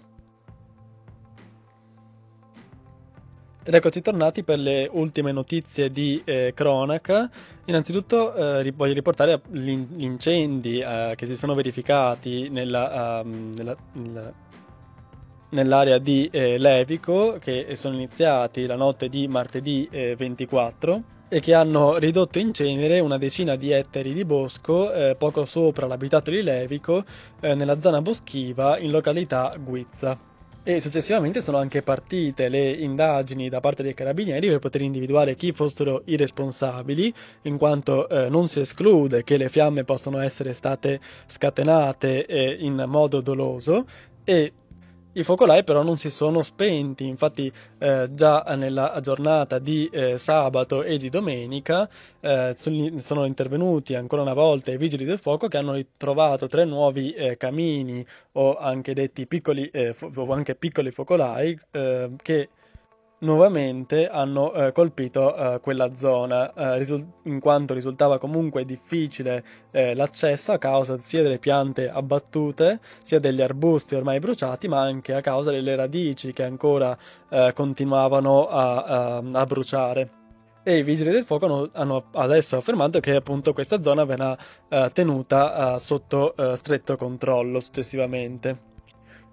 Ed 3.65 3.75
eccoci 3.75 4.03
tornati 4.03 4.43
per 4.43 4.59
le 4.59 4.89
ultime 4.91 5.31
notizie 5.31 5.89
di 5.93 6.21
eh, 6.25 6.51
cronaca. 6.57 7.31
Innanzitutto 7.67 8.35
eh, 8.35 8.73
voglio 8.73 8.93
riportare 8.93 9.41
gli 9.53 9.71
incendi 9.99 10.81
eh, 10.81 11.13
che 11.15 11.27
si 11.27 11.37
sono 11.37 11.55
verificati 11.55 12.49
nella, 12.49 13.21
um, 13.23 13.53
nella, 13.55 13.77
nella 13.93 14.33
nell'area 15.53 15.99
di 15.99 16.29
eh, 16.31 16.59
Levico 16.59 17.37
che 17.41 17.75
sono 17.75 17.95
iniziati 17.95 18.67
la 18.67 18.77
notte 18.77 19.09
di 19.09 19.29
martedì 19.29 19.89
eh, 19.91 20.15
24 20.17 21.03
e 21.29 21.41
che 21.41 21.55
hanno 21.55 21.97
ridotto 21.97 22.39
in 22.39 22.53
cenere 22.53 23.01
una 23.01 23.17
decina 23.17 23.57
di 23.57 23.71
ettari 23.71 24.13
di 24.13 24.25
bosco 24.25 24.93
eh, 24.93 25.15
poco 25.17 25.47
sopra 25.47 25.87
l'abitato 25.87 26.31
di 26.31 26.43
Levico 26.43 27.05
eh, 27.41 27.55
nella 27.55 27.79
zona 27.79 28.03
boschiva 28.03 28.79
in 28.79 28.91
località 28.91 29.55
Guizza. 29.59 30.19
E 30.65 30.79
successivamente 30.79 31.41
sono 31.41 31.57
anche 31.57 31.83
partite 31.83 32.49
le 32.49 32.71
indagini 32.71 33.49
da 33.49 33.59
parte 33.59 33.83
dei 33.83 33.95
carabinieri 33.95 34.47
per 34.49 34.61
poter 34.61 34.83
individuare 34.83 35.35
chi 35.35 35.51
fossero 35.51 36.03
i 36.05 36.17
responsabili, 36.17 37.13
in 37.43 37.59
quanto 37.59 38.09
eh, 38.09 38.29
non 38.29 38.47
si 38.47 38.61
esclude 38.61 39.25
che 39.25 39.39
le 39.39 39.49
fiamme 39.49 39.83
possano 39.83 40.21
essere 40.21 40.53
state 40.53 41.01
scatenate 41.27 42.27
eh, 42.27 42.57
in 42.61 42.85
modo 42.87 43.21
doloso 43.21 43.87
e 44.23 44.53
i 45.15 45.25
focolai 45.25 45.63
però 45.65 45.83
non 45.83 45.99
si 45.99 46.11
sono 46.11 46.43
spenti, 46.43 47.07
infatti 47.07 47.53
eh, 47.79 48.09
già 48.13 48.43
nella 48.57 48.99
giornata 49.03 49.59
di 49.59 49.89
eh, 49.93 50.17
sabato 50.19 50.83
e 50.83 50.97
di 50.97 51.09
domenica 51.09 51.89
eh, 52.21 52.55
sono 52.57 53.25
intervenuti 53.25 53.95
ancora 53.95 54.23
una 54.23 54.33
volta 54.35 54.71
i 54.73 54.77
vigili 54.77 55.05
del 55.05 55.19
fuoco 55.19 55.49
che 55.49 55.59
hanno 55.59 55.73
ritrovato 55.73 56.47
tre 56.47 56.65
nuovi 56.65 57.13
eh, 57.13 57.37
camini 57.37 58.05
o 58.33 58.57
anche 58.57 58.95
detti 58.95 59.27
piccoli, 59.27 59.69
eh, 59.71 59.93
fo- 59.93 60.11
o 60.15 60.33
anche 60.33 60.55
piccoli 60.55 60.91
focolai 60.91 61.59
eh, 61.73 62.11
che 62.23 62.49
nuovamente 63.23 64.09
hanno 64.09 64.53
eh, 64.53 64.73
colpito 64.73 65.35
eh, 65.35 65.61
quella 65.61 65.95
zona, 65.95 66.53
eh, 66.55 66.79
risul- 66.79 67.05
in 67.25 67.41
quanto 67.41 67.75
risultava 67.75 68.19
comunque 68.19 68.65
difficile 68.65 69.45
eh, 69.71 69.95
l'accesso 69.95 70.53
a 70.53 70.59
causa 70.59 70.99
sia 71.01 71.23
delle 71.23 71.39
piante 71.39 71.91
abbattute, 71.91 72.81
sia 73.03 73.19
degli 73.19 73.41
arbusti 73.43 73.95
ormai 73.95 74.19
bruciati, 74.19 74.69
ma 74.69 74.81
anche 74.81 75.15
a 75.15 75.21
causa 75.21 75.51
delle 75.51 75.75
radici 75.77 76.33
che 76.33 76.45
ancora 76.45 76.97
eh, 77.29 77.53
continuavano 77.55 78.47
a, 78.47 78.85
a, 78.85 79.23
a, 79.33 79.47
bruciare. 79.47 80.11
E 80.65 80.79
i 80.79 80.83
vigili 80.83 81.11
del 81.11 81.25
fuoco 81.25 81.47
hanno, 81.47 81.69
hanno 81.73 82.05
adesso 82.13 82.57
affermato 82.57 83.01
che 83.01 83.17
appunto 83.17 83.53
questa 83.53 83.83
zona 83.83 84.05
verrà 84.05 84.37
eh, 84.69 84.91
tenuta 84.93 85.77
sotto 85.79 86.35
stretto 86.55 86.97
controllo 86.97 87.59
successivamente. 87.59 88.72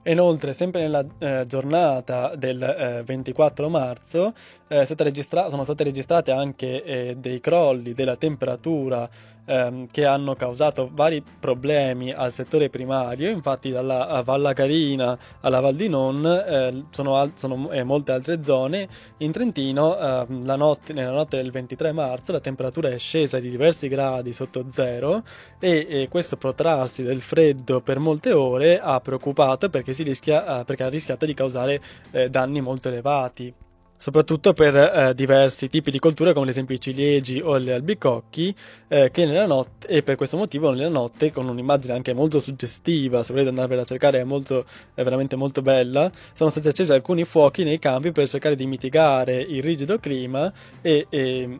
Inoltre, 0.03 0.53
sempre 0.53 0.81
nella 0.81 1.05
eh, 1.17 1.43
giornata 1.45 2.33
del 2.35 2.61
eh, 2.61 3.03
24 3.03 3.67
marzo, 3.69 4.33
eh, 4.67 4.85
sono 4.85 5.63
state 5.63 5.83
registrate 5.83 6.31
anche 6.31 6.83
eh, 6.83 7.15
dei 7.17 7.39
crolli 7.41 7.93
della 7.93 8.15
temperatura 8.15 9.09
ehm, 9.49 9.87
che 9.91 10.05
hanno 10.05 10.35
causato 10.35 10.89
vari 10.93 11.23
problemi 11.39 12.11
al 12.11 12.31
settore 12.31 12.69
primario. 12.69 13.29
Infatti, 13.29 13.71
dalla 13.71 14.21
Valla 14.23 14.53
Carina 14.53 15.17
alla 15.41 15.59
Val 15.59 15.75
di 15.75 15.89
Non 15.89 16.25
eh, 16.25 16.85
sono, 16.91 17.17
al- 17.17 17.31
sono 17.35 17.71
eh, 17.71 17.83
molte 17.83 18.11
altre 18.11 18.43
zone. 18.43 18.87
In 19.17 19.31
Trentino, 19.31 19.97
ehm, 19.97 20.43
notte, 20.55 20.93
nella 20.93 21.11
notte 21.11 21.37
del 21.37 21.51
23 21.51 21.91
marzo, 21.91 22.31
la 22.31 22.39
temperatura 22.39 22.89
è 22.89 22.97
scesa 22.97 23.39
di 23.39 23.49
diversi 23.49 23.87
gradi 23.87 24.33
sotto 24.33 24.65
zero 24.69 25.23
e, 25.59 25.87
e 25.89 26.07
questo 26.09 26.37
protrarsi 26.37 27.03
del 27.03 27.21
freddo 27.21 27.81
per 27.81 27.99
molte 27.99 28.31
ore 28.33 28.79
ha 28.79 28.99
preoccupato 28.99 29.69
perché, 29.69 29.93
rischia, 30.03 30.59
eh, 30.59 30.65
perché 30.65 30.83
ha 30.83 30.89
rischiato 30.89 31.25
di 31.25 31.33
causare 31.33 31.81
eh, 32.11 32.29
danni 32.29 32.61
molto 32.61 32.89
elevati 32.89 33.53
soprattutto 33.99 34.53
per 34.53 34.75
eh, 34.77 35.13
diversi 35.13 35.67
tipi 35.67 35.91
di 35.91 35.99
colture 35.99 36.31
come 36.31 36.45
ad 36.45 36.51
esempio 36.51 36.73
i 36.73 36.79
ciliegi 36.79 37.41
o 37.41 37.59
gli 37.59 37.69
albicocchi 37.69 38.55
eh, 38.87 39.11
che 39.11 39.25
nella 39.25 39.45
notte 39.45 39.87
e 39.87 40.03
per 40.03 40.15
questo 40.15 40.37
motivo 40.37 40.71
nella 40.71 40.87
notte 40.87 41.33
con 41.33 41.49
un'immagine 41.49 41.93
anche 41.93 42.13
molto 42.13 42.39
suggestiva 42.39 43.23
se 43.23 43.33
volete 43.33 43.49
andarvela 43.49 43.81
a 43.81 43.85
cercare 43.85 44.21
è, 44.21 44.23
molto, 44.23 44.63
è 44.93 45.03
veramente 45.03 45.35
molto 45.35 45.61
bella 45.61 46.09
sono 46.31 46.49
stati 46.49 46.69
accesi 46.69 46.93
alcuni 46.93 47.25
fuochi 47.25 47.65
nei 47.65 47.77
campi 47.77 48.13
per 48.13 48.25
cercare 48.29 48.55
di 48.55 48.65
mitigare 48.67 49.35
il 49.41 49.61
rigido 49.61 49.99
clima 49.99 50.51
e, 50.81 51.05
e 51.09 51.59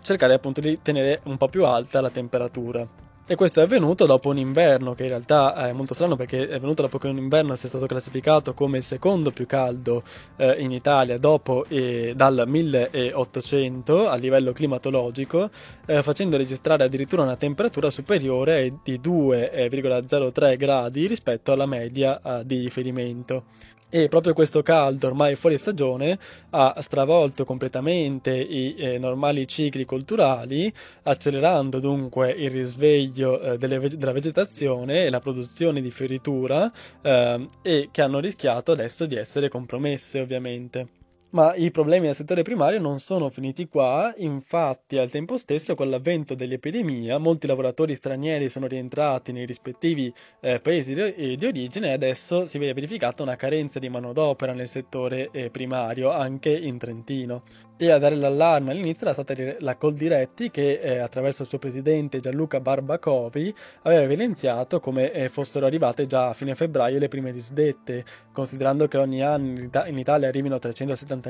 cercare 0.00 0.32
appunto 0.32 0.62
di 0.62 0.78
tenere 0.80 1.20
un 1.24 1.36
po' 1.36 1.48
più 1.48 1.66
alta 1.66 2.00
la 2.00 2.10
temperatura 2.10 3.04
e 3.28 3.34
questo 3.34 3.58
è 3.58 3.64
avvenuto 3.64 4.06
dopo 4.06 4.28
un 4.28 4.38
inverno 4.38 4.94
che 4.94 5.02
in 5.02 5.08
realtà 5.08 5.68
è 5.68 5.72
molto 5.72 5.94
strano 5.94 6.14
perché 6.14 6.46
è 6.46 6.54
avvenuto 6.54 6.82
dopo 6.82 6.98
che 6.98 7.08
un 7.08 7.16
inverno 7.16 7.56
sia 7.56 7.68
stato 7.68 7.86
classificato 7.86 8.54
come 8.54 8.76
il 8.76 8.82
secondo 8.84 9.32
più 9.32 9.46
caldo 9.46 10.04
eh, 10.36 10.62
in 10.62 10.70
Italia 10.70 11.18
dopo 11.18 11.64
e 11.66 12.12
dal 12.14 12.44
1800 12.46 14.08
a 14.08 14.14
livello 14.14 14.52
climatologico, 14.52 15.50
eh, 15.86 16.02
facendo 16.02 16.36
registrare 16.36 16.84
addirittura 16.84 17.22
una 17.22 17.34
temperatura 17.34 17.90
superiore 17.90 18.74
di 18.84 19.00
2,03 19.02 20.56
gradi 20.56 21.08
rispetto 21.08 21.50
alla 21.50 21.66
media 21.66 22.20
eh, 22.22 22.46
di 22.46 22.60
riferimento 22.60 23.42
e 23.88 24.08
proprio 24.08 24.32
questo 24.34 24.62
caldo 24.62 25.06
ormai 25.06 25.36
fuori 25.36 25.58
stagione 25.58 26.18
ha 26.50 26.74
stravolto 26.80 27.44
completamente 27.44 28.34
i 28.34 28.74
eh, 28.76 28.98
normali 28.98 29.46
cicli 29.46 29.84
culturali, 29.84 30.72
accelerando 31.04 31.78
dunque 31.78 32.30
il 32.30 32.50
risveglio 32.50 33.40
eh, 33.40 33.58
delle, 33.58 33.78
della 33.88 34.12
vegetazione 34.12 35.04
e 35.04 35.10
la 35.10 35.20
produzione 35.20 35.80
di 35.80 35.90
fioritura 35.90 36.70
eh, 37.00 37.46
e 37.62 37.88
che 37.92 38.02
hanno 38.02 38.18
rischiato 38.18 38.72
adesso 38.72 39.06
di 39.06 39.14
essere 39.14 39.48
compromesse 39.48 40.20
ovviamente. 40.20 40.88
Ma 41.30 41.54
i 41.56 41.72
problemi 41.72 42.06
del 42.06 42.14
settore 42.14 42.42
primario 42.42 42.80
non 42.80 43.00
sono 43.00 43.30
finiti 43.30 43.66
qua, 43.68 44.14
infatti 44.18 44.96
al 44.96 45.10
tempo 45.10 45.36
stesso 45.36 45.74
con 45.74 45.90
l'avvento 45.90 46.36
dell'epidemia 46.36 47.18
molti 47.18 47.48
lavoratori 47.48 47.96
stranieri 47.96 48.48
sono 48.48 48.68
rientrati 48.68 49.32
nei 49.32 49.44
rispettivi 49.44 50.10
eh, 50.40 50.60
paesi 50.60 50.94
di, 50.94 51.36
di, 51.36 51.46
origine 51.46 51.88
e 51.88 51.92
adesso 51.92 52.46
si 52.46 52.58
vede 52.58 52.74
verificata 52.74 53.24
una 53.24 53.34
carenza 53.34 53.80
di 53.80 53.88
manodopera 53.88 54.52
nel 54.52 54.68
settore 54.68 55.28
eh, 55.32 55.50
primario 55.50 56.10
anche 56.10 56.50
in 56.50 56.78
Trentino. 56.78 57.42
E 57.78 57.90
a 57.90 57.98
dare 57.98 58.14
l'allarme 58.14 58.70
all'inizio 58.70 59.04
era 59.04 59.12
stata 59.12 59.34
la 59.58 59.76
Coldiretti 59.76 60.50
che 60.50 60.80
eh, 60.80 60.96
attraverso 60.96 61.42
il 61.42 61.48
suo 61.48 61.58
presidente 61.58 62.20
Gianluca 62.20 62.58
Barbacovi 62.58 63.54
aveva 63.82 64.00
evidenziato 64.00 64.80
come 64.80 65.12
eh, 65.12 65.28
fossero 65.28 65.66
arrivate 65.66 66.06
già 66.06 66.30
a 66.30 66.32
fine 66.32 66.54
febbraio 66.54 66.98
le 66.98 67.08
prime 67.08 67.32
disdette, 67.32 68.02
considerando 68.32 68.88
che 68.88 68.96
ogni 68.96 69.22
anno 69.22 69.60
in 69.60 69.98
Italia 69.98 70.28
arrivino 70.28 70.58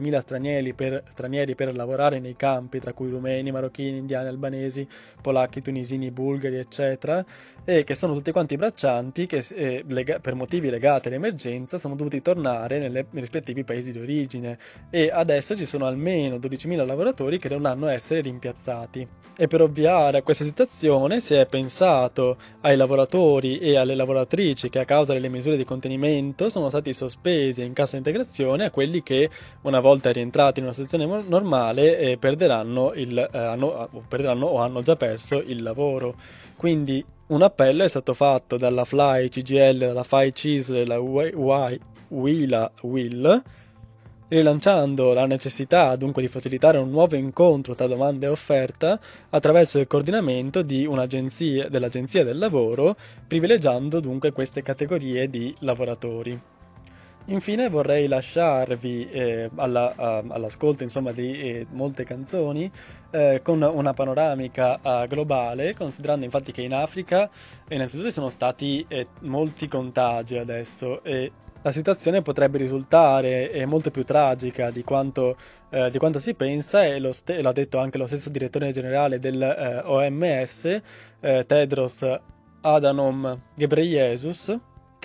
370.000 0.00 0.18
stranieri 0.20 0.74
per, 0.74 1.02
stranieri 1.08 1.54
per 1.54 1.74
lavorare 1.74 2.18
nei 2.18 2.36
campi, 2.36 2.80
tra 2.80 2.92
cui 2.92 3.10
rumeni, 3.10 3.50
marocchini, 3.50 3.98
indiani, 3.98 4.28
albanesi, 4.28 4.86
polacchi, 5.20 5.62
tunisini, 5.62 6.10
bulgari, 6.10 6.56
eccetera, 6.56 7.24
e 7.64 7.84
che 7.84 7.94
sono 7.94 8.14
tutti 8.14 8.32
quanti 8.32 8.56
braccianti 8.56 9.26
che 9.26 9.44
eh, 9.54 9.84
lega- 9.88 10.18
per 10.18 10.34
motivi 10.34 10.70
legati 10.70 11.08
all'emergenza 11.08 11.78
sono 11.78 11.94
dovuti 11.94 12.22
tornare 12.22 12.78
nelle, 12.78 13.06
nei 13.10 13.20
rispettivi 13.20 13.64
paesi 13.64 13.92
di 13.92 13.98
origine 13.98 14.58
e 14.90 15.10
adesso 15.12 15.56
ci 15.56 15.66
sono 15.66 15.86
almeno 15.86 16.36
12.000 16.36 16.86
lavoratori 16.86 17.38
che 17.38 17.48
dovranno 17.48 17.88
essere 17.88 18.20
rimpiazzati. 18.20 19.06
E 19.38 19.48
per 19.48 19.60
ovviare 19.60 20.18
a 20.18 20.22
questa 20.22 20.44
situazione 20.44 21.20
si 21.20 21.34
è 21.34 21.46
pensato 21.46 22.38
ai 22.62 22.76
lavoratori 22.76 23.58
e 23.58 23.76
alle 23.76 23.94
lavoratrici 23.94 24.70
che 24.70 24.78
a 24.78 24.84
causa 24.84 25.12
delle 25.12 25.28
misure 25.28 25.56
di 25.56 25.64
contenimento 25.64 26.48
sono 26.48 26.68
stati 26.68 26.92
sospesi 26.92 27.62
in 27.62 27.74
cassa 27.74 27.96
integrazione 27.96 28.64
a 28.64 28.70
quelli 28.70 29.02
che 29.02 29.28
una 29.62 29.75
volta 29.80 30.10
rientrati 30.12 30.60
in 30.60 30.66
una 30.66 30.74
situazione 30.74 31.06
normale 31.26 31.98
eh, 31.98 32.16
perderanno, 32.18 32.92
il, 32.94 33.16
eh, 33.18 33.38
hanno, 33.38 33.88
perderanno 34.06 34.46
o 34.46 34.58
hanno 34.60 34.82
già 34.82 34.96
perso 34.96 35.38
il 35.38 35.62
lavoro. 35.62 36.14
Quindi 36.56 37.04
un 37.28 37.42
appello 37.42 37.84
è 37.84 37.88
stato 37.88 38.14
fatto 38.14 38.56
dalla 38.56 38.84
Fly 38.84 39.28
CGL, 39.28 39.78
dalla 39.78 40.04
FI 40.04 40.32
CISL, 40.34 40.84
dalla 40.84 41.00
WILA 41.00 42.70
WIL 42.82 43.42
rilanciando 44.28 45.12
la 45.12 45.26
necessità 45.26 45.94
dunque 45.96 46.22
di 46.22 46.28
facilitare 46.28 46.78
un 46.78 46.90
nuovo 46.90 47.16
incontro 47.16 47.74
tra 47.74 47.86
domanda 47.86 48.26
e 48.26 48.30
offerta 48.30 48.98
attraverso 49.30 49.78
il 49.78 49.86
coordinamento 49.86 50.62
dell'Agenzia 50.62 51.68
del 51.68 52.38
Lavoro, 52.38 52.96
privilegiando 53.26 54.00
dunque 54.00 54.32
queste 54.32 54.62
categorie 54.62 55.28
di 55.30 55.54
lavoratori. 55.60 56.55
Infine 57.28 57.68
vorrei 57.68 58.06
lasciarvi 58.06 59.10
eh, 59.10 59.50
alla, 59.56 59.92
a, 59.96 60.22
all'ascolto 60.28 60.84
insomma, 60.84 61.10
di 61.10 61.40
eh, 61.40 61.66
molte 61.70 62.04
canzoni 62.04 62.70
eh, 63.10 63.40
con 63.42 63.60
una 63.62 63.92
panoramica 63.94 64.78
eh, 64.80 65.08
globale, 65.08 65.74
considerando 65.74 66.24
infatti 66.24 66.52
che 66.52 66.62
in 66.62 66.72
Africa 66.72 67.28
innanzitutto 67.68 68.08
ci 68.08 68.14
sono 68.14 68.30
stati 68.30 68.84
eh, 68.86 69.08
molti 69.22 69.66
contagi 69.66 70.38
adesso 70.38 71.02
e 71.02 71.32
la 71.62 71.72
situazione 71.72 72.22
potrebbe 72.22 72.58
risultare 72.58 73.50
eh, 73.50 73.66
molto 73.66 73.90
più 73.90 74.04
tragica 74.04 74.70
di 74.70 74.84
quanto, 74.84 75.36
eh, 75.70 75.90
di 75.90 75.98
quanto 75.98 76.20
si 76.20 76.34
pensa 76.34 76.84
e 76.84 77.00
lo, 77.00 77.10
st- 77.10 77.40
l'ha 77.40 77.50
detto 77.50 77.78
anche 77.78 77.98
lo 77.98 78.06
stesso 78.06 78.30
direttore 78.30 78.70
generale 78.70 79.18
dell'OMS, 79.18 80.64
eh, 80.66 80.82
eh, 81.18 81.44
Tedros 81.44 82.08
Adhanom 82.60 83.40
Ghebreyesus, 83.56 84.56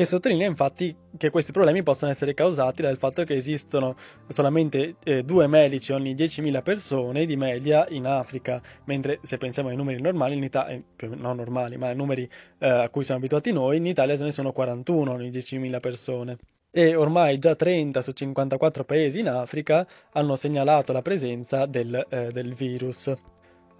che 0.02 0.08
sottolinea 0.08 0.47
infatti 0.47 0.95
che 1.16 1.30
questi 1.30 1.52
problemi 1.52 1.84
possono 1.84 2.10
essere 2.10 2.34
causati 2.34 2.82
dal 2.82 2.97
fatto 2.97 3.24
che 3.24 3.36
esistono 3.36 3.95
solamente 4.30 4.95
eh, 5.04 5.22
due 5.22 5.45
medici 5.45 5.91
ogni 5.91 6.16
10.000 6.16 6.64
persone 6.64 7.28
di 7.28 7.36
media 7.36 7.86
in 7.89 8.08
Africa, 8.08 8.60
mentre 8.86 9.20
se 9.22 9.38
pensiamo 9.38 9.70
ai 9.70 9.76
numeri 9.76 10.02
normali, 10.02 10.36
in 10.36 10.41
Italia, 10.41 10.74
eh, 10.74 11.08
non 11.08 11.36
normali, 11.36 11.78
ma 11.78 11.89
ai 11.89 11.95
numeri 11.95 12.28
eh, 12.58 12.68
a 12.68 12.89
cui 12.89 13.04
siamo 13.04 13.20
abituati 13.20 13.52
noi, 13.52 13.78
in 13.78 13.86
Italia 13.86 14.18
ce 14.18 14.24
ne 14.24 14.32
sono 14.32 14.52
41 14.52 15.12
ogni 15.12 15.30
10.000 15.30 15.80
persone. 15.80 16.38
e 16.72 16.95
ormai 16.95 17.38
già 17.38 17.56
30 17.56 18.02
su 18.02 18.12
54 18.12 18.84
paesi 18.84 19.20
in 19.20 19.30
Africa 19.30 19.86
hanno 20.14 20.36
segnalato 20.36 20.93
la 20.93 21.04
presenza 21.04 21.68
del, 21.68 22.08
eh, 22.10 22.30
del 22.32 22.56
virus 22.56 23.14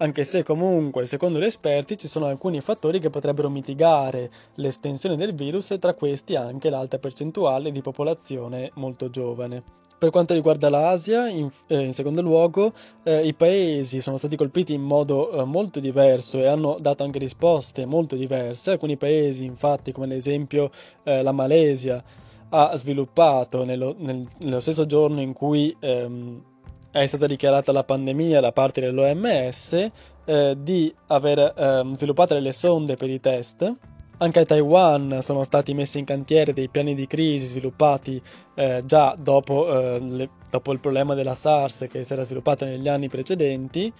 anche 0.02 0.24
se 0.24 0.42
comunque, 0.42 1.06
secondo 1.06 1.38
gli 1.38 1.44
esperti, 1.44 1.96
ci 1.96 2.08
sono 2.08 2.26
alcuni 2.26 2.60
fattori 2.60 2.98
che 2.98 3.08
potrebbero 3.08 3.48
mitigare 3.48 4.30
l'estensione 4.56 5.16
del 5.16 5.32
virus 5.32 5.70
e 5.70 5.78
tra 5.78 5.94
questi 5.94 6.34
anche 6.34 6.70
l'alta 6.70 6.98
percentuale 6.98 7.70
di 7.70 7.80
popolazione 7.82 8.72
molto 8.74 9.10
giovane. 9.10 9.62
Per 9.96 10.10
quanto 10.10 10.34
riguarda 10.34 10.68
l'Asia, 10.68 11.28
in, 11.28 11.48
eh, 11.68 11.78
in 11.78 11.92
secondo 11.92 12.20
luogo, 12.20 12.72
eh, 13.04 13.24
i 13.24 13.32
paesi 13.34 14.00
sono 14.00 14.16
stati 14.16 14.34
colpiti 14.34 14.72
in 14.72 14.82
modo 14.82 15.30
eh, 15.30 15.44
molto 15.44 15.78
diverso 15.78 16.38
e 16.38 16.46
hanno 16.46 16.76
dato 16.80 17.04
anche 17.04 17.20
risposte 17.20 17.86
molto 17.86 18.16
diverse. 18.16 18.72
Alcuni 18.72 18.96
paesi, 18.96 19.44
infatti, 19.44 19.92
come 19.92 20.06
ad 20.06 20.12
esempio 20.12 20.72
eh, 21.04 21.22
la 21.22 21.30
Malesia, 21.30 22.02
ha 22.48 22.74
sviluppato 22.74 23.62
nello, 23.64 23.94
nel, 23.96 24.26
nello, 24.40 24.58
stesso 24.58 24.84
giorno 24.84 25.20
in 25.20 25.32
cui 25.32 25.74
ehm, 25.78 26.42
è 26.92 27.06
stata 27.06 27.26
dichiarata 27.26 27.72
la 27.72 27.84
pandemia 27.84 28.40
da 28.40 28.52
parte 28.52 28.82
dell'OMS 28.82 29.90
eh, 30.26 30.56
di 30.58 30.94
aver 31.06 31.38
eh, 31.38 31.82
sviluppato 31.94 32.34
delle 32.34 32.52
sonde 32.52 32.96
per 32.96 33.08
i 33.08 33.18
test. 33.18 33.74
Anche 34.18 34.40
a 34.40 34.44
Taiwan 34.44 35.18
sono 35.20 35.42
stati 35.42 35.72
messi 35.72 35.98
in 35.98 36.04
cantiere 36.04 36.52
dei 36.52 36.68
piani 36.68 36.94
di 36.94 37.06
crisi 37.06 37.46
sviluppati 37.46 38.20
eh, 38.54 38.82
già 38.84 39.16
dopo, 39.18 39.66
eh, 39.68 40.00
le, 40.00 40.28
dopo 40.50 40.70
il 40.72 40.80
problema 40.80 41.14
della 41.14 41.34
SARS 41.34 41.86
che 41.90 42.04
si 42.04 42.12
era 42.12 42.22
sviluppato 42.24 42.66
negli 42.66 42.88
anni 42.88 43.08
precedenti, 43.08 43.90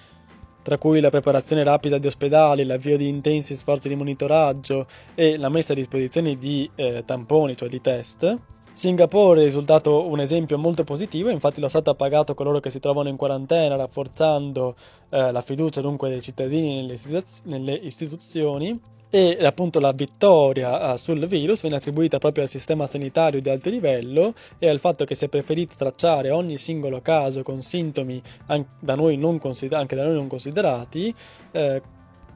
tra 0.63 0.77
cui 0.77 1.01
la 1.01 1.11
preparazione 1.11 1.65
rapida 1.65 1.97
di 1.97 2.07
ospedali, 2.07 2.65
l'avvio 2.65 2.99
di 2.99 3.09
intensi 3.09 3.57
sforzi 3.57 3.89
di 3.89 3.97
monitoraggio 3.97 4.87
e 5.15 5.39
la 5.39 5.49
messa 5.49 5.73
a 5.73 5.77
disposizione 5.77 6.37
di 6.37 6.71
eh, 6.75 7.03
tamponi, 7.05 7.57
cioè 7.57 7.69
di 7.69 7.81
test. 7.81 8.39
Singapore 8.75 9.43
è 9.43 9.45
risultato 9.45 10.07
un 10.07 10.19
esempio 10.19 10.57
molto 10.57 10.83
positivo, 10.83 11.29
infatti 11.29 11.61
lo 11.61 11.69
Stato 11.69 11.91
ha 11.91 11.95
pagato 11.95 12.35
coloro 12.35 12.59
che 12.59 12.71
si 12.71 12.81
trovano 12.81 13.11
in 13.11 13.17
quarantena, 13.17 13.77
rafforzando 13.77 14.75
eh, 15.11 15.31
la 15.31 15.43
fiducia 15.43 15.83
dunque 15.83 16.09
dei 16.09 16.23
cittadini 16.23 16.77
nelle, 16.77 16.95
istituz- 16.95 17.43
nelle 17.45 17.75
istituzioni. 17.75 18.81
E 19.15 19.37
appunto 19.45 19.79
la 19.79 19.93
vittoria 19.93 20.91
uh, 20.91 20.97
sul 20.97 21.27
virus 21.27 21.61
viene 21.61 21.77
attribuita 21.77 22.17
proprio 22.17 22.45
al 22.45 22.49
sistema 22.49 22.87
sanitario 22.87 23.43
di 23.43 23.51
alto 23.51 23.69
livello 23.69 24.33
e 24.59 24.69
al 24.71 24.79
fatto 24.79 25.05
che 25.05 25.15
si 25.15 25.27
è 25.27 25.29
preferito 25.29 25.75
tracciare 25.77 26.31
ogni 26.31 26.57
singolo 26.57 27.03
caso 27.03 27.43
con 27.43 27.61
sintomi 27.61 28.23
an- 28.47 28.67
da 28.81 28.97
consider- 28.97 29.79
anche 29.79 29.97
da 29.97 30.05
noi 30.05 30.15
non 30.15 30.29
considerati 30.29 31.15
eh, 31.51 31.83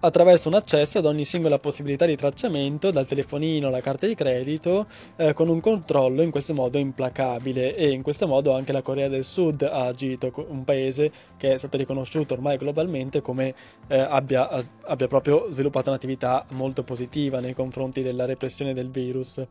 attraverso 0.01 0.49
un 0.49 0.55
accesso 0.55 0.99
ad 0.99 1.07
ogni 1.07 1.24
singola 1.24 1.59
possibilità 1.59 2.07
di 2.07 2.16
tracciamento 2.16 2.90
dal 2.90 3.07
telefonino 3.07 3.68
alla 3.68 3.80
carta 3.80 4.07
di 4.07 4.14
credito 4.14 4.86
eh, 5.16 5.32
con 5.32 5.49
un 5.49 5.61
controllo 5.61 6.22
in 6.22 6.30
questo 6.30 6.55
modo 6.55 6.78
implacabile 6.78 7.74
e 7.74 7.90
in 7.90 8.03
questo 8.03 8.26
modo 8.26 8.55
anche 8.55 8.72
la 8.72 8.82
Corea 8.82 9.09
del 9.09 9.24
Sud 9.24 9.62
ha 9.62 9.86
agito, 9.86 10.32
un 10.49 10.64
paese 10.64 11.11
che 11.36 11.53
è 11.53 11.59
stato 11.59 11.76
riconosciuto 11.76 12.34
ormai 12.34 12.57
globalmente 12.57 13.22
come 13.22 13.55
eh, 13.88 13.99
abbia, 13.99 14.49
abbia 14.82 15.07
proprio 15.07 15.49
sviluppato 15.51 15.90
un'attività 15.90 16.44
molto 16.51 16.82
positiva 16.82 17.40
nei 17.40 17.55
confronti 17.55 18.03
della 18.03 18.24
repressione 18.24 18.74
del 18.74 18.90
virus 18.90 19.44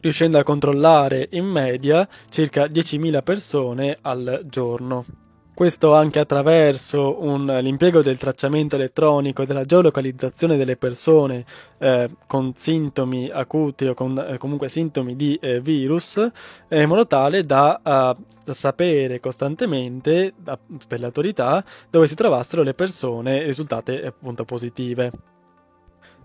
riuscendo 0.00 0.38
a 0.38 0.44
controllare 0.44 1.28
in 1.32 1.46
media 1.46 2.06
circa 2.28 2.66
10.000 2.66 3.22
persone 3.22 3.96
al 4.02 4.44
giorno. 4.48 5.25
Questo 5.56 5.94
anche 5.94 6.18
attraverso 6.18 7.24
un, 7.24 7.46
l'impiego 7.46 8.02
del 8.02 8.18
tracciamento 8.18 8.76
elettronico 8.76 9.40
e 9.40 9.46
della 9.46 9.64
geolocalizzazione 9.64 10.58
delle 10.58 10.76
persone 10.76 11.46
eh, 11.78 12.10
con 12.26 12.52
sintomi 12.54 13.30
acuti 13.30 13.86
o 13.86 13.94
con 13.94 14.18
eh, 14.18 14.36
comunque 14.36 14.68
sintomi 14.68 15.16
di 15.16 15.34
eh, 15.40 15.62
virus, 15.62 16.18
eh, 16.68 16.82
in 16.82 16.86
modo 16.86 17.06
tale 17.06 17.46
da, 17.46 17.80
da 17.82 18.52
sapere 18.52 19.18
costantemente 19.18 20.34
da, 20.36 20.58
per 20.86 21.00
le 21.00 21.06
autorità 21.06 21.64
dove 21.88 22.06
si 22.06 22.14
trovassero 22.14 22.62
le 22.62 22.74
persone 22.74 23.42
risultate 23.42 24.04
appunto 24.04 24.44
positive. 24.44 25.35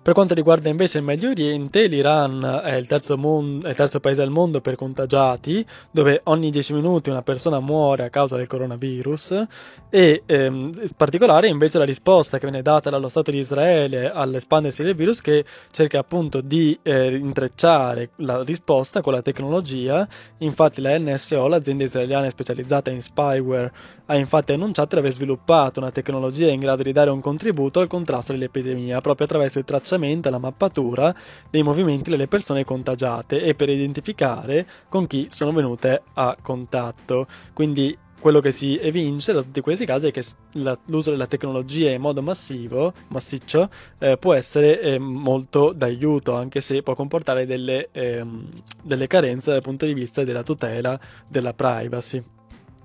Per 0.04 0.16
quanto 0.16 0.34
riguarda 0.34 0.68
invece 0.68 0.98
il 0.98 1.04
Medio 1.04 1.30
Oriente, 1.30 1.86
l'Iran 1.86 2.62
è 2.66 2.74
il, 2.74 2.88
terzo 2.88 3.20
mon- 3.20 3.62
è 3.64 3.70
il, 3.70 3.76
terzo 3.76 4.00
paese 4.00 4.24
al 4.24 4.32
mondo 4.32 4.60
per 4.60 4.76
contagiati, 4.76 5.64
dove 5.92 6.22
ogni 6.24 6.50
10 6.50 6.74
minuti 6.74 7.12
una 7.12 7.22
persona 7.22 7.60
muore 7.60 8.06
a 8.06 8.10
causa 8.10 8.36
del 8.36 8.48
coronavirus 8.48 9.46
e 9.92 10.24
ehm, 10.26 10.72
in 10.82 10.90
particolare 10.98 11.50
invece 11.50 11.78
la 11.78 11.84
risposta 11.84 12.40
che 12.40 12.48
viene 12.48 12.64
data 12.64 12.90
dallo 12.90 13.10
Stato 13.10 13.30
di 13.30 13.38
Israele 13.38 14.12
all'espandersi 14.12 14.82
del 14.82 14.96
virus 14.96 15.22
che 15.22 15.46
cerca 15.70 16.00
appunto 16.00 16.42
di 16.42 16.80
eh, 16.82 17.16
intrecciare 17.16 18.10
la 18.18 18.42
risposta 18.42 19.02
con 19.02 19.14
la 19.14 19.22
tecnologia. 19.22 20.08
Infatti 20.40 20.82
la 20.82 20.98
NSO, 20.98 21.46
l'azienda 21.46 21.84
israeliana 21.84 22.28
specializzata 22.32 22.90
in 22.90 23.04
spyware, 23.04 23.72
ha 24.08 24.16
infatti 24.16 24.52
annunciato 24.52 24.96
di 24.96 25.02
aver 25.02 25.12
sviluppato 25.12 25.80
una 25.80 25.92
tecnologia 25.92 26.50
in 26.50 26.60
grado 26.60 26.82
di 26.82 26.92
dare 26.92 27.12
un 27.12 27.22
contributo 27.22 27.82
al 27.82 27.88
contrasto 27.88 28.32
dell'epidemia 28.32 29.00
proprio 29.00 29.28
attraverso 29.28 29.60
il 29.60 29.64
tracciamento 29.64 29.90
tracciamento 29.92 30.28
e 30.28 30.32
la 30.32 30.38
mappatura 30.38 31.14
dei 31.50 31.64
movimenti 31.64 32.10
delle 32.10 32.28
persone 32.28 32.64
contagiate 32.64 33.42
e 33.44 33.56
per 33.56 33.70
identificare 33.70 34.66
con 34.88 35.08
chi 35.08 35.28
sono 35.30 35.52
venute 35.52 36.04
a 36.14 36.38
contatto. 36.42 37.28
Quindi 37.54 37.98
quello 38.22 38.40
che 38.40 38.52
si 38.52 38.78
evince 38.78 39.34
da 39.34 39.42
tutti 39.42 39.62
questi 39.62 39.86
casi 39.86 40.08
è 40.08 40.12
che 40.12 40.24
la, 40.54 40.78
l'uso 40.86 41.10
della 41.10 41.26
tecnologia 41.26 41.90
in 41.90 42.02
modo 42.02 42.22
massivo, 42.22 42.94
massiccio, 43.08 43.70
eh, 43.98 44.16
può 44.18 44.34
essere 44.34 44.80
eh, 44.80 45.00
molto 45.00 45.74
d'aiuto, 45.74 46.36
anche 46.36 46.62
se 46.62 46.84
può 46.84 46.94
comportare 46.94 47.48
delle, 47.48 47.90
ehm, 47.92 48.48
delle 48.84 49.08
carenze 49.08 49.52
dal 49.52 49.62
punto 49.62 49.88
di 49.88 49.94
vista 49.94 50.24
della 50.24 50.44
tutela 50.44 51.00
della 51.28 51.54
privacy. 51.54 52.24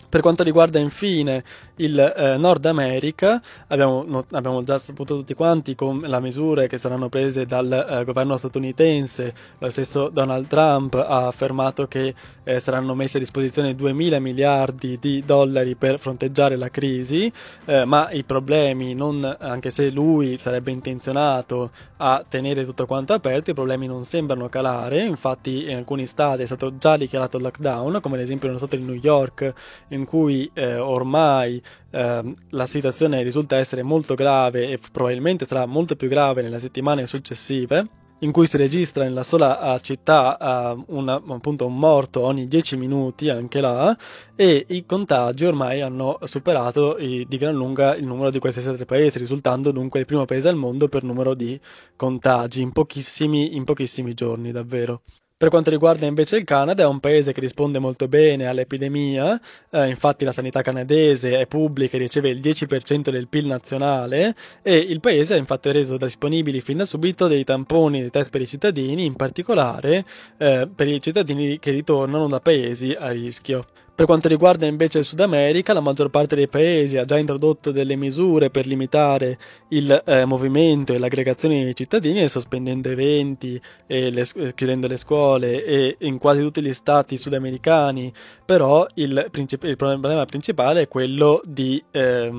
Per 0.09 0.21
quanto 0.21 0.43
riguarda 0.43 0.79
infine 0.79 1.45
il 1.77 1.99
eh, 1.99 2.37
Nord 2.37 2.65
America, 2.67 3.41
abbiamo, 3.69 4.05
no, 4.07 4.25
abbiamo, 4.33 4.63
già 4.63 4.79
saputo 4.79 5.17
tutti 5.17 5.35
quanti 5.35 5.75
con 5.75 6.01
le 6.01 6.21
misure 6.21 6.69
che 6.69 6.79
saranno 6.79 7.09
prese 7.09 7.45
dal 7.47 7.71
eh, 7.73 8.05
governo 8.05 8.37
statunitense, 8.37 9.35
lo 9.59 9.71
stesso 9.71 10.09
Donald 10.09 10.47
Trump 10.47 10.95
ha 10.95 11.27
affermato 11.27 11.87
che 11.87 12.15
eh, 12.45 12.61
saranno 12.61 12.95
messi 12.95 13.17
a 13.17 13.21
disposizione 13.21 13.75
2 13.75 13.93
mila 13.93 14.19
miliardi 14.19 14.99
di 15.01 15.23
dollari 15.25 15.75
per 15.75 15.99
fronteggiare 15.99 16.57
la 16.57 16.71
crisi, 16.71 17.31
eh, 17.65 17.85
ma 17.85 18.11
i 18.11 18.25
problemi, 18.25 18.95
non, 18.95 19.37
anche 19.39 19.71
se 19.71 19.91
lui 19.91 20.37
sarebbe 20.37 20.71
intenzionato 20.71 21.71
a 21.99 22.25
tenere 22.27 22.65
tutto 22.65 22.87
quanto 22.87 23.13
aperto, 23.13 23.51
i 23.51 23.55
problemi 23.55 23.87
non 23.87 24.05
sembrano 24.05 24.49
calare, 24.49 25.05
infatti 25.05 25.65
in 25.71 25.77
alcuni 25.77 26.07
stati 26.07 26.43
è 26.43 26.47
stato 26.47 26.77
già 26.79 26.97
dichiarato 26.97 27.39
lockdown, 27.39 28.01
come 28.01 28.17
ad 28.17 28.23
esempio 28.23 28.47
nello 28.47 28.59
stato 28.59 28.77
di 28.77 28.83
New 28.85 28.95
York, 28.95 29.53
in 29.97 30.05
cui 30.05 30.49
eh, 30.55 30.77
ormai 30.77 31.61
eh, 31.91 32.35
la 32.51 32.67
situazione 32.67 33.23
risulta 33.23 33.57
essere 33.57 33.83
molto 33.83 34.15
grave 34.15 34.69
e 34.69 34.79
probabilmente 34.93 35.47
sarà 35.47 35.67
molto 35.67 35.97
più 35.97 36.09
grave 36.09 36.43
nelle 36.43 36.61
settimane 36.61 37.07
successive 37.07 38.05
in 38.21 38.33
cui 38.33 38.47
si 38.47 38.57
registra 38.57 39.05
nella 39.05 39.23
sola 39.23 39.79
città 39.83 40.75
uh, 40.75 40.85
una, 40.97 41.15
appunto 41.15 41.67
un 41.67 41.77
morto 41.77 42.21
ogni 42.23 42.49
10 42.49 42.77
minuti 42.77 43.29
anche 43.29 43.61
là 43.61 43.97
e 44.35 44.65
i 44.69 44.87
contagi 44.87 45.45
ormai 45.45 45.83
hanno 45.83 46.19
superato 46.23 46.97
i, 46.99 47.27
di 47.29 47.37
gran 47.37 47.55
lunga 47.55 47.95
il 47.95 48.07
numero 48.07 48.31
di 48.31 48.39
questi 48.39 48.63
sette 48.63 48.87
paesi 48.87 49.19
risultando 49.19 49.71
dunque 49.71 50.01
il 50.01 50.07
primo 50.07 50.25
paese 50.25 50.49
al 50.49 50.57
mondo 50.57 50.89
per 50.89 51.03
numero 51.03 51.35
di 51.35 51.61
contagi 51.95 52.63
in 52.63 52.73
pochissimi, 52.73 53.55
in 53.55 53.65
pochissimi 53.65 54.15
giorni 54.15 54.51
davvero. 54.51 55.03
Per 55.39 55.51
quanto 55.51 55.69
riguarda 55.69 56.07
invece 56.07 56.39
il 56.39 56.45
Canada, 56.45 56.85
è 56.85 56.87
un 56.87 56.99
paese 56.99 57.35
che 57.35 57.41
risponde 57.41 57.79
molto 57.79 58.09
bene 58.09 58.47
all'epidemia, 58.47 59.39
eh, 59.69 59.87
infatti 59.87 60.25
la 60.25 60.33
sanità 60.33 60.63
canadese 60.63 61.39
è 61.39 61.47
pubblica 61.47 61.97
e 61.97 62.01
riceve 62.01 62.31
il 62.31 62.41
10% 62.41 63.11
del 63.11 63.29
PIL 63.29 63.45
nazionale 63.45 64.35
e 64.63 64.79
il 64.79 64.99
paese 65.01 65.35
ha 65.35 65.37
infatti 65.37 65.71
reso 65.73 65.99
disponibili 65.99 66.63
fin 66.63 66.79
da 66.79 66.87
subito 66.87 67.27
dei 67.27 67.45
tamponi 67.45 68.01
dei 68.01 68.09
test 68.09 68.31
per 68.31 68.41
i 68.41 68.47
cittadini, 68.47 69.05
in 69.05 69.15
particolare 69.15 70.07
eh, 70.39 70.71
per 70.75 70.89
i 70.89 71.03
cittadini 71.03 71.59
che 71.59 71.71
ritornano 71.71 72.29
da 72.29 72.41
paesi 72.41 72.97
a 72.99 73.11
rischio. 73.11 73.67
Per 73.97 74.05
quanto 74.05 74.29
riguarda 74.29 74.67
invece 74.67 74.99
il 74.99 75.07
Sud 75.07 75.21
America, 75.21 75.73
la 75.73 75.81
maggior 75.81 76.11
parte 76.11 76.35
dei 76.35 76.49
paesi 76.49 76.99
ha 76.99 77.07
già 77.07 77.17
introdotto 77.17 77.71
delle 77.73 77.97
misure 77.97 78.51
per 78.51 78.67
limitare 78.67 79.39
il 79.69 80.03
eh, 80.05 80.27
movimento 80.27 80.93
e 80.93 80.99
l'aggregazione 80.99 81.65
dei 81.65 81.75
cittadini, 81.75 82.29
sospendendo 82.29 82.91
eventi 82.91 83.59
le, 83.87 84.27
chiudendo 84.55 84.87
le 84.87 84.99
scuole 84.99 85.65
e 85.65 85.97
in 86.01 86.19
quasi 86.19 86.43
tutti 86.43 86.61
gli 86.61 86.75
stati 86.75 87.17
sudamericani, 87.17 88.13
però 88.45 88.87
il, 88.97 89.29
princip- 89.31 89.65
il 89.65 89.77
problema 89.77 90.27
principale 90.27 90.83
è 90.83 90.89
quello 90.89 91.41
di 91.47 91.83
eh, 91.91 92.31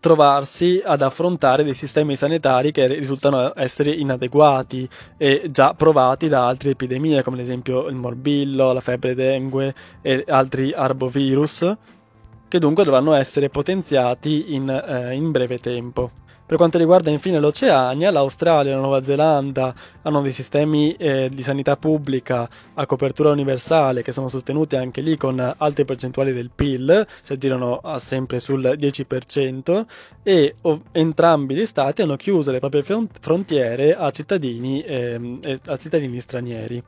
trovarsi 0.00 0.80
ad 0.84 1.02
affrontare 1.02 1.64
dei 1.64 1.74
sistemi 1.74 2.16
sanitari 2.16 2.72
che 2.72 2.86
risultano 2.86 3.52
essere 3.56 3.90
inadeguati 3.90 4.88
e 5.16 5.48
già 5.50 5.74
provati 5.74 6.28
da 6.28 6.46
altre 6.46 6.70
epidemie 6.70 7.22
come 7.22 7.36
ad 7.36 7.42
esempio 7.42 7.88
il 7.88 7.96
morbillo, 7.96 8.72
la 8.72 8.80
febbre 8.80 9.14
dengue 9.14 9.74
e 10.02 10.24
altri 10.28 10.72
arbovirus 10.72 11.76
che 12.48 12.58
dunque 12.58 12.84
dovranno 12.84 13.14
essere 13.14 13.48
potenziati 13.48 14.54
in, 14.54 14.68
eh, 14.68 15.14
in 15.14 15.30
breve 15.30 15.58
tempo. 15.58 16.10
Per 16.46 16.56
quanto 16.56 16.78
riguarda 16.78 17.10
infine 17.10 17.40
l'Oceania, 17.40 18.12
l'Australia 18.12 18.70
e 18.70 18.74
la 18.76 18.80
Nuova 18.80 19.02
Zelanda 19.02 19.74
hanno 20.02 20.22
dei 20.22 20.30
sistemi 20.30 20.94
eh, 20.94 21.28
di 21.28 21.42
sanità 21.42 21.76
pubblica 21.76 22.48
a 22.74 22.86
copertura 22.86 23.30
universale 23.30 24.02
che 24.02 24.12
sono 24.12 24.28
sostenuti 24.28 24.76
anche 24.76 25.00
lì 25.00 25.16
con 25.16 25.54
alte 25.58 25.84
percentuali 25.84 26.32
del 26.32 26.52
PIL, 26.54 27.04
si 27.20 27.32
aggirano 27.32 27.80
sempre 27.98 28.38
sul 28.38 28.76
10%, 28.78 29.86
e 30.22 30.54
ov- 30.62 30.82
entrambi 30.92 31.56
gli 31.56 31.66
stati 31.66 32.02
hanno 32.02 32.14
chiuso 32.14 32.52
le 32.52 32.60
proprie 32.60 32.84
frontiere 32.84 33.96
a 33.96 34.08
cittadini, 34.12 34.82
ehm, 34.82 35.40
a 35.66 35.76
cittadini 35.76 36.20
stranieri. 36.20 36.80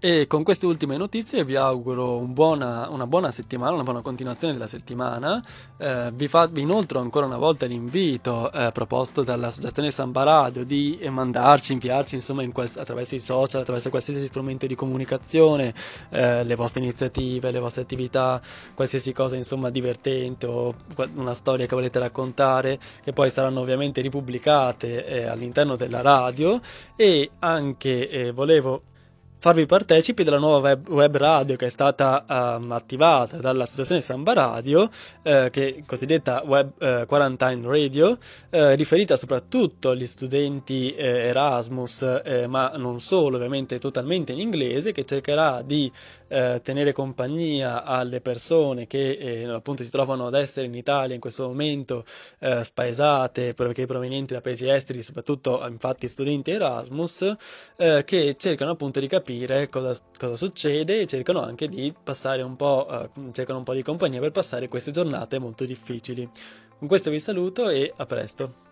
E 0.00 0.28
con 0.28 0.44
queste 0.44 0.64
ultime 0.64 0.96
notizie 0.96 1.44
vi 1.44 1.56
auguro 1.56 2.18
un 2.18 2.32
buona, 2.32 2.88
una 2.88 3.08
buona 3.08 3.32
settimana, 3.32 3.72
una 3.72 3.82
buona 3.82 4.00
continuazione 4.00 4.52
della 4.52 4.68
settimana. 4.68 5.44
Eh, 5.76 6.12
vi, 6.14 6.28
fa, 6.28 6.46
vi, 6.46 6.62
ancora 6.62 7.26
una 7.26 7.36
volta 7.36 7.66
l'invito 7.66 8.52
eh, 8.52 8.70
proposto 8.70 9.24
dall'associazione 9.24 9.90
Samba 9.90 10.22
Radio 10.22 10.64
di 10.64 11.00
mandarci, 11.10 11.72
inviarci 11.72 12.14
insomma 12.14 12.44
in 12.44 12.52
quals- 12.52 12.76
attraverso 12.76 13.16
i 13.16 13.18
social, 13.18 13.62
attraverso 13.62 13.90
qualsiasi 13.90 14.24
strumento 14.24 14.68
di 14.68 14.76
comunicazione, 14.76 15.74
eh, 16.10 16.44
le 16.44 16.54
vostre 16.54 16.80
iniziative, 16.80 17.50
le 17.50 17.58
vostre 17.58 17.82
attività, 17.82 18.40
qualsiasi 18.74 19.12
cosa 19.12 19.34
insomma 19.34 19.68
divertente 19.68 20.46
o 20.46 20.76
una 21.14 21.34
storia 21.34 21.66
che 21.66 21.74
volete 21.74 21.98
raccontare, 21.98 22.78
che 23.02 23.12
poi 23.12 23.32
saranno 23.32 23.58
ovviamente 23.58 24.00
ripubblicate 24.00 25.04
eh, 25.04 25.26
all'interno 25.26 25.74
della 25.74 26.02
radio 26.02 26.60
e 26.94 27.30
anche 27.40 28.08
eh, 28.08 28.30
volevo 28.30 28.82
farvi 29.40 29.66
partecipi 29.66 30.24
della 30.24 30.38
nuova 30.38 30.70
web, 30.70 30.88
web 30.88 31.16
radio 31.16 31.54
che 31.56 31.66
è 31.66 31.70
stata 31.70 32.24
um, 32.28 32.72
attivata 32.72 33.36
dall'associazione 33.36 34.00
Samba 34.00 34.32
Radio, 34.32 34.90
eh, 35.22 35.48
che 35.50 35.76
è 35.76 35.82
cosiddetta 35.86 36.42
Web 36.44 36.72
eh, 36.82 37.04
Quarantine 37.06 37.66
Radio, 37.66 38.18
eh, 38.50 38.74
riferita 38.74 39.16
soprattutto 39.16 39.90
agli 39.90 40.06
studenti 40.06 40.92
eh, 40.94 41.28
Erasmus, 41.28 42.20
eh, 42.24 42.46
ma 42.48 42.72
non 42.76 43.00
solo, 43.00 43.36
ovviamente 43.36 43.78
totalmente 43.78 44.32
in 44.32 44.40
inglese, 44.40 44.90
che 44.90 45.04
cercherà 45.04 45.62
di 45.62 45.90
eh, 46.26 46.60
tenere 46.62 46.92
compagnia 46.92 47.84
alle 47.84 48.20
persone 48.20 48.86
che 48.86 49.46
appunto 49.48 49.84
si 49.84 49.90
trovano 49.90 50.26
ad 50.26 50.34
essere 50.34 50.66
in 50.66 50.74
Italia 50.74 51.14
in 51.14 51.20
questo 51.20 51.46
momento 51.46 52.04
spaesate 52.38 53.54
perché 53.54 53.86
provenienti 53.86 54.34
da 54.34 54.40
paesi 54.40 54.68
esteri, 54.68 55.02
soprattutto 55.02 55.64
infatti 55.66 56.08
studenti 56.08 56.50
Erasmus, 56.50 57.34
che 57.76 58.36
cercano 58.38 58.72
appunto 58.72 59.00
di 59.00 59.06
capire 59.06 59.27
capire 59.28 59.68
cosa, 59.68 60.00
cosa 60.16 60.36
succede 60.36 61.00
e 61.00 61.06
cercano 61.06 61.42
anche 61.42 61.68
di 61.68 61.94
passare 62.02 62.40
un 62.40 62.56
po', 62.56 62.86
uh, 62.88 63.30
cercano 63.32 63.58
un 63.58 63.64
po' 63.64 63.74
di 63.74 63.82
compagnia 63.82 64.20
per 64.20 64.30
passare 64.30 64.68
queste 64.68 64.90
giornate 64.90 65.38
molto 65.38 65.66
difficili. 65.66 66.28
Con 66.78 66.88
questo 66.88 67.10
vi 67.10 67.20
saluto 67.20 67.68
e 67.68 67.92
a 67.94 68.06
presto. 68.06 68.67